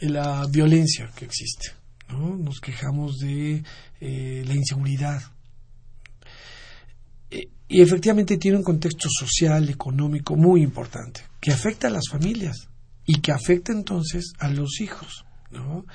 la 0.00 0.46
violencia 0.50 1.10
que 1.16 1.24
existe, 1.24 1.72
¿no? 2.08 2.36
Nos 2.36 2.60
quejamos 2.60 3.18
de 3.18 3.62
eh, 4.00 4.44
la 4.46 4.54
inseguridad, 4.54 5.22
y 7.68 7.80
efectivamente 7.80 8.36
tiene 8.36 8.58
un 8.58 8.62
contexto 8.62 9.08
social, 9.10 9.68
económico 9.68 10.36
muy 10.36 10.62
importante, 10.62 11.22
que 11.40 11.50
afecta 11.50 11.88
a 11.88 11.90
las 11.90 12.08
familias 12.10 12.68
y 13.06 13.20
que 13.20 13.32
afecta 13.32 13.72
entonces 13.72 14.32
a 14.38 14.48
los 14.48 14.80
hijos. 14.80 15.24
¿no? 15.50 15.86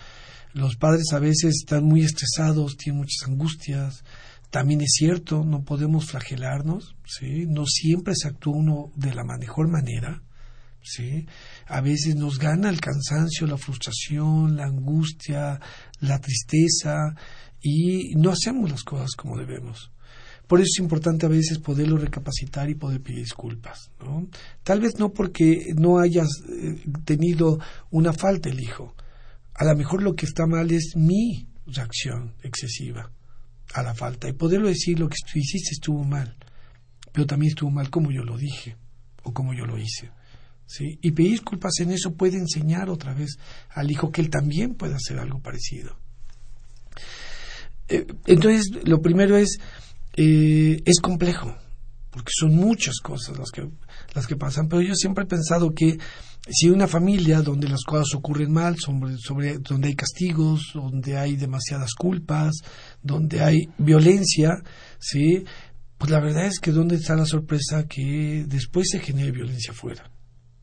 Los 0.54 0.76
padres 0.76 1.14
a 1.14 1.20
veces 1.20 1.56
están 1.58 1.84
muy 1.86 2.02
estresados, 2.02 2.76
tienen 2.76 3.02
muchas 3.02 3.28
angustias. 3.28 4.04
También 4.50 4.82
es 4.82 4.94
cierto, 4.94 5.46
no 5.46 5.64
podemos 5.64 6.06
flagelarnos, 6.06 6.96
¿sí? 7.06 7.46
no 7.48 7.66
siempre 7.66 8.16
se 8.16 8.28
actúa 8.28 8.58
uno 8.58 8.92
de 8.96 9.14
la 9.14 9.24
mejor 9.24 9.70
manera. 9.70 10.24
¿sí? 10.82 11.28
A 11.70 11.82
veces 11.82 12.16
nos 12.16 12.40
gana 12.40 12.70
el 12.70 12.82
cansancio, 12.82 13.46
la 13.46 13.58
frustración, 13.58 14.58
la 14.58 14.66
angustia, 14.66 15.60
la 16.00 16.20
tristeza 16.20 17.16
y 17.62 18.16
no 18.16 18.32
hacemos 18.32 18.72
las 18.72 18.84
cosas 18.84 19.12
como 19.16 19.38
debemos. 19.38 19.92
Por 20.48 20.60
eso 20.60 20.70
es 20.74 20.80
importante 20.80 21.28
a 21.28 21.30
veces 21.30 21.60
poderlo 21.60 21.98
recapacitar 21.98 22.72
y 22.72 22.76
poder 22.76 23.02
pedir 23.02 23.20
disculpas. 23.20 23.92
¿no? 24.00 24.28
Tal 24.64 24.82
vez 24.82 24.98
no 24.98 25.14
porque 25.14 25.68
no 25.76 26.00
hayas 26.00 26.30
eh, 26.50 26.84
tenido 27.06 27.60
una 27.92 28.14
falta 28.14 28.50
el 28.50 28.60
hijo. 28.60 28.96
A 29.54 29.64
lo 29.64 29.76
mejor 29.76 30.02
lo 30.02 30.16
que 30.16 30.26
está 30.26 30.48
mal 30.48 30.72
es 30.72 30.96
mi 30.96 31.48
reacción 31.68 32.34
excesiva 32.42 33.12
a 33.76 33.84
la 33.84 33.94
falta. 33.94 34.28
Y 34.28 34.34
poderlo 34.34 34.70
decir, 34.70 35.00
lo 35.00 35.08
que 35.08 35.18
tú 35.32 35.38
hiciste 35.38 35.70
estuvo 35.74 36.04
mal. 36.04 36.36
Pero 37.12 37.28
también 37.28 37.52
estuvo 37.52 37.70
mal 37.70 37.92
como 37.92 38.10
yo 38.10 38.24
lo 38.24 38.36
dije 38.36 38.76
o 39.22 39.32
como 39.32 39.54
yo 39.54 39.68
lo 39.68 39.78
hice. 39.78 40.10
¿Sí? 40.70 41.00
Y 41.02 41.12
pedir 41.12 41.32
disculpas 41.32 41.80
en 41.80 41.92
eso 41.92 42.14
puede 42.14 42.38
enseñar 42.38 42.90
otra 42.90 43.16
vez 43.16 43.38
al 43.72 43.90
hijo 43.90 44.12
que 44.12 44.22
él 44.22 44.30
también 44.30 44.76
puede 44.76 44.94
hacer 44.94 45.18
algo 45.18 45.42
parecido. 45.42 45.98
Eh, 47.88 48.06
entonces, 48.28 48.70
lo 48.86 49.02
primero 49.02 49.36
es 49.36 49.58
eh, 50.16 50.82
es 50.86 51.00
complejo, 51.00 51.56
porque 52.10 52.32
son 52.38 52.56
muchas 52.56 53.00
cosas 53.02 53.38
las 53.40 53.52
que, 53.52 53.68
las 54.14 54.28
que 54.28 54.36
pasan, 54.36 54.68
pero 54.68 54.82
yo 54.82 54.94
siempre 54.94 55.24
he 55.24 55.28
pensado 55.28 55.72
que 55.74 55.98
si 56.50 56.70
una 56.70 56.88
familia 56.88 57.42
donde 57.42 57.68
las 57.68 57.84
cosas 57.84 58.14
ocurren 58.16 58.52
mal, 58.52 58.76
donde 59.68 59.88
hay 59.88 59.96
castigos, 59.96 60.72
donde 60.74 61.18
hay 61.18 61.36
demasiadas 61.36 61.94
culpas, 61.98 62.56
donde 63.02 63.42
hay 63.42 63.70
violencia, 63.78 64.62
¿sí? 65.00 65.44
pues 65.98 66.12
la 66.12 66.20
verdad 66.20 66.46
es 66.46 66.60
que 66.60 66.72
¿dónde 66.72 66.96
está 66.96 67.16
la 67.16 67.26
sorpresa 67.26 67.88
que 67.88 68.46
después 68.48 68.88
se 68.92 69.00
genere 69.00 69.32
violencia 69.32 69.72
afuera? 69.72 70.10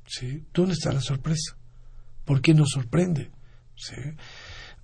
¿Sí? 0.07 0.45
¿Dónde 0.53 0.75
está 0.75 0.93
la 0.93 1.01
sorpresa? 1.01 1.57
¿Por 2.25 2.41
qué 2.41 2.55
nos 2.55 2.71
sorprende? 2.71 3.31
¿sí? 3.75 3.97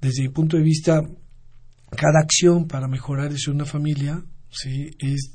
Desde 0.01 0.23
mi 0.23 0.29
punto 0.29 0.57
de 0.57 0.62
vista, 0.62 1.01
cada 1.91 2.20
acción 2.20 2.66
para 2.66 2.89
mejorar 2.89 3.33
eso 3.33 3.51
una 3.51 3.64
familia 3.64 4.23
¿sí? 4.51 4.91
es 4.99 5.31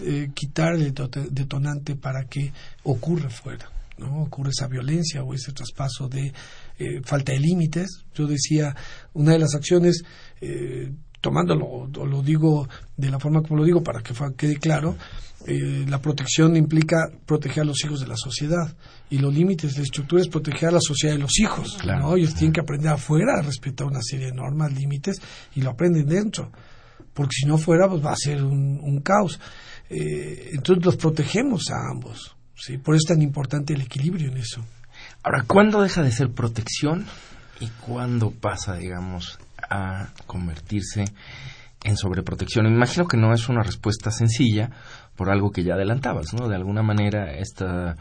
eh, 0.00 0.30
quitar 0.34 0.74
el 0.74 0.94
detonante 1.30 1.96
para 1.96 2.24
que 2.24 2.52
ocurra 2.84 3.30
fuera. 3.30 3.70
¿no? 3.98 4.22
ocurre 4.22 4.50
esa 4.50 4.66
violencia 4.66 5.22
o 5.22 5.34
ese 5.34 5.52
traspaso 5.52 6.08
de 6.08 6.32
eh, 6.78 7.00
falta 7.04 7.32
de 7.32 7.40
límites. 7.40 8.04
Yo 8.14 8.26
decía, 8.26 8.74
una 9.12 9.32
de 9.32 9.38
las 9.38 9.54
acciones, 9.54 10.02
eh, 10.40 10.90
tomándolo, 11.20 11.86
lo 11.86 12.22
digo 12.22 12.68
de 12.96 13.10
la 13.10 13.20
forma 13.20 13.42
como 13.42 13.58
lo 13.58 13.64
digo 13.64 13.82
para 13.82 14.02
que 14.02 14.14
quede 14.36 14.56
claro, 14.56 14.96
la 15.46 16.00
protección 16.00 16.56
implica 16.56 17.10
proteger 17.26 17.62
a 17.62 17.66
los 17.66 17.82
hijos 17.84 18.00
de 18.00 18.06
la 18.06 18.16
sociedad 18.16 18.76
y 19.08 19.18
los 19.18 19.34
límites 19.34 19.74
de 19.74 19.82
estructura 19.82 20.22
es 20.22 20.28
proteger 20.28 20.68
a 20.68 20.72
la 20.72 20.80
sociedad 20.80 21.14
de 21.14 21.20
los 21.20 21.38
hijos. 21.40 21.78
¿no? 21.84 22.16
Ellos 22.16 22.34
tienen 22.34 22.52
que 22.52 22.60
aprender 22.60 22.92
afuera 22.92 23.38
a 23.38 23.42
respetar 23.42 23.86
una 23.86 24.02
serie 24.02 24.26
de 24.26 24.32
normas, 24.32 24.72
límites 24.72 25.20
y 25.54 25.62
lo 25.62 25.70
aprenden 25.70 26.06
dentro 26.06 26.50
porque 27.14 27.34
si 27.40 27.46
no 27.46 27.58
fuera, 27.58 27.88
pues 27.88 28.04
va 28.04 28.12
a 28.12 28.16
ser 28.16 28.42
un, 28.42 29.00
caos. 29.02 29.38
Eh, 29.88 30.50
entonces 30.52 30.84
los 30.84 30.96
protegemos 30.96 31.70
a 31.70 31.90
ambos, 31.90 32.36
¿sí? 32.54 32.78
Por 32.78 32.94
eso 32.94 33.02
es 33.04 33.14
tan 33.14 33.22
importante 33.22 33.74
el 33.74 33.82
equilibrio 33.82 34.30
en 34.30 34.38
eso. 34.38 34.64
Ahora, 35.22 35.44
¿cuándo 35.46 35.82
deja 35.82 36.02
de 36.02 36.12
ser 36.12 36.30
protección 36.30 37.06
y 37.60 37.66
cuándo 37.86 38.30
pasa, 38.30 38.76
digamos, 38.76 39.38
a 39.68 40.08
convertirse 40.26 41.04
en 41.82 41.96
sobreprotección? 41.96 42.66
Me 42.66 42.74
imagino 42.74 43.06
que 43.06 43.16
no 43.16 43.34
es 43.34 43.48
una 43.48 43.62
respuesta 43.62 44.10
sencilla 44.10 44.70
por 45.20 45.28
algo 45.30 45.50
que 45.52 45.62
ya 45.64 45.74
adelantabas, 45.74 46.32
¿no? 46.32 46.48
De 46.48 46.56
alguna 46.56 46.82
manera, 46.82 47.34
esta, 47.34 47.94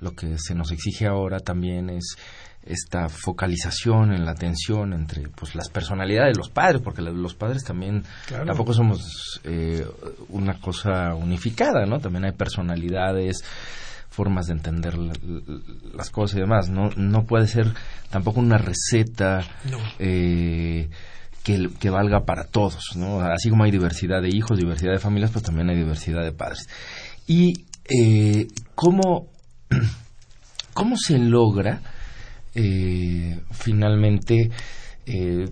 lo 0.00 0.10
que 0.14 0.36
se 0.38 0.54
nos 0.54 0.70
exige 0.70 1.06
ahora 1.06 1.40
también 1.40 1.88
es 1.88 2.16
esta 2.62 3.08
focalización 3.08 4.12
en 4.12 4.26
la 4.26 4.32
atención 4.32 4.92
entre 4.92 5.28
pues 5.30 5.54
las 5.54 5.70
personalidades 5.70 6.34
de 6.34 6.38
los 6.38 6.50
padres 6.50 6.82
porque 6.82 7.00
los 7.00 7.34
padres 7.34 7.64
también 7.64 8.02
Claro. 8.26 8.44
tampoco 8.44 8.74
somos 8.74 9.40
eh, 9.44 9.86
una 10.28 10.60
cosa 10.60 11.14
unificada 11.14 11.86
no 11.86 12.00
también 12.00 12.26
hay 12.26 12.32
personalidades 12.32 13.42
formas 14.10 14.48
de 14.48 14.52
entender 14.52 14.98
la- 14.98 15.14
la- 15.14 15.60
las 15.94 16.10
cosas 16.10 16.36
y 16.36 16.40
demás 16.40 16.68
no 16.68 16.90
no 16.96 17.24
puede 17.24 17.46
ser 17.46 17.72
tampoco 18.10 18.40
una 18.40 18.58
receta 18.58 19.40
No. 19.70 19.78
eh, 19.98 20.90
que, 21.42 21.68
que 21.78 21.90
valga 21.90 22.24
para 22.24 22.44
todos, 22.44 22.96
¿no? 22.96 23.20
Así 23.20 23.50
como 23.50 23.64
hay 23.64 23.70
diversidad 23.70 24.22
de 24.22 24.28
hijos, 24.28 24.58
diversidad 24.58 24.92
de 24.92 24.98
familias, 24.98 25.30
pues 25.30 25.44
también 25.44 25.70
hay 25.70 25.76
diversidad 25.76 26.22
de 26.22 26.32
padres. 26.32 26.68
Y 27.26 27.64
eh, 27.88 28.48
cómo, 28.74 29.28
cómo 30.74 30.96
se 30.96 31.18
logra 31.18 31.80
eh, 32.54 33.40
finalmente 33.50 34.50
eh, 35.06 35.48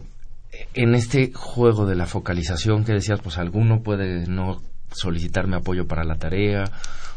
en 0.75 0.95
este 0.95 1.33
juego 1.33 1.87
de 1.87 1.97
la 1.97 2.07
focalización 2.07 2.85
que 2.85 2.93
decías, 2.93 3.21
pues 3.23 3.39
alguno 3.39 3.83
puede 3.83 4.27
no 4.27 4.63
solicitarme 4.93 5.57
apoyo 5.57 5.87
para 5.87 6.05
la 6.05 6.17
tarea 6.17 6.65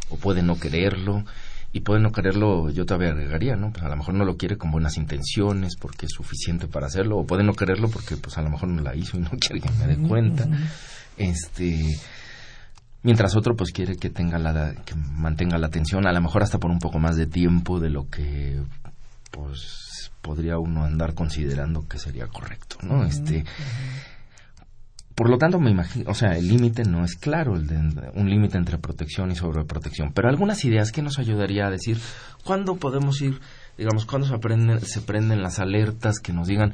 o 0.09 0.17
puede 0.17 0.41
no 0.41 0.59
quererlo 0.59 1.23
y 1.71 1.81
puede 1.81 2.01
no 2.01 2.11
quererlo, 2.11 2.69
yo 2.71 2.85
todavía 2.85 3.09
agregaría, 3.09 3.55
¿no? 3.55 3.71
Pues 3.71 3.83
a 3.83 3.89
lo 3.89 3.95
mejor 3.95 4.15
no 4.15 4.25
lo 4.25 4.37
quiere 4.37 4.57
con 4.57 4.71
buenas 4.71 4.97
intenciones 4.97 5.75
porque 5.79 6.07
es 6.07 6.11
suficiente 6.11 6.67
para 6.67 6.87
hacerlo 6.87 7.17
o 7.17 7.25
puede 7.25 7.43
no 7.43 7.53
quererlo 7.53 7.89
porque 7.89 8.17
pues 8.17 8.37
a 8.37 8.41
lo 8.41 8.49
mejor 8.49 8.69
no 8.69 8.81
la 8.81 8.95
hizo 8.95 9.17
y 9.17 9.21
no 9.21 9.29
quiere 9.39 9.61
que 9.61 9.69
me 9.71 9.87
dé 9.87 9.97
cuenta. 9.97 10.47
Este 11.17 11.85
mientras 13.03 13.35
otro 13.35 13.55
pues 13.55 13.71
quiere 13.71 13.97
que 13.97 14.09
tenga 14.09 14.39
la 14.39 14.73
que 14.83 14.95
mantenga 14.95 15.57
la 15.57 15.67
atención, 15.67 16.07
a 16.07 16.11
lo 16.11 16.21
mejor 16.21 16.43
hasta 16.43 16.57
por 16.57 16.71
un 16.71 16.79
poco 16.79 16.99
más 16.99 17.15
de 17.15 17.27
tiempo 17.27 17.79
de 17.79 17.89
lo 17.89 18.09
que 18.09 18.59
pues 19.31 20.11
podría 20.21 20.57
uno 20.57 20.83
andar 20.83 21.13
considerando 21.13 21.87
que 21.87 21.99
sería 21.99 22.27
correcto, 22.27 22.77
¿no? 22.81 23.05
Este 23.05 23.45
por 25.19 25.29
lo 25.29 25.37
tanto, 25.37 25.59
me 25.59 25.69
imagino, 25.69 26.09
o 26.09 26.13
sea, 26.13 26.37
el 26.37 26.47
límite 26.47 26.85
no 26.85 27.03
es 27.03 27.17
claro, 27.17 27.57
el 27.57 27.67
de, 27.67 27.75
un 28.15 28.29
límite 28.29 28.57
entre 28.57 28.77
protección 28.77 29.29
y 29.31 29.35
sobreprotección, 29.35 30.13
pero 30.13 30.29
algunas 30.29 30.63
ideas 30.63 30.93
que 30.93 31.01
nos 31.01 31.19
ayudaría 31.19 31.67
a 31.67 31.69
decir 31.69 31.97
cuándo 32.45 32.77
podemos 32.77 33.21
ir, 33.21 33.37
digamos, 33.77 34.05
cuándo 34.05 34.29
se, 34.29 34.33
aprenden, 34.33 34.79
se 34.79 35.01
prenden 35.01 35.41
las 35.41 35.59
alertas 35.59 36.21
que 36.21 36.31
nos 36.31 36.47
digan, 36.47 36.71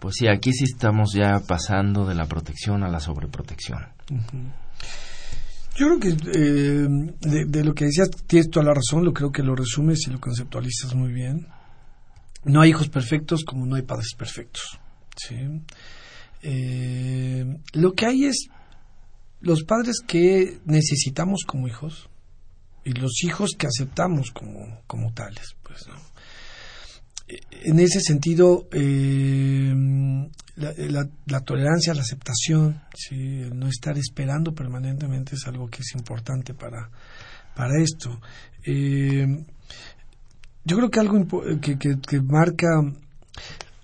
pues 0.00 0.16
sí, 0.18 0.28
aquí 0.28 0.52
sí 0.52 0.64
estamos 0.64 1.14
ya 1.14 1.40
pasando 1.40 2.04
de 2.04 2.14
la 2.14 2.26
protección 2.26 2.82
a 2.82 2.90
la 2.90 3.00
sobreprotección. 3.00 3.86
Yo 5.74 5.86
creo 5.86 5.98
que 5.98 6.08
eh, 6.10 6.88
de, 7.22 7.44
de 7.46 7.64
lo 7.64 7.72
que 7.72 7.86
decías 7.86 8.10
tienes 8.26 8.50
toda 8.50 8.66
la 8.66 8.74
razón, 8.74 9.02
lo 9.02 9.14
creo 9.14 9.32
que 9.32 9.42
lo 9.42 9.56
resumes 9.56 10.06
y 10.06 10.10
lo 10.10 10.20
conceptualizas 10.20 10.94
muy 10.94 11.10
bien. 11.10 11.46
No 12.44 12.60
hay 12.60 12.68
hijos 12.68 12.90
perfectos 12.90 13.44
como 13.46 13.64
no 13.64 13.76
hay 13.76 13.82
padres 13.82 14.12
perfectos. 14.14 14.78
¿sí? 15.16 15.36
Eh, 16.50 17.44
lo 17.74 17.92
que 17.92 18.06
hay 18.06 18.24
es 18.24 18.48
los 19.40 19.64
padres 19.64 19.96
que 20.06 20.60
necesitamos 20.64 21.42
como 21.46 21.68
hijos 21.68 22.08
y 22.84 22.92
los 22.92 23.22
hijos 23.22 23.50
que 23.58 23.66
aceptamos 23.66 24.30
como, 24.30 24.80
como 24.86 25.12
tales. 25.12 25.54
Pues, 25.62 25.86
¿no? 25.88 25.94
En 27.50 27.78
ese 27.80 28.00
sentido, 28.00 28.66
eh, 28.72 29.74
la, 30.56 30.72
la- 31.26 31.40
tolerancia, 31.40 31.92
la 31.92 32.00
aceptación, 32.00 32.80
¿sí? 32.94 33.42
el 33.42 33.58
no 33.58 33.68
estar 33.68 33.98
esperando 33.98 34.54
permanentemente 34.54 35.34
es 35.34 35.46
algo 35.46 35.68
que 35.68 35.82
es 35.82 35.92
importante 35.94 36.54
para, 36.54 36.88
para 37.54 37.82
esto. 37.82 38.18
Eh, 38.64 39.26
yo 40.64 40.76
creo 40.78 40.90
que 40.90 41.00
algo 41.00 41.26
que- 41.60 41.76
que 41.78 42.20
marca, 42.22 42.68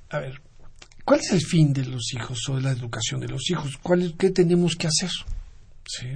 a 0.08 0.18
ver, 0.18 0.40
¿cuál 1.04 1.20
es 1.20 1.32
el 1.32 1.40
fin 1.40 1.72
de 1.72 1.84
los 1.84 2.12
hijos 2.14 2.38
o 2.48 2.56
de 2.56 2.62
la 2.62 2.72
educación 2.72 3.20
de 3.20 3.28
los 3.28 3.50
hijos? 3.50 3.76
¿Cuál 3.82 4.14
¿Qué 4.18 4.30
tenemos 4.30 4.76
que 4.76 4.86
hacer? 4.86 5.10
¿Sí? 5.86 6.08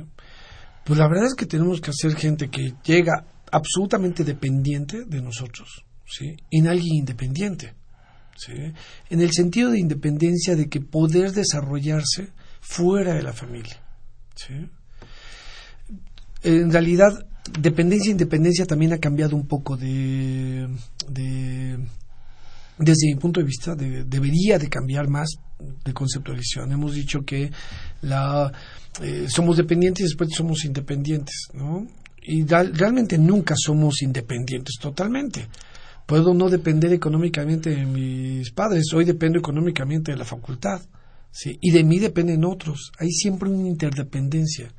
Pues 0.85 0.99
la 0.99 1.09
verdad 1.09 1.27
es 1.27 1.35
que 1.35 1.47
tenemos 1.47 1.81
que 1.81 1.91
hacer 1.91 2.17
gente 2.17 2.49
que 2.49 2.75
llega 2.83 3.27
absolutamente 3.53 4.25
dependiente 4.25 5.05
de 5.05 5.21
nosotros, 5.21 5.85
¿sí? 6.07 6.37
En 6.51 6.67
alguien 6.67 6.97
independiente, 6.97 7.75
¿sí? 8.37 8.73
En 9.11 9.21
el 9.21 9.33
sentido 9.33 9.71
de 9.71 9.81
independencia 9.81 10.57
de 10.57 10.69
que 10.69 10.81
poder 10.81 11.33
desarrollarse 11.33 12.29
fuera 12.61 13.15
de 13.15 13.23
la 13.23 13.33
familia, 13.33 13.83
¿sí? 14.35 14.55
En 16.43 16.73
realidad, 16.73 17.27
dependencia 17.61 18.09
e 18.09 18.13
independencia 18.13 18.65
también 18.65 18.93
ha 18.93 18.99
cambiado 18.99 19.37
un 19.37 19.47
poco 19.47 19.77
de, 19.77 20.69
de 21.09 21.79
desde 22.79 23.07
mi 23.09 23.17
punto 23.17 23.41
de 23.41 23.47
vista, 23.47 23.75
de- 23.75 24.05
debería 24.05 24.59
de 24.59 24.69
cambiar 24.69 25.09
más 25.09 25.29
de 25.85 25.93
conceptualización. 25.93 26.73
Hemos 26.73 26.95
dicho 26.95 27.21
que 27.25 27.51
la, 28.03 28.53
eh, 29.03 29.27
somos 29.29 29.57
dependientes 29.57 30.01
y 30.03 30.09
después 30.09 30.31
somos 30.37 30.65
independientes, 30.65 31.49
¿no? 31.55 31.87
Y 32.23 32.45
real- 32.45 32.73
realmente 32.75 33.19
nunca 33.19 33.55
somos 33.57 34.03
independientes 34.03 34.77
totalmente. 34.81 35.49
Puedo 36.07 36.33
no 36.35 36.49
depender 36.49 36.93
económicamente 36.93 37.71
de 37.71 37.85
mis 37.87 38.51
padres, 38.53 38.85
hoy 38.95 39.05
dependo 39.05 39.39
económicamente 39.39 40.13
de 40.13 40.19
la 40.19 40.25
facultad, 40.25 40.81
¿sí? 41.31 41.59
Y 41.61 41.71
de 41.71 41.85
mí 41.85 41.99
dependen 41.99 42.45
otros. 42.45 42.93
Hay 42.99 43.11
siempre 43.11 43.49
una 43.49 43.69
interdependencia 43.69 44.73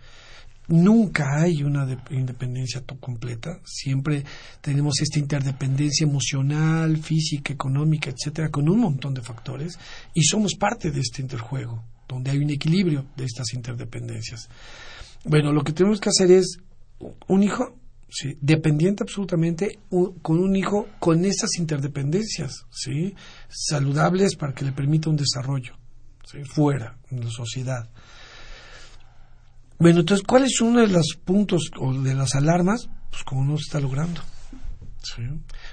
nunca 0.69 1.41
hay 1.41 1.63
una 1.63 1.85
de- 1.85 1.97
independencia 2.11 2.83
completa. 2.99 3.59
Siempre 3.65 4.23
tenemos 4.61 5.01
esta 5.01 5.19
interdependencia 5.19 6.05
emocional, 6.05 6.97
física, 6.97 7.53
económica, 7.53 8.09
etcétera, 8.09 8.49
con 8.49 8.69
un 8.69 8.79
montón 8.79 9.13
de 9.13 9.21
factores 9.21 9.77
y 10.13 10.23
somos 10.23 10.55
parte 10.55 10.91
de 10.91 11.01
este 11.01 11.21
interjuego, 11.21 11.83
donde 12.07 12.31
hay 12.31 12.37
un 12.37 12.49
equilibrio 12.49 13.05
de 13.17 13.25
estas 13.25 13.53
interdependencias. 13.53 14.49
Bueno, 15.25 15.51
lo 15.51 15.63
que 15.63 15.73
tenemos 15.73 15.99
que 15.99 16.09
hacer 16.09 16.31
es 16.31 16.59
un 17.27 17.43
hijo 17.43 17.77
sí, 18.09 18.37
dependiente 18.41 19.03
absolutamente 19.03 19.79
con 20.21 20.39
un 20.39 20.55
hijo 20.55 20.87
con 20.99 21.25
esas 21.25 21.57
interdependencias, 21.57 22.65
sí, 22.71 23.13
saludables 23.49 24.35
para 24.35 24.53
que 24.53 24.65
le 24.65 24.71
permita 24.71 25.09
un 25.09 25.15
desarrollo 25.17 25.73
¿sí? 26.25 26.43
fuera 26.43 26.97
en 27.11 27.21
la 27.23 27.29
sociedad. 27.29 27.89
Bueno, 29.79 30.01
entonces, 30.01 30.25
¿cuál 30.27 30.43
es 30.43 30.59
uno 30.59 30.81
de 30.81 30.87
los 30.87 31.17
puntos 31.23 31.71
o 31.79 31.93
de 31.93 32.13
las 32.13 32.35
alarmas? 32.35 32.89
Pues 33.09 33.23
como 33.23 33.45
no 33.45 33.57
se 33.57 33.63
está 33.63 33.79
logrando. 33.79 34.21
Sí. 35.01 35.23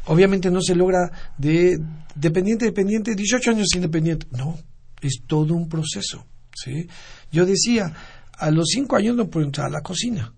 Obviamente 0.07 0.51
no 0.51 0.63
se 0.63 0.77
logra 0.77 1.11
de 1.37 1.77
dependiente, 2.15 2.67
dependiente, 2.67 3.17
18 3.17 3.51
años 3.51 3.67
independiente. 3.75 4.29
No, 4.31 4.57
es 5.03 5.23
todo 5.27 5.55
un 5.55 5.69
proceso. 5.69 6.25
¿sí? 6.55 6.89
Yo 7.33 7.45
decía, 7.45 7.93
a 8.33 8.51
los 8.53 8.69
5 8.69 8.97
años 8.97 9.17
no 9.17 9.29
puedo 9.29 9.45
entrar 9.45 9.67
a 9.67 9.71
la 9.71 9.81
cocina. 9.81 10.33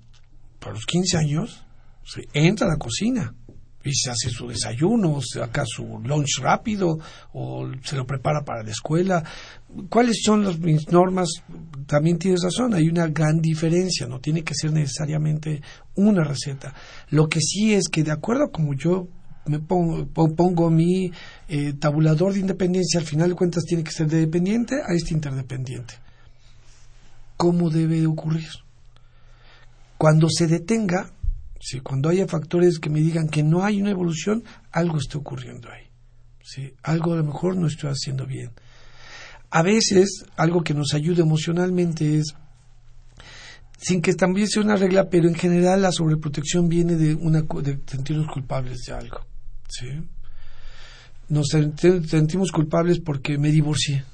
Para 0.58 0.72
los 0.72 0.86
15 0.86 1.18
años, 1.18 1.62
sí, 2.04 2.22
entra 2.32 2.66
a 2.66 2.70
la 2.70 2.78
cocina 2.78 3.34
y 3.84 3.94
se 3.94 4.10
hace 4.10 4.28
su 4.30 4.48
desayuno, 4.48 5.14
o 5.14 5.22
saca 5.22 5.64
su 5.66 6.00
lunch 6.04 6.40
rápido 6.40 6.98
o 7.32 7.70
se 7.84 7.96
lo 7.96 8.06
prepara 8.06 8.44
para 8.44 8.62
la 8.62 8.70
escuela. 8.70 9.22
¿Cuáles 9.88 10.18
son 10.24 10.44
las 10.44 10.58
mis 10.58 10.88
normas? 10.90 11.28
También 11.86 12.18
tienes 12.18 12.42
razón, 12.42 12.74
hay 12.74 12.88
una 12.88 13.06
gran 13.06 13.40
diferencia, 13.40 14.06
no 14.06 14.20
tiene 14.20 14.42
que 14.42 14.54
ser 14.54 14.72
necesariamente 14.72 15.62
una 15.94 16.24
receta. 16.24 16.74
Lo 17.10 17.28
que 17.28 17.40
sí 17.40 17.72
es 17.74 17.88
que 17.88 18.02
de 18.02 18.10
acuerdo 18.12 18.44
a 18.44 18.50
como 18.52 18.74
yo 18.74 19.08
me 19.46 19.60
pongo, 19.60 20.06
po- 20.06 20.34
pongo 20.34 20.68
mi 20.68 21.10
eh, 21.48 21.72
tabulador 21.72 22.34
de 22.34 22.40
independencia, 22.40 23.00
al 23.00 23.06
final 23.06 23.30
de 23.30 23.34
cuentas 23.36 23.64
tiene 23.64 23.84
que 23.84 23.92
ser 23.92 24.08
de 24.08 24.18
dependiente 24.18 24.74
a 24.86 24.92
este 24.92 25.14
interdependiente. 25.14 25.94
¿Cómo 27.38 27.70
debe 27.70 28.00
de 28.00 28.06
ocurrir? 28.06 28.48
Cuando 29.96 30.28
se 30.28 30.46
detenga, 30.46 31.12
¿sí? 31.60 31.80
cuando 31.80 32.08
haya 32.08 32.26
factores 32.26 32.78
que 32.78 32.90
me 32.90 33.00
digan 33.00 33.28
que 33.28 33.42
no 33.42 33.64
hay 33.64 33.80
una 33.80 33.90
evolución, 33.90 34.44
algo 34.72 34.98
está 34.98 35.18
ocurriendo 35.18 35.68
ahí. 35.70 35.84
¿sí? 36.42 36.74
Algo 36.82 37.12
a 37.12 37.16
lo 37.16 37.24
mejor 37.24 37.56
no 37.56 37.66
estoy 37.66 37.90
haciendo 37.90 38.26
bien. 38.26 38.52
A 39.50 39.62
veces, 39.62 40.24
algo 40.36 40.62
que 40.62 40.74
nos 40.74 40.92
ayuda 40.94 41.22
emocionalmente 41.22 42.18
es, 42.18 42.34
sin 43.78 44.02
que 44.02 44.12
también 44.14 44.46
sea 44.48 44.62
una 44.62 44.76
regla, 44.76 45.08
pero 45.08 45.28
en 45.28 45.34
general 45.34 45.82
la 45.82 45.92
sobreprotección 45.92 46.68
viene 46.68 46.96
de, 46.96 47.14
una, 47.14 47.42
de 47.62 47.78
sentirnos 47.86 48.26
culpables 48.32 48.80
de 48.86 48.92
algo. 48.92 49.20
¿sí? 49.68 49.88
Nos 51.28 51.46
sent- 51.52 52.06
sentimos 52.06 52.50
culpables 52.50 53.00
porque 53.00 53.38
me 53.38 53.50
divorcié. 53.50 54.04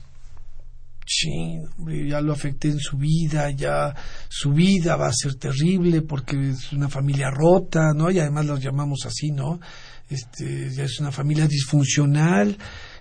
Ching, 1.05 1.67
hombre, 1.79 2.09
ya 2.09 2.21
lo 2.21 2.33
afecté 2.33 2.69
en 2.69 2.79
su 2.79 2.97
vida, 2.97 3.51
ya 3.51 3.95
su 4.29 4.53
vida 4.53 4.97
va 4.97 5.09
a 5.09 5.13
ser 5.13 5.35
terrible 5.37 6.03
porque 6.03 6.51
es 6.51 6.73
una 6.73 6.89
familia 6.89 7.31
rota, 7.31 7.93
¿no? 7.95 8.11
Y 8.11 8.19
además 8.19 8.47
los 8.47 8.61
llamamos 8.61 9.01
así, 9.07 9.31
¿no? 9.31 9.61
Este, 10.09 10.71
ya 10.75 10.85
es 10.85 11.01
una 11.01 11.13
familia 11.13 11.47
disfuncional. 11.47 12.57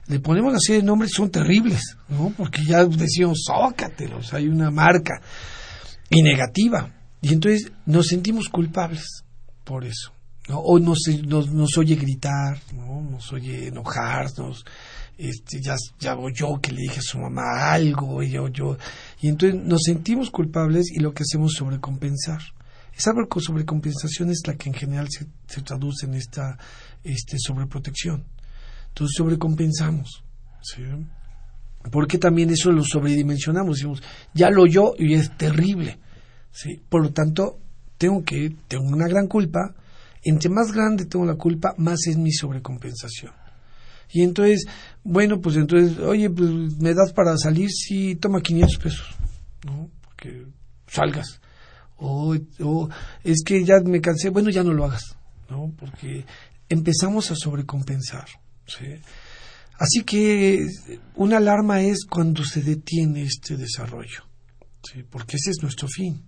Le 0.08 0.20
ponemos 0.20 0.54
así 0.54 0.74
de 0.74 0.84
nombres, 0.84 1.12
son 1.14 1.30
terribles, 1.30 1.98
¿no? 2.10 2.34
Porque 2.36 2.64
ya 2.64 2.86
decimos, 2.86 3.44
zócatelos, 3.48 4.34
hay 4.34 4.48
una 4.48 4.70
marca 4.70 5.22
y 6.10 6.22
negativa. 6.22 6.94
Y 7.22 7.34
entonces 7.34 7.72
nos 7.86 8.08
sentimos 8.08 8.50
culpables 8.50 9.24
por 9.64 9.86
eso. 9.86 10.13
¿No? 10.48 10.60
O 10.60 10.80
nos, 10.80 11.00
nos, 11.26 11.52
nos 11.52 11.78
oye 11.78 11.96
gritar, 11.96 12.60
¿no? 12.74 13.02
nos 13.02 13.32
oye 13.32 13.68
enojarnos, 13.68 14.66
este, 15.18 15.62
ya, 15.62 15.76
ya 16.00 16.16
voy 16.16 16.34
yo 16.34 16.60
que 16.62 16.72
le 16.72 16.82
dije 16.82 17.00
a 17.00 17.04
su 17.04 17.20
mamá 17.20 17.72
algo, 17.72 18.22
y 18.24 18.32
yo, 18.32 18.48
yo, 18.48 18.78
y 19.22 19.30
entonces 19.30 19.62
nos 19.62 19.82
sentimos 19.84 20.30
culpables 20.30 20.92
y 20.92 21.00
lo 21.00 21.14
que 21.14 21.24
hacemos 21.24 21.54
es 21.54 21.58
sobrecompensar. 21.58 22.42
Esa 22.96 23.12
sobrecompensación 23.40 24.30
es 24.30 24.42
la 24.46 24.56
que 24.56 24.70
en 24.70 24.76
general 24.76 25.08
se, 25.10 25.26
se 25.48 25.62
traduce 25.62 26.06
en 26.06 26.14
esta 26.14 26.58
este, 27.04 27.38
sobreprotección. 27.40 28.24
Entonces 28.90 29.16
sobrecompensamos. 29.18 30.24
¿sí? 30.62 30.84
Porque 31.92 32.20
también 32.20 32.52
eso 32.52 32.72
lo 32.72 32.84
sobredimensionamos. 32.84 33.78
Decimos, 33.78 34.04
ya 34.34 34.50
lo 34.52 34.68
yo 34.68 34.94
y 34.98 35.14
es 35.16 35.36
terrible. 35.38 35.98
¿sí? 36.52 36.82
Por 36.88 37.02
lo 37.02 37.12
tanto, 37.12 37.60
tengo 37.98 38.24
que, 38.24 38.56
tengo 38.68 38.86
una 38.86 39.08
gran 39.08 39.28
culpa. 39.28 39.76
Entre 40.24 40.50
más 40.50 40.72
grande 40.72 41.06
tengo 41.06 41.26
la 41.26 41.36
culpa, 41.36 41.74
más 41.78 42.08
es 42.08 42.18
mi 42.18 42.32
sobrecompensación. 42.32 43.34
Y 44.12 44.22
entonces, 44.22 44.66
bueno, 45.04 45.42
pues 45.42 45.56
entonces, 45.56 45.98
oye, 46.00 46.30
pues 46.30 46.50
me 46.80 46.94
das 46.94 47.14
para 47.14 47.38
salir, 47.38 47.70
sí, 47.72 48.16
toma 48.16 48.42
500 48.42 48.78
pesos, 48.78 49.16
¿no? 49.66 49.90
Porque 50.02 50.46
salgas. 50.88 51.42
O, 51.98 52.36
o 52.60 52.90
es 53.24 53.44
que 53.44 53.64
ya 53.64 53.76
me 53.84 54.02
cansé, 54.02 54.30
bueno, 54.30 54.50
ya 54.50 54.64
no 54.64 54.74
lo 54.74 54.86
hagas, 54.86 55.16
¿no? 55.50 55.74
Porque 55.78 56.26
empezamos 56.70 57.32
a 57.32 57.36
sobrecompensar, 57.36 58.28
¿sí? 58.68 58.86
Así 59.80 60.04
que 60.04 60.66
una 61.16 61.38
alarma 61.38 61.82
es 61.82 62.06
cuando 62.06 62.46
se 62.46 62.62
detiene 62.62 63.24
este 63.24 63.58
desarrollo, 63.58 64.24
¿sí? 64.84 65.04
porque 65.04 65.38
ese 65.38 65.50
es 65.50 65.58
nuestro 65.62 65.88
fin. 65.88 66.24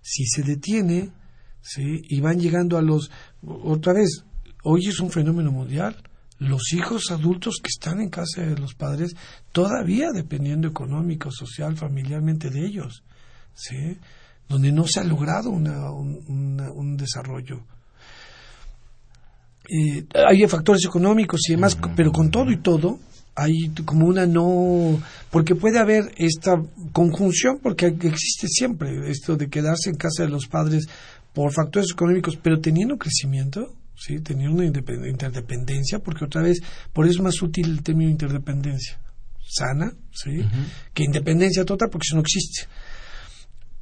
Si 0.00 0.24
se 0.24 0.42
detiene, 0.42 1.10
¿sí? 1.60 2.02
y 2.08 2.20
van 2.20 2.38
llegando 2.38 2.78
a 2.78 2.82
los... 2.82 3.10
Otra 3.42 3.92
vez, 3.92 4.24
hoy 4.64 4.86
es 4.86 5.00
un 5.00 5.10
fenómeno 5.10 5.50
mundial. 5.50 5.96
Los 6.38 6.72
hijos 6.72 7.10
adultos 7.10 7.56
que 7.62 7.68
están 7.68 8.00
en 8.00 8.10
casa 8.10 8.42
de 8.42 8.56
los 8.56 8.74
padres, 8.74 9.16
todavía 9.52 10.10
dependiendo 10.12 10.68
económico, 10.68 11.30
social, 11.30 11.76
familiarmente 11.76 12.50
de 12.50 12.64
ellos, 12.64 13.02
¿sí? 13.54 13.98
donde 14.48 14.72
no 14.72 14.86
se 14.86 15.00
ha 15.00 15.04
logrado 15.04 15.50
una, 15.50 15.90
un, 15.90 16.22
una, 16.28 16.70
un 16.70 16.96
desarrollo 16.96 17.64
eh, 19.68 20.06
hay 20.14 20.46
factores 20.46 20.82
económicos 20.86 21.40
y 21.48 21.52
demás, 21.52 21.76
pero 21.94 22.10
con 22.10 22.30
todo 22.30 22.50
y 22.50 22.56
todo 22.56 22.98
hay 23.34 23.68
como 23.84 24.06
una 24.06 24.26
no 24.26 24.98
porque 25.30 25.54
puede 25.54 25.78
haber 25.78 26.12
esta 26.16 26.60
conjunción 26.92 27.60
porque 27.62 27.86
existe 27.86 28.48
siempre 28.48 29.10
esto 29.10 29.36
de 29.36 29.48
quedarse 29.48 29.90
en 29.90 29.96
casa 29.96 30.24
de 30.24 30.30
los 30.30 30.46
padres 30.46 30.88
por 31.32 31.52
factores 31.52 31.90
económicos 31.92 32.36
pero 32.42 32.60
teniendo 32.60 32.96
crecimiento 32.96 33.74
sí 33.96 34.20
teniendo 34.20 34.56
una 34.56 34.66
interdependencia 34.66 35.98
porque 35.98 36.24
otra 36.24 36.42
vez 36.42 36.60
por 36.92 37.06
eso 37.06 37.18
es 37.18 37.22
más 37.22 37.42
útil 37.42 37.70
el 37.70 37.82
término 37.82 38.10
interdependencia 38.10 39.00
sana 39.40 39.92
sí 40.12 40.44
que 40.92 41.04
independencia 41.04 41.64
total 41.64 41.88
porque 41.90 42.06
eso 42.08 42.16
no 42.16 42.22
existe 42.22 42.66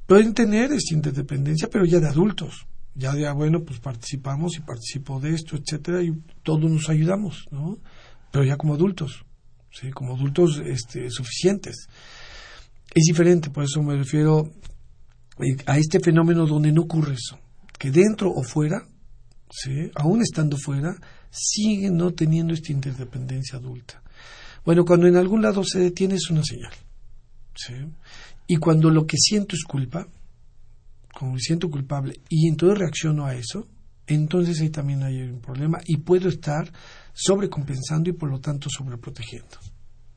pueden 0.06 0.32
tener 0.34 0.72
esta 0.72 0.94
interdependencia 0.94 1.68
pero 1.70 1.84
ya 1.84 2.00
de 2.00 2.08
adultos 2.08 2.66
ya 2.96 3.12
de, 3.12 3.30
bueno, 3.32 3.62
pues 3.62 3.78
participamos 3.78 4.56
y 4.56 4.60
participo 4.60 5.20
de 5.20 5.34
esto, 5.34 5.56
etcétera, 5.56 6.02
y 6.02 6.12
todos 6.42 6.70
nos 6.70 6.88
ayudamos, 6.88 7.44
¿no? 7.50 7.78
Pero 8.32 8.44
ya 8.44 8.56
como 8.56 8.74
adultos, 8.74 9.24
¿sí? 9.70 9.90
Como 9.90 10.14
adultos 10.16 10.62
este, 10.64 11.10
suficientes. 11.10 11.88
Es 12.94 13.04
diferente, 13.04 13.50
por 13.50 13.64
eso 13.64 13.82
me 13.82 13.96
refiero 13.96 14.50
a 15.66 15.78
este 15.78 16.00
fenómeno 16.00 16.46
donde 16.46 16.72
no 16.72 16.82
ocurre 16.82 17.14
eso, 17.14 17.38
que 17.78 17.90
dentro 17.90 18.30
o 18.30 18.42
fuera, 18.42 18.86
¿sí? 19.50 19.90
Aún 19.94 20.22
estando 20.22 20.56
fuera, 20.56 20.96
siguen 21.30 21.96
no 21.96 22.12
teniendo 22.12 22.54
esta 22.54 22.72
interdependencia 22.72 23.58
adulta. 23.58 24.02
Bueno, 24.64 24.84
cuando 24.84 25.06
en 25.06 25.16
algún 25.16 25.42
lado 25.42 25.62
se 25.64 25.78
detiene 25.78 26.14
es 26.14 26.30
una 26.30 26.42
señal, 26.42 26.72
¿sí? 27.54 27.74
Y 28.46 28.56
cuando 28.56 28.90
lo 28.90 29.06
que 29.06 29.16
siento 29.18 29.54
es 29.54 29.64
culpa, 29.64 30.08
como 31.12 31.32
me 31.32 31.40
siento 31.40 31.70
culpable 31.70 32.20
y 32.28 32.48
entonces 32.48 32.78
reacciono 32.78 33.26
a 33.26 33.34
eso, 33.34 33.66
entonces 34.06 34.60
ahí 34.60 34.70
también 34.70 35.02
hay 35.02 35.22
un 35.22 35.40
problema 35.40 35.80
y 35.84 35.98
puedo 35.98 36.28
estar 36.28 36.70
sobrecompensando 37.12 38.10
y 38.10 38.12
por 38.12 38.30
lo 38.30 38.40
tanto 38.40 38.68
sobreprotegiendo. 38.70 39.58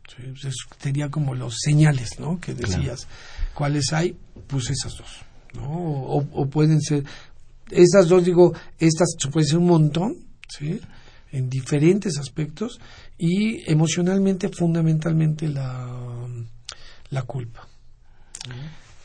¿Sí? 0.08 0.48
Eso 0.48 0.66
sería 0.80 1.10
como 1.10 1.36
los 1.36 1.58
señales 1.60 2.20
¿no? 2.20 2.40
que 2.40 2.54
decías. 2.54 3.06
Claro. 3.06 3.54
¿Cuáles 3.54 3.94
hay? 3.94 4.18
Pues 4.50 4.70
esas 4.70 4.98
dos. 4.98 5.20
¿no? 5.54 5.70
O, 5.70 6.18
o, 6.18 6.50
pueden 6.50 6.82
ser, 6.82 7.04
esas 7.72 8.08
dos 8.10 8.26
digo, 8.26 8.54
estas 8.78 9.16
pueden 9.32 9.48
ser 9.48 9.60
un 9.60 9.68
montón, 9.68 10.16
¿sí? 10.48 10.82
en 11.32 11.50
diferentes 11.50 12.18
aspectos 12.18 12.80
y 13.18 13.70
emocionalmente 13.72 14.50
fundamentalmente 14.50 15.48
la, 15.48 15.88
la 17.12 17.22
culpa. 17.24 17.68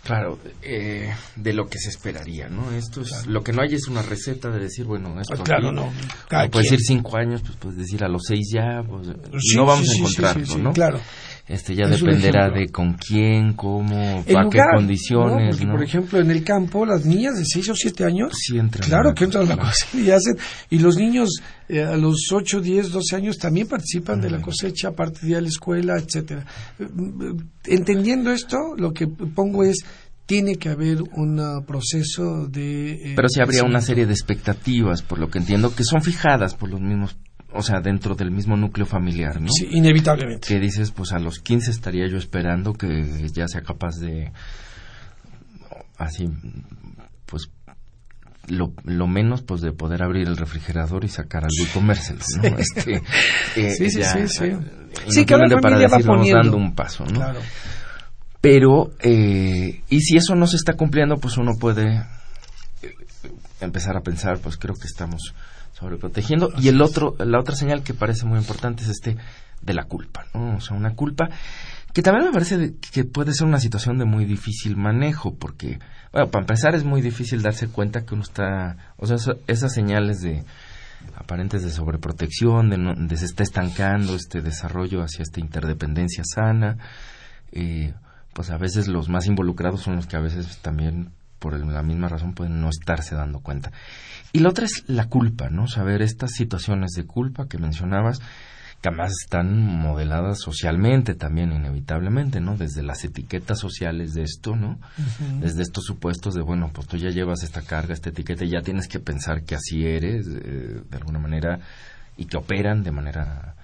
Claro, 0.05 0.39
eh, 0.61 1.11
de 1.37 1.53
lo 1.55 1.67
que 1.67 1.79
se 1.79 1.89
esperaría, 1.89 2.49
¿no? 2.49 2.71
Esto 2.73 3.01
es 3.01 3.09
claro. 3.09 3.31
lo 3.31 3.43
que 3.43 3.53
no 3.53 3.63
hay 3.63 3.75
es 3.75 3.89
una 3.89 4.03
receta 4.03 4.51
de 4.51 4.59
decir, 4.61 4.85
bueno, 4.85 5.19
esto 5.19 5.43
claro, 5.43 5.69
aquí, 5.69 5.77
no. 5.77 5.93
Cada 6.29 6.49
puedes 6.51 6.71
decir 6.71 6.87
cinco 6.87 7.17
años, 7.17 7.41
pues 7.41 7.57
puedes 7.57 7.79
decir 7.79 8.05
a 8.05 8.09
los 8.09 8.23
seis 8.27 8.51
ya, 8.53 8.83
pues, 8.87 9.09
sí, 9.41 9.57
no 9.57 9.65
vamos 9.65 9.87
sí, 9.87 9.93
a 9.93 9.99
encontrarlo, 9.99 10.47
sí, 10.47 10.59
¿no? 10.59 10.73
Claro. 10.75 11.01
Este 11.47 11.75
ya 11.75 11.85
Es 11.85 12.01
dependerá 12.01 12.49
de 12.49 12.69
con 12.69 12.95
quién, 12.95 13.53
cómo, 13.53 14.25
El 14.27 14.35
a 14.37 14.45
lugar, 14.45 14.69
qué 14.71 14.77
condiciones, 14.77 15.51
Porque, 15.57 15.67
¿no? 15.67 15.73
Por 15.75 15.83
ejemplo, 15.85 16.19
en 16.21 16.31
el 16.31 16.43
campo, 16.43 16.87
las 16.87 17.05
niñas 17.05 17.35
de 17.37 17.45
6 17.45 17.69
o 17.69 17.75
7 17.75 18.05
años, 18.05 18.33
Sí 18.35 18.57
entran 18.59 18.89
claro 18.89 19.11
a- 19.11 19.15
que 19.15 19.25
entran 19.25 19.45
a 19.45 19.49
la 19.55 19.57
cosecha 19.59 19.99
y 19.99 20.11
hacen. 20.11 20.37
Y 20.71 20.79
los 20.79 20.97
niños 20.97 21.29
eh, 21.69 21.83
a 21.83 21.97
los 21.99 22.29
8, 22.33 22.61
10, 22.63 22.91
12 22.91 23.17
años 23.17 23.37
también 23.39 23.69
participan 23.69 24.23
de 24.23 24.31
la 24.31 24.41
cosecha, 24.41 24.89
aparte 24.89 25.27
de 25.27 25.41
la 25.43 25.49
escuela, 25.49 25.95
etcétera. 25.99 26.47
Eh, 26.79 26.87
mm, 26.91 27.37
Entendiendo 27.67 28.31
esto, 28.33 28.57
lo 28.79 28.93
que 28.93 29.07
pongo 29.07 29.65
es 29.65 29.85
tiene 30.27 30.57
que 30.57 30.71
haber 30.71 31.03
un 31.03 31.39
ah, 31.41 31.61
proceso 31.67 32.47
de... 32.49 32.93
eh, 32.93 33.13
Pero 33.17 33.29
sí 33.29 33.43
habría 33.43 33.63
una 33.65 33.83
serie 33.83 34.07
de 34.07 34.15
expectativas, 34.15 35.03
por 35.03 35.19
lo 35.19 35.29
que 35.29 35.39
entiendo, 35.39 35.75
que 35.75 35.85
son 35.85 36.01
fijadas 36.01 36.55
por 36.55 36.71
los 36.71 36.81
mismos, 36.81 37.15
o 37.55 37.63
sea, 37.63 37.81
dentro 37.81 38.15
del 38.15 38.31
mismo 38.31 38.57
núcleo 38.57 38.87
familiar, 38.87 39.41
¿no? 39.41 39.49
Sí, 39.49 39.69
inevitablemente. 39.71 40.49
que 40.49 40.61
dices, 40.61 40.91
pues 40.91 41.13
a 41.13 41.19
los 41.19 41.39
15 41.39 41.71
estaría 41.71 42.09
yo 42.09 42.17
esperando 42.19 42.73
que 42.73 43.29
ya 43.33 43.47
sea 43.49 43.63
capaz 43.63 43.97
de, 44.01 44.33
así, 45.97 46.29
pues 47.27 47.49
lo, 48.49 48.73
lo 48.85 49.07
menos, 49.07 49.43
pues 49.43 49.61
de 49.61 49.73
poder 49.73 50.03
abrir 50.03 50.27
el 50.29 50.37
refrigerador 50.37 51.05
y 51.05 51.09
sacar 51.09 51.45
algo 51.45 51.63
y 51.63 51.73
comérselo, 51.73 52.21
¿no? 52.43 52.43
Este, 52.59 52.97
eh, 53.57 53.71
Sí, 53.71 53.91
sí, 53.91 54.01
ya, 54.01 54.13
sí, 54.13 54.29
sí. 54.29 54.51
Sí, 55.09 55.25
cada 55.25 55.43
para 55.45 55.61
familia 55.61 55.89
va 55.89 55.97
decirnos 55.97 56.17
poniendo. 56.19 56.43
dando 56.43 56.57
un 56.57 56.75
paso, 56.75 57.05
¿no? 57.05 57.15
Claro. 57.21 57.41
Pero, 58.41 58.91
eh, 59.01 59.83
y 59.89 60.01
si 60.01 60.17
eso 60.17 60.35
no 60.35 60.47
se 60.47 60.57
está 60.57 60.75
cumpliendo, 60.75 61.17
pues 61.17 61.39
uno 61.39 61.53
puede 61.59 61.97
eh, 62.83 62.95
empezar 63.61 63.97
a 63.97 64.03
pensar, 64.03 64.39
pues 64.41 64.59
creo 64.59 64.75
que 64.75 64.87
estamos 64.87 65.35
sobreprotegiendo. 65.75 66.51
Y 66.59 66.69
el 66.69 66.81
otro, 66.81 67.15
la 67.19 67.39
otra 67.39 67.55
señal 67.55 67.83
que 67.83 67.93
parece 67.95 68.25
muy 68.27 68.39
importante 68.39 68.83
es 68.83 68.89
este 68.89 69.17
de 69.61 69.75
la 69.75 69.85
culpa, 69.85 70.25
¿no? 70.35 70.57
O 70.57 70.61
sea, 70.61 70.77
una 70.77 70.95
culpa 70.95 71.29
que 71.93 72.03
también 72.03 72.27
me 72.27 72.33
parece 72.33 72.75
que 72.93 73.05
puede 73.05 73.33
ser 73.35 73.47
una 73.47 73.61
situación 73.61 73.99
de 73.99 74.05
muy 74.05 74.25
difícil 74.25 74.77
manejo, 74.77 75.35
porque, 75.37 75.79
bueno, 76.13 76.29
para 76.31 76.43
empezar 76.43 76.75
es 76.75 76.83
muy 76.85 77.01
difícil 77.03 77.41
darse 77.43 77.69
cuenta 77.69 78.05
que 78.05 78.15
uno 78.15 78.25
está, 78.25 78.77
o 78.97 79.07
sea, 79.07 79.17
eso- 79.17 79.39
esas 79.47 79.73
señales 79.73 80.21
de 80.21 80.45
aparentes 81.17 81.63
de 81.63 81.71
sobreprotección, 81.71 82.69
de, 82.71 82.79
no- 82.79 82.95
de 82.95 83.17
se 83.17 83.27
está 83.27 83.43
estancando 83.43 84.17
este 84.17 84.41
desarrollo 84.43 85.03
hacia 85.03 85.23
esta 85.23 85.39
interdependencia 85.41 86.25
sana, 86.25 86.79
eh, 87.53 87.95
pues 88.33 88.51
a 88.51 88.59
veces 88.59 88.89
los 88.89 89.09
más 89.09 89.27
involucrados 89.27 89.83
son 89.83 89.95
los 89.97 90.07
que 90.07 90.17
a 90.17 90.21
veces 90.21 90.59
también 90.63 91.11
por 91.45 91.61
la 91.61 91.83
misma 91.83 92.09
razón 92.09 92.33
pueden 92.33 92.63
no 92.63 92.71
estarse 92.71 93.15
dando 93.15 93.41
cuenta. 93.41 93.71
Y 94.33 94.39
la 94.39 94.49
otra 94.49 94.65
es 94.65 94.83
la 94.87 95.11
culpa, 95.11 95.51
¿no? 95.51 95.69
Saber 95.69 96.01
estas 96.01 96.31
situaciones 96.31 96.93
de 96.93 97.05
culpa 97.05 97.49
que 97.49 97.59
mencionabas, 97.59 98.23
que 98.81 98.89
además 98.89 99.13
están 99.23 99.63
modeladas 99.63 100.41
socialmente 100.41 101.15
también, 101.15 101.53
inevitablemente, 101.53 102.41
¿no? 102.41 102.57
Desde 102.57 102.83
las 102.83 103.05
etiquetas 103.05 103.59
sociales 103.59 104.15
de 104.15 104.23
esto, 104.23 104.57
¿no? 104.57 104.79
Desde 105.43 105.61
estos 105.61 105.85
supuestos 105.85 106.35
de, 106.35 106.41
bueno, 106.41 106.71
pues 106.73 106.87
tú 106.87 106.97
ya 106.97 107.11
llevas 107.11 107.43
esta 107.43 107.61
carga, 107.61 107.93
esta 107.93 108.09
etiqueta, 108.09 108.47
y 108.47 108.53
ya 108.53 108.63
tienes 108.63 108.89
que 108.89 109.01
pensar 109.01 109.43
que 109.43 109.57
así 109.57 109.85
eres, 109.85 110.27
eh, 110.27 110.81
de 110.89 110.97
alguna 110.97 111.19
manera, 111.19 111.61
y 112.17 112.25
que 112.25 112.39
operan 112.39 112.83
de 112.83 112.91
manera 112.91 113.55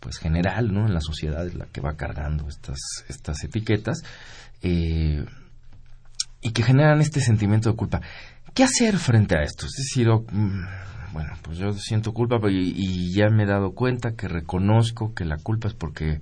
pues 0.00 0.16
general, 0.16 0.72
¿no? 0.72 0.86
En 0.86 0.94
la 0.94 1.02
sociedad 1.02 1.46
es 1.46 1.56
la 1.56 1.66
que 1.66 1.82
va 1.82 1.94
cargando 1.94 2.48
estas, 2.48 2.78
estas 3.08 3.44
etiquetas 3.44 4.02
eh, 4.62 5.26
y 6.44 6.52
que 6.52 6.62
generan 6.62 7.00
este 7.00 7.20
sentimiento 7.20 7.70
de 7.70 7.76
culpa. 7.76 8.00
¿Qué 8.52 8.62
hacer 8.62 8.98
frente 8.98 9.36
a 9.36 9.42
esto? 9.42 9.66
Es 9.66 9.72
decir, 9.72 10.08
oh, 10.10 10.24
mm, 10.30 11.12
bueno, 11.12 11.32
pues 11.42 11.58
yo 11.58 11.72
siento 11.72 12.12
culpa 12.12 12.38
y, 12.50 12.72
y 12.76 13.12
ya 13.14 13.30
me 13.30 13.42
he 13.44 13.46
dado 13.46 13.72
cuenta 13.72 14.12
que 14.12 14.28
reconozco 14.28 15.14
que 15.14 15.24
la 15.24 15.38
culpa 15.38 15.68
es 15.68 15.74
porque 15.74 16.20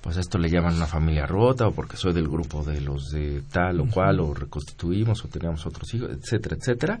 pues 0.00 0.16
esto 0.16 0.38
le 0.38 0.48
llaman 0.48 0.76
una 0.76 0.86
familia 0.86 1.26
rota 1.26 1.68
o 1.68 1.72
porque 1.72 1.96
soy 1.96 2.14
del 2.14 2.28
grupo 2.28 2.64
de 2.64 2.80
los 2.80 3.10
de 3.10 3.42
tal 3.52 3.80
o 3.80 3.86
cual 3.88 4.20
o 4.20 4.32
reconstituimos 4.32 5.24
o 5.24 5.28
teníamos 5.28 5.66
otros 5.66 5.92
hijos, 5.94 6.10
etcétera, 6.10 6.56
etcétera. 6.56 7.00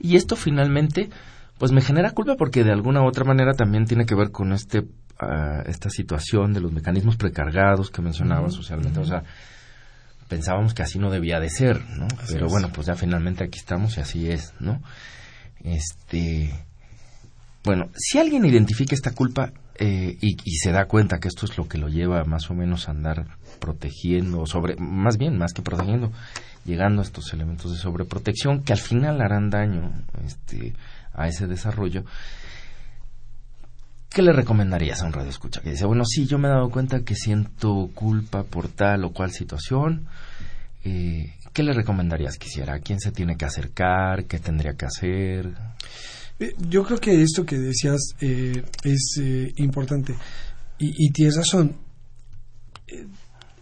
Y 0.00 0.16
esto 0.16 0.34
finalmente 0.34 1.10
pues 1.58 1.70
me 1.70 1.80
genera 1.80 2.10
culpa 2.10 2.34
porque 2.36 2.64
de 2.64 2.72
alguna 2.72 3.02
u 3.02 3.06
otra 3.06 3.24
manera 3.24 3.52
también 3.52 3.84
tiene 3.84 4.04
que 4.04 4.16
ver 4.16 4.32
con 4.32 4.52
este 4.52 4.84
ah, 5.20 5.62
esta 5.66 5.90
situación 5.90 6.52
de 6.52 6.60
los 6.60 6.72
mecanismos 6.72 7.16
precargados 7.16 7.90
que 7.90 8.02
mencionaba 8.02 8.50
socialmente, 8.50 8.98
o 8.98 9.04
sea, 9.04 9.22
pensábamos 10.32 10.72
que 10.72 10.82
así 10.82 10.98
no 10.98 11.10
debía 11.10 11.40
de 11.40 11.50
ser, 11.50 11.84
¿no? 11.90 12.06
Así 12.18 12.32
Pero 12.32 12.46
es. 12.46 12.52
bueno, 12.52 12.70
pues 12.72 12.86
ya 12.86 12.94
finalmente 12.94 13.44
aquí 13.44 13.58
estamos 13.58 13.98
y 13.98 14.00
así 14.00 14.30
es, 14.30 14.54
¿no? 14.60 14.80
Este 15.62 16.50
bueno, 17.62 17.90
si 17.94 18.18
alguien 18.18 18.46
identifica 18.46 18.94
esta 18.94 19.12
culpa 19.12 19.52
eh, 19.74 20.16
y, 20.22 20.36
y 20.42 20.56
se 20.56 20.72
da 20.72 20.86
cuenta 20.86 21.18
que 21.18 21.28
esto 21.28 21.44
es 21.44 21.58
lo 21.58 21.68
que 21.68 21.76
lo 21.76 21.88
lleva 21.88 22.24
más 22.24 22.50
o 22.50 22.54
menos 22.54 22.88
a 22.88 22.92
andar 22.92 23.26
protegiendo, 23.60 24.46
sobre, 24.46 24.74
más 24.76 25.18
bien, 25.18 25.36
más 25.36 25.52
que 25.52 25.60
protegiendo, 25.60 26.10
llegando 26.64 27.02
a 27.02 27.04
estos 27.04 27.30
elementos 27.34 27.70
de 27.70 27.78
sobreprotección 27.78 28.62
que 28.62 28.72
al 28.72 28.78
final 28.78 29.20
harán 29.20 29.50
daño 29.50 29.92
este, 30.24 30.72
a 31.12 31.28
ese 31.28 31.46
desarrollo, 31.46 32.04
¿qué 34.12 34.22
le 34.22 34.32
recomendarías 34.32 35.02
a 35.02 35.06
un 35.06 35.12
radio 35.12 35.30
escucha? 35.30 35.60
Que 35.60 35.70
dice, 35.70 35.84
bueno, 35.84 36.04
sí, 36.04 36.26
yo 36.26 36.38
me 36.38 36.48
he 36.48 36.50
dado 36.50 36.70
cuenta 36.70 37.00
que 37.04 37.14
siento 37.14 37.90
culpa 37.94 38.44
por 38.44 38.68
tal 38.68 39.04
o 39.04 39.12
cual 39.12 39.30
situación. 39.32 40.06
Eh, 40.84 41.34
¿Qué 41.52 41.62
le 41.62 41.72
recomendarías 41.72 42.38
que 42.38 42.48
hiciera? 42.48 42.74
¿A 42.74 42.80
quién 42.80 42.98
se 43.00 43.12
tiene 43.12 43.36
que 43.36 43.44
acercar? 43.44 44.24
¿Qué 44.24 44.38
tendría 44.38 44.74
que 44.74 44.86
hacer? 44.86 45.52
Eh, 46.38 46.54
Yo 46.68 46.84
creo 46.84 46.98
que 46.98 47.22
esto 47.22 47.44
que 47.44 47.58
decías 47.58 48.00
eh, 48.20 48.62
es 48.84 49.20
importante 49.56 50.14
y, 50.78 51.06
y 51.06 51.10
tienes 51.10 51.36
razón. 51.36 51.76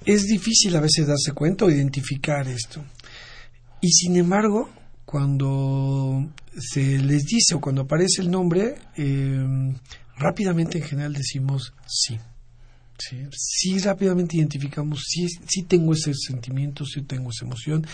Es 0.05 0.25
difícil 0.25 0.75
a 0.77 0.81
veces 0.81 1.07
darse 1.07 1.33
cuenta 1.33 1.65
o 1.65 1.71
identificar 1.71 2.47
esto. 2.49 2.83
Y 3.81 3.89
sin 3.91 4.17
embargo, 4.17 4.71
cuando 5.05 6.29
se 6.57 6.99
les 6.99 7.25
dice 7.25 7.55
o 7.55 7.61
cuando 7.61 7.83
aparece 7.83 8.23
el 8.23 8.31
nombre, 8.31 8.77
eh, 8.97 9.75
rápidamente 10.21 10.79
en 10.79 10.85
general 10.85 11.13
decimos 11.13 11.73
sí. 11.87 12.19
Sí, 12.99 13.17
sí 13.33 13.79
rápidamente 13.79 14.37
identificamos, 14.37 15.05
sí, 15.09 15.27
sí 15.27 15.63
tengo 15.63 15.95
ese 15.95 16.13
sentimiento, 16.13 16.85
sí 16.85 17.01
tengo 17.03 17.31
esa 17.31 17.47
emoción. 17.47 17.87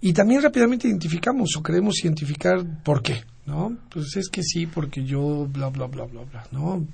Y 0.00 0.12
también 0.12 0.42
rápidamente 0.42 0.88
identificamos 0.88 1.56
o 1.56 1.62
queremos 1.62 2.02
identificar 2.02 2.64
por 2.82 3.00
qué, 3.00 3.22
¿no? 3.46 3.78
Pues 3.90 4.16
es 4.16 4.28
que 4.28 4.42
sí, 4.42 4.66
porque 4.66 5.04
yo, 5.04 5.46
bla, 5.46 5.68
bla, 5.68 5.86
bla, 5.86 6.04
bla, 6.04 6.22
bla, 6.22 6.46
¿no? 6.50 6.84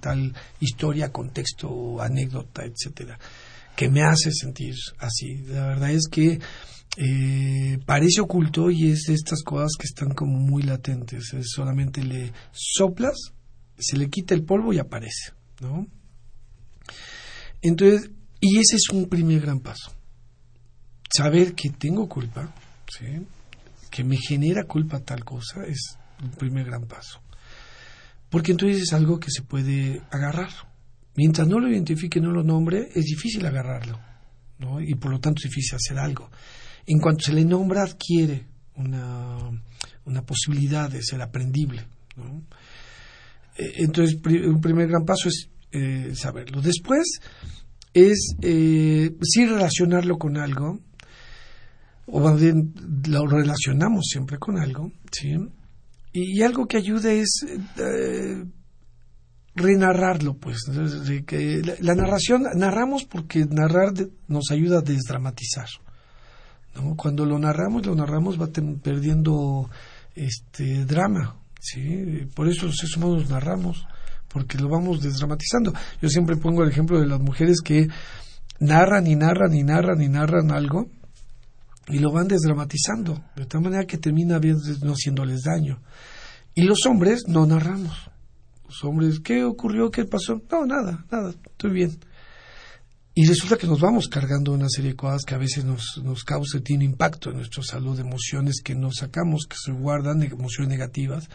Tal 0.00 0.34
historia, 0.60 1.10
contexto, 1.10 2.02
anécdota, 2.02 2.64
etcétera, 2.64 3.18
que 3.74 3.88
me 3.88 4.02
hace 4.02 4.30
sentir 4.32 4.74
así. 4.98 5.36
La 5.46 5.68
verdad 5.68 5.92
es 5.92 6.06
que 6.10 6.38
eh, 6.96 7.78
parece 7.86 8.20
oculto 8.20 8.70
y 8.70 8.90
es 8.90 9.04
de 9.06 9.14
estas 9.14 9.42
cosas 9.42 9.70
que 9.78 9.86
están 9.86 10.12
como 10.12 10.38
muy 10.38 10.64
latentes. 10.64 11.32
Es 11.32 11.50
solamente 11.54 12.02
le 12.02 12.32
soplas, 12.52 13.32
se 13.80 13.96
le 13.96 14.08
quita 14.08 14.34
el 14.34 14.44
polvo 14.44 14.72
y 14.72 14.78
aparece, 14.78 15.32
¿no? 15.60 15.86
Entonces, 17.62 18.10
y 18.40 18.58
ese 18.58 18.76
es 18.76 18.88
un 18.90 19.08
primer 19.08 19.40
gran 19.40 19.60
paso. 19.60 19.92
Saber 21.14 21.54
que 21.54 21.70
tengo 21.70 22.08
culpa, 22.08 22.52
¿sí? 22.88 23.26
que 23.90 24.04
me 24.04 24.16
genera 24.16 24.64
culpa 24.64 25.00
tal 25.00 25.24
cosa, 25.24 25.64
es 25.66 25.98
un 26.22 26.30
primer 26.30 26.66
gran 26.66 26.86
paso. 26.86 27.20
Porque 28.30 28.52
entonces 28.52 28.82
es 28.82 28.92
algo 28.92 29.18
que 29.18 29.30
se 29.30 29.42
puede 29.42 30.00
agarrar. 30.10 30.50
Mientras 31.16 31.48
no 31.48 31.58
lo 31.58 31.68
identifique, 31.68 32.20
no 32.20 32.30
lo 32.30 32.44
nombre, 32.44 32.88
es 32.94 33.04
difícil 33.04 33.44
agarrarlo. 33.44 33.98
¿no? 34.58 34.80
Y 34.80 34.94
por 34.94 35.10
lo 35.10 35.18
tanto 35.18 35.40
es 35.40 35.50
difícil 35.50 35.76
hacer 35.76 35.98
algo. 35.98 36.30
En 36.86 37.00
cuanto 37.00 37.24
se 37.24 37.32
le 37.32 37.44
nombra, 37.44 37.82
adquiere 37.82 38.46
una, 38.76 39.50
una 40.04 40.22
posibilidad 40.22 40.88
de 40.88 41.02
ser 41.02 41.20
aprendible. 41.20 41.84
¿no? 42.16 42.44
Eh, 43.60 43.72
Entonces, 43.76 44.18
un 44.24 44.60
primer 44.60 44.88
gran 44.88 45.04
paso 45.04 45.28
es 45.28 45.48
eh, 45.72 46.12
saberlo. 46.14 46.60
Después 46.60 47.20
es 47.94 48.34
eh, 48.42 49.16
sí 49.22 49.46
relacionarlo 49.46 50.18
con 50.18 50.36
algo, 50.36 50.80
o 52.06 52.20
más 52.20 52.40
bien 52.40 52.74
lo 53.06 53.26
relacionamos 53.26 54.06
siempre 54.06 54.38
con 54.38 54.58
algo, 54.58 54.90
¿sí? 55.12 55.36
Y, 56.12 56.42
algo 56.42 56.66
que 56.66 56.76
ayude 56.76 57.20
es 57.20 57.46
eh, 57.78 58.44
renarrarlo, 59.54 60.34
pues. 60.34 60.58
La, 61.80 61.94
narración, 61.94 62.46
narramos 62.56 63.04
porque 63.04 63.44
narrar 63.44 63.92
nos 64.26 64.50
ayuda 64.50 64.78
a 64.78 64.82
desdramatizar. 64.82 65.68
¿no? 66.74 66.96
Cuando 66.96 67.24
lo 67.24 67.38
narramos, 67.38 67.86
lo 67.86 67.94
narramos 67.94 68.40
va 68.40 68.48
perdiendo 68.82 69.70
este 70.16 70.84
drama, 70.84 71.39
¿sí? 71.60 72.26
Por 72.34 72.48
eso 72.48 72.66
los 72.66 72.96
humanos 72.96 73.28
narramos, 73.28 73.86
porque 74.28 74.58
lo 74.58 74.68
vamos 74.68 75.02
desdramatizando. 75.02 75.72
Yo 76.00 76.08
siempre 76.08 76.36
pongo 76.36 76.62
el 76.62 76.70
ejemplo 76.70 77.00
de 77.00 77.06
las 77.06 77.20
mujeres 77.20 77.60
que 77.62 77.88
narran 78.58 79.06
y 79.06 79.14
narran 79.14 79.54
y 79.54 79.62
narran 79.62 80.02
y 80.02 80.08
narran 80.08 80.50
algo 80.50 80.88
y 81.88 81.98
lo 81.98 82.12
van 82.12 82.28
desdramatizando, 82.28 83.24
de 83.34 83.46
tal 83.46 83.62
manera 83.62 83.84
que 83.84 83.98
termina 83.98 84.40
no 84.82 84.92
haciéndoles 84.92 85.42
daño. 85.42 85.80
Y 86.54 86.62
los 86.62 86.86
hombres 86.86 87.24
no 87.26 87.46
narramos. 87.46 88.10
Los 88.66 88.84
hombres, 88.84 89.20
¿qué 89.20 89.44
ocurrió? 89.44 89.90
¿Qué 89.90 90.04
pasó? 90.04 90.40
No, 90.50 90.64
nada, 90.66 91.04
nada, 91.10 91.30
estoy 91.30 91.72
bien. 91.72 91.98
Y 93.12 93.26
resulta 93.26 93.56
que 93.56 93.66
nos 93.66 93.80
vamos 93.80 94.08
cargando 94.08 94.52
una 94.52 94.68
serie 94.68 94.92
de 94.92 94.96
cosas 94.96 95.22
que 95.26 95.34
a 95.34 95.38
veces 95.38 95.64
nos, 95.64 96.00
nos 96.04 96.22
causa, 96.22 96.60
tiene 96.60 96.84
impacto 96.84 97.30
en 97.30 97.38
nuestra 97.38 97.62
salud, 97.62 97.98
emociones 97.98 98.62
que 98.62 98.74
nos 98.76 98.96
sacamos, 98.96 99.46
que 99.48 99.56
se 99.56 99.72
guardan, 99.72 100.22
emociones 100.22 100.68
negativas. 100.68 101.28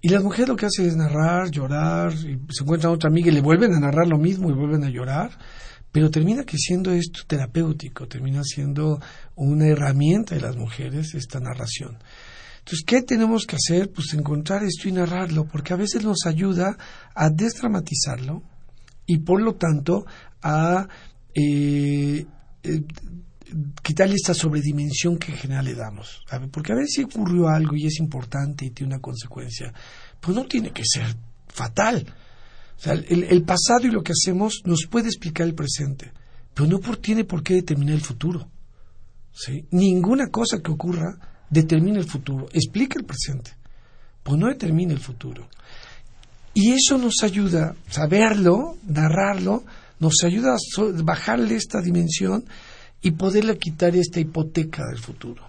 Y 0.00 0.08
las 0.08 0.24
mujeres 0.24 0.48
lo 0.48 0.56
que 0.56 0.66
hacen 0.66 0.86
es 0.86 0.96
narrar, 0.96 1.50
llorar, 1.50 2.12
y 2.12 2.40
se 2.50 2.62
encuentran 2.62 2.92
otra 2.92 3.10
amiga 3.10 3.30
y 3.30 3.34
le 3.34 3.42
vuelven 3.42 3.74
a 3.74 3.80
narrar 3.80 4.08
lo 4.08 4.18
mismo 4.18 4.50
y 4.50 4.54
vuelven 4.54 4.82
a 4.82 4.90
llorar, 4.90 5.30
pero 5.92 6.10
termina 6.10 6.44
que 6.44 6.56
siendo 6.56 6.90
esto 6.90 7.20
terapéutico, 7.26 8.08
termina 8.08 8.42
siendo 8.42 8.98
una 9.36 9.66
herramienta 9.66 10.34
de 10.34 10.40
las 10.40 10.56
mujeres 10.56 11.14
esta 11.14 11.38
narración. 11.38 11.98
Entonces, 12.60 12.84
¿qué 12.86 13.02
tenemos 13.02 13.46
que 13.46 13.56
hacer? 13.56 13.92
Pues 13.92 14.14
encontrar 14.14 14.64
esto 14.64 14.88
y 14.88 14.92
narrarlo, 14.92 15.44
porque 15.44 15.74
a 15.74 15.76
veces 15.76 16.02
nos 16.02 16.26
ayuda 16.26 16.76
a 17.14 17.28
desdramatizarlo 17.28 18.42
y 19.06 19.18
por 19.18 19.42
lo 19.42 19.54
tanto 19.54 20.06
a 20.42 20.88
eh, 21.34 22.26
eh, 22.62 22.82
quitarle 23.82 24.14
esta 24.14 24.34
sobredimensión 24.34 25.18
que 25.18 25.32
en 25.32 25.38
general 25.38 25.64
le 25.64 25.74
damos. 25.74 26.24
Porque 26.50 26.72
a 26.72 26.76
veces 26.76 26.94
si 26.96 27.02
ocurrió 27.04 27.48
algo 27.48 27.76
y 27.76 27.86
es 27.86 27.98
importante 27.98 28.64
y 28.64 28.70
tiene 28.70 28.94
una 28.94 29.02
consecuencia, 29.02 29.72
pues 30.20 30.36
no 30.36 30.44
tiene 30.46 30.72
que 30.72 30.82
ser 30.84 31.04
fatal. 31.48 32.06
O 32.76 32.80
sea, 32.80 32.94
el, 32.94 33.24
el 33.24 33.42
pasado 33.42 33.86
y 33.86 33.90
lo 33.90 34.02
que 34.02 34.12
hacemos 34.12 34.62
nos 34.64 34.86
puede 34.90 35.08
explicar 35.08 35.46
el 35.46 35.54
presente, 35.54 36.12
pero 36.54 36.68
no 36.68 36.80
por, 36.80 36.96
tiene 36.96 37.24
por 37.24 37.42
qué 37.42 37.54
determinar 37.54 37.94
el 37.94 38.00
futuro. 38.00 38.48
¿sí? 39.32 39.66
Ninguna 39.70 40.28
cosa 40.28 40.60
que 40.60 40.70
ocurra 40.70 41.16
determina 41.48 41.98
el 41.98 42.08
futuro, 42.08 42.48
explica 42.52 42.98
el 42.98 43.04
presente, 43.04 43.52
pues 44.22 44.38
no 44.38 44.48
determina 44.48 44.92
el 44.92 45.00
futuro. 45.00 45.48
Y 46.54 46.72
eso 46.72 46.98
nos 46.98 47.22
ayuda, 47.22 47.74
saberlo, 47.88 48.76
narrarlo, 48.86 49.64
nos 50.02 50.24
ayuda 50.24 50.54
a 50.54 51.02
bajarle 51.04 51.54
esta 51.54 51.80
dimensión 51.80 52.44
y 53.00 53.12
poderle 53.12 53.56
quitar 53.56 53.94
esta 53.96 54.18
hipoteca 54.20 54.84
del 54.88 54.98
futuro. 54.98 55.42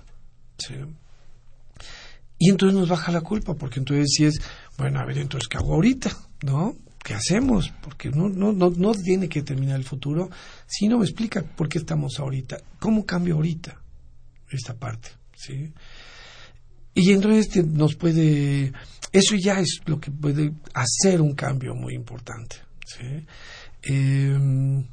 Y 2.37 2.49
entonces 2.49 2.77
nos 2.77 2.89
baja 2.89 3.11
la 3.11 3.21
culpa, 3.21 3.53
porque 3.55 3.79
entonces 3.79 4.07
si 4.15 4.25
es, 4.25 4.39
bueno, 4.77 4.99
a 4.99 5.05
ver, 5.05 5.17
entonces, 5.17 5.47
¿qué 5.47 5.57
hago 5.57 5.73
ahorita? 5.73 6.15
¿No? 6.43 6.75
¿Qué 7.03 7.13
hacemos? 7.13 7.71
Porque 7.81 8.09
no, 8.09 8.29
no, 8.29 8.53
no, 8.53 8.69
no 8.69 8.93
tiene 8.93 9.27
que 9.27 9.41
terminar 9.43 9.77
el 9.77 9.83
futuro, 9.85 10.29
sino 10.67 10.97
me 10.99 11.05
explica 11.05 11.41
por 11.41 11.67
qué 11.67 11.79
estamos 11.79 12.19
ahorita. 12.19 12.57
¿Cómo 12.79 13.05
cambio 13.05 13.35
ahorita 13.35 13.77
esta 14.49 14.73
parte? 14.73 15.09
¿Sí? 15.35 15.73
Y 16.93 17.11
entonces 17.11 17.49
te- 17.49 17.63
nos 17.63 17.95
puede, 17.95 18.71
eso 19.11 19.35
ya 19.35 19.59
es 19.59 19.81
lo 19.85 19.99
que 19.99 20.11
puede 20.11 20.53
hacer 20.73 21.21
un 21.21 21.33
cambio 21.33 21.75
muy 21.75 21.93
importante. 21.93 22.57
¿sí? 22.85 23.25
Em, 23.83 24.85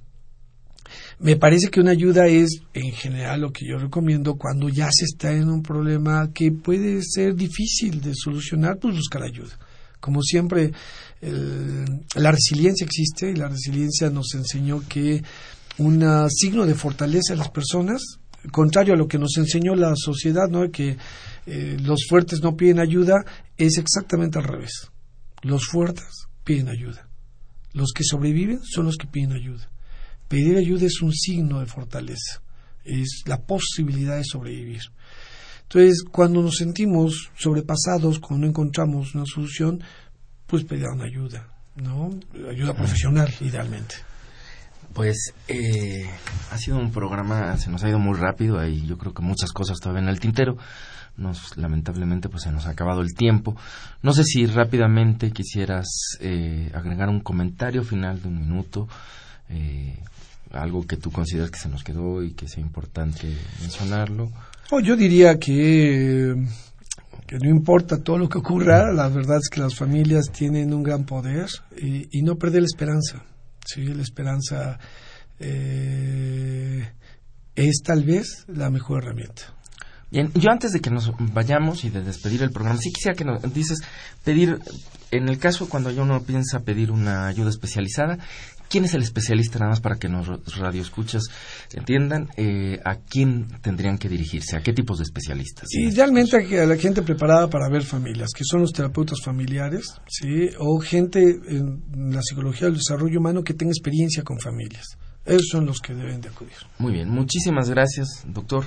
me 1.21 1.37
parece 1.37 1.69
que 1.71 1.81
una 1.81 1.93
ayuda 1.93 2.27
es, 2.27 2.63
en 2.73 2.93
general, 2.93 3.43
lo 3.43 3.53
que 3.53 3.67
yo 3.67 3.79
recomiendo 3.79 4.37
cuando 4.37 4.69
ya 4.69 4.89
se 4.91 5.05
está 5.05 5.33
en 5.33 5.49
un 5.49 5.63
problema 5.63 6.31
que 6.33 6.51
puede 6.51 7.03
ser 7.03 7.35
difícil 7.35 8.01
de 8.01 8.13
solucionar, 8.15 8.79
pues 8.79 8.97
buscar 8.97 9.23
ayuda. 9.23 9.59
Como 10.01 10.23
siempre, 10.23 10.73
la 11.21 12.33
resiliencia 12.33 12.87
existe 12.87 13.31
y 13.31 13.37
la 13.37 13.49
resiliencia 13.49 14.09
nos 14.09 14.35
enseñó 14.35 14.83
que 14.89 15.23
un 15.77 16.29
signo 16.31 16.65
de 16.65 16.75
fortaleza 16.75 17.35
de 17.35 17.39
las 17.39 17.51
personas, 17.51 18.03
contrario 18.51 18.95
a 18.95 18.97
lo 18.97 19.07
que 19.07 19.19
nos 19.19 19.37
enseñó 19.37 19.75
la 19.75 19.93
sociedad, 19.97 20.49
¿no? 20.49 20.71
que 20.71 20.97
eh, 21.47 21.77
los 21.83 22.07
fuertes 22.09 22.41
no 22.43 22.57
piden 22.57 22.81
ayuda, 22.81 23.25
es 23.59 23.77
exactamente 23.77 24.39
al 24.39 24.45
revés. 24.45 24.91
Los 25.43 25.67
fuertes 25.67 26.29
piden 26.45 26.69
ayuda. 26.69 27.10
Los 27.73 27.93
que 27.93 28.05
sobreviven 28.05 28.61
son 28.65 28.87
los 28.87 28.97
que 28.97 29.07
piden 29.07 29.33
ayuda. 29.33 29.69
Pedir 30.29 30.57
ayuda 30.57 30.87
es 30.87 31.03
un 31.03 31.13
signo 31.13 31.61
de 31.61 31.67
fortaleza, 31.67 32.43
es 32.85 33.23
la 33.27 33.43
posibilidad 33.43 34.17
de 34.17 34.25
sobrevivir. 34.25 34.83
Entonces, 35.63 36.03
cuando 36.11 36.43
nos 36.43 36.57
sentimos 36.57 37.31
sobrepasados, 37.37 38.19
cuando 38.19 38.47
no 38.47 38.51
encontramos 38.51 39.15
una 39.15 39.25
solución, 39.25 39.83
pues 40.47 40.65
pedirán 40.65 41.01
ayuda, 41.01 41.49
¿no? 41.77 42.11
Ayuda 42.49 42.75
profesional, 42.75 43.33
idealmente. 43.41 43.95
Pues 44.93 45.33
eh, 45.47 46.11
ha 46.51 46.59
sido 46.59 46.77
un 46.77 46.91
programa, 46.91 47.57
se 47.57 47.71
nos 47.71 47.85
ha 47.85 47.89
ido 47.89 48.01
muy 48.01 48.19
rápido, 48.19 48.59
hay 48.59 48.85
yo 48.85 48.99
creo 48.99 49.15
que 49.15 49.23
muchas 49.23 49.53
cosas 49.53 49.79
todavía 49.79 50.03
en 50.03 50.09
el 50.09 50.19
tintero. 50.19 50.57
Nos, 51.21 51.57
lamentablemente 51.57 52.29
pues 52.29 52.45
se 52.45 52.51
nos 52.51 52.67
ha 52.67 52.71
acabado 52.71 53.03
el 53.03 53.15
tiempo. 53.15 53.55
No 54.03 54.13
sé 54.13 54.25
si 54.25 54.47
rápidamente 54.47 55.31
quisieras 55.31 55.87
eh, 56.21 56.71
agregar 56.75 57.09
un 57.09 57.21
comentario 57.21 57.85
final 57.85 58.23
de 58.23 58.29
un 58.29 58.41
minuto, 58.41 58.89
eh, 59.51 59.99
algo 60.51 60.87
que 60.87 60.97
tú 60.97 61.13
consideras 61.13 61.51
que 61.51 61.59
se 61.59 61.69
nos 61.69 61.85
quedó 61.85 62.23
y 62.23 62.33
que 62.33 62.49
sea 62.49 62.63
importante 62.63 63.29
mencionarlo. 63.61 64.33
Oh, 64.71 64.81
yo 64.81 64.97
diría 64.97 65.39
que, 65.39 66.35
que 67.27 67.39
no 67.39 67.49
importa 67.49 68.03
todo 68.03 68.19
lo 68.19 68.29
que 68.29 68.39
ocurra, 68.39 68.93
la 68.93 69.09
verdad 69.09 69.39
es 69.39 69.49
que 69.49 69.61
las 69.61 69.75
familias 69.75 70.27
tienen 70.33 70.73
un 70.73 70.83
gran 70.83 71.05
poder 71.05 71.49
y, 71.77 72.23
no 72.23 72.37
perder 72.37 72.63
la 72.63 72.67
esperanza. 72.67 73.25
Sí, 73.65 73.85
la 73.85 74.03
esperanza 74.03 74.79
eh, 75.39 76.89
es 77.55 77.83
tal 77.85 78.05
vez 78.05 78.45
la 78.49 78.71
mejor 78.71 79.03
herramienta. 79.03 79.55
Bien, 80.11 80.33
yo 80.35 80.51
antes 80.51 80.73
de 80.73 80.81
que 80.81 80.91
nos 80.91 81.13
vayamos 81.33 81.85
y 81.85 81.91
de 81.91 82.03
despedir 82.03 82.43
el 82.43 82.51
programa, 82.51 82.81
sí 82.81 82.93
quisiera 82.93 83.17
que 83.17 83.25
nos 83.25 83.41
dices 83.55 83.79
pedir, 84.25 84.59
en 85.13 85.29
el 85.29 85.39
caso 85.39 85.69
cuando 85.69 85.91
uno 85.91 86.23
piensa 86.23 86.61
pedir 86.61 86.91
una 86.91 87.29
ayuda 87.29 87.49
especializada, 87.49 88.19
¿quién 88.69 88.85
es 88.85 88.95
el 88.95 89.03
especialista 89.03 89.61
nada 89.61 89.71
más 89.71 89.81
para 89.81 89.97
que 89.97 90.09
nos 90.09 90.27
radioescuchas 90.57 91.23
entiendan 91.75 92.29
eh, 92.37 92.81
a 92.85 92.97
quién 92.97 93.47
tendrían 93.63 93.99
que 93.99 94.09
dirigirse, 94.09 94.57
a 94.57 94.63
qué 94.63 94.73
tipos 94.73 94.99
de 94.99 95.05
especialistas? 95.05 95.69
Idealmente 95.73 96.59
a 96.59 96.67
la 96.67 96.77
gente 96.77 97.03
preparada 97.03 97.49
para 97.49 97.69
ver 97.69 97.85
familias, 97.85 98.31
que 98.35 98.43
son 98.45 98.63
los 98.63 98.73
terapeutas 98.73 99.21
familiares, 99.23 99.95
¿sí? 100.09 100.51
o 100.59 100.81
gente 100.81 101.21
en 101.21 102.13
la 102.13 102.23
psicología 102.23 102.67
del 102.67 102.79
desarrollo 102.79 103.21
humano 103.21 103.45
que 103.45 103.55
tenga 103.55 103.71
experiencia 103.71 104.25
con 104.25 104.41
familias. 104.41 104.99
Esos 105.25 105.49
son 105.53 105.67
los 105.67 105.81
que 105.81 105.95
deben 105.95 106.21
de 106.21 106.31
acudir. 106.31 106.55
Muy 106.79 106.95
bien, 106.95 107.09
muchísimas 107.11 107.71
gracias, 107.71 108.25
doctor. 108.27 108.65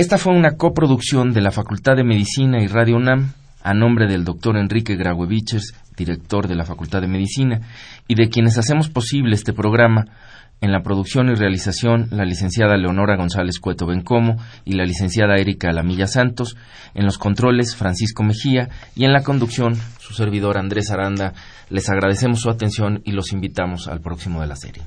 Esta 0.00 0.16
fue 0.16 0.34
una 0.34 0.56
coproducción 0.56 1.34
de 1.34 1.42
la 1.42 1.50
Facultad 1.50 1.94
de 1.94 2.04
Medicina 2.04 2.62
y 2.62 2.68
Radio 2.68 2.96
UNAM 2.96 3.34
a 3.62 3.74
nombre 3.74 4.06
del 4.06 4.24
doctor 4.24 4.56
Enrique 4.56 4.96
Graueviches, 4.96 5.74
director 5.94 6.48
de 6.48 6.54
la 6.54 6.64
Facultad 6.64 7.02
de 7.02 7.06
Medicina, 7.06 7.60
y 8.08 8.14
de 8.14 8.30
quienes 8.30 8.56
hacemos 8.56 8.88
posible 8.88 9.34
este 9.34 9.52
programa. 9.52 10.06
En 10.62 10.72
la 10.72 10.80
producción 10.80 11.28
y 11.28 11.34
realización, 11.34 12.06
la 12.12 12.24
licenciada 12.24 12.78
Leonora 12.78 13.18
González 13.18 13.60
Cueto 13.60 13.84
Bencomo 13.86 14.38
y 14.64 14.72
la 14.72 14.86
licenciada 14.86 15.36
Erika 15.36 15.70
Lamilla 15.70 16.06
Santos. 16.06 16.56
En 16.94 17.04
los 17.04 17.18
controles, 17.18 17.76
Francisco 17.76 18.22
Mejía. 18.22 18.70
Y 18.96 19.04
en 19.04 19.12
la 19.12 19.22
conducción, 19.22 19.74
su 19.98 20.14
servidor 20.14 20.56
Andrés 20.56 20.90
Aranda. 20.90 21.34
Les 21.68 21.90
agradecemos 21.90 22.40
su 22.40 22.48
atención 22.48 23.02
y 23.04 23.12
los 23.12 23.32
invitamos 23.32 23.86
al 23.86 24.00
próximo 24.00 24.40
de 24.40 24.46
la 24.46 24.56
serie. 24.56 24.82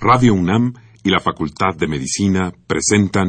Radio 0.00 0.34
UNAM 0.34 0.72
y 1.04 1.10
la 1.10 1.20
Facultad 1.20 1.76
de 1.78 1.86
Medicina 1.86 2.50
presentan 2.66 3.28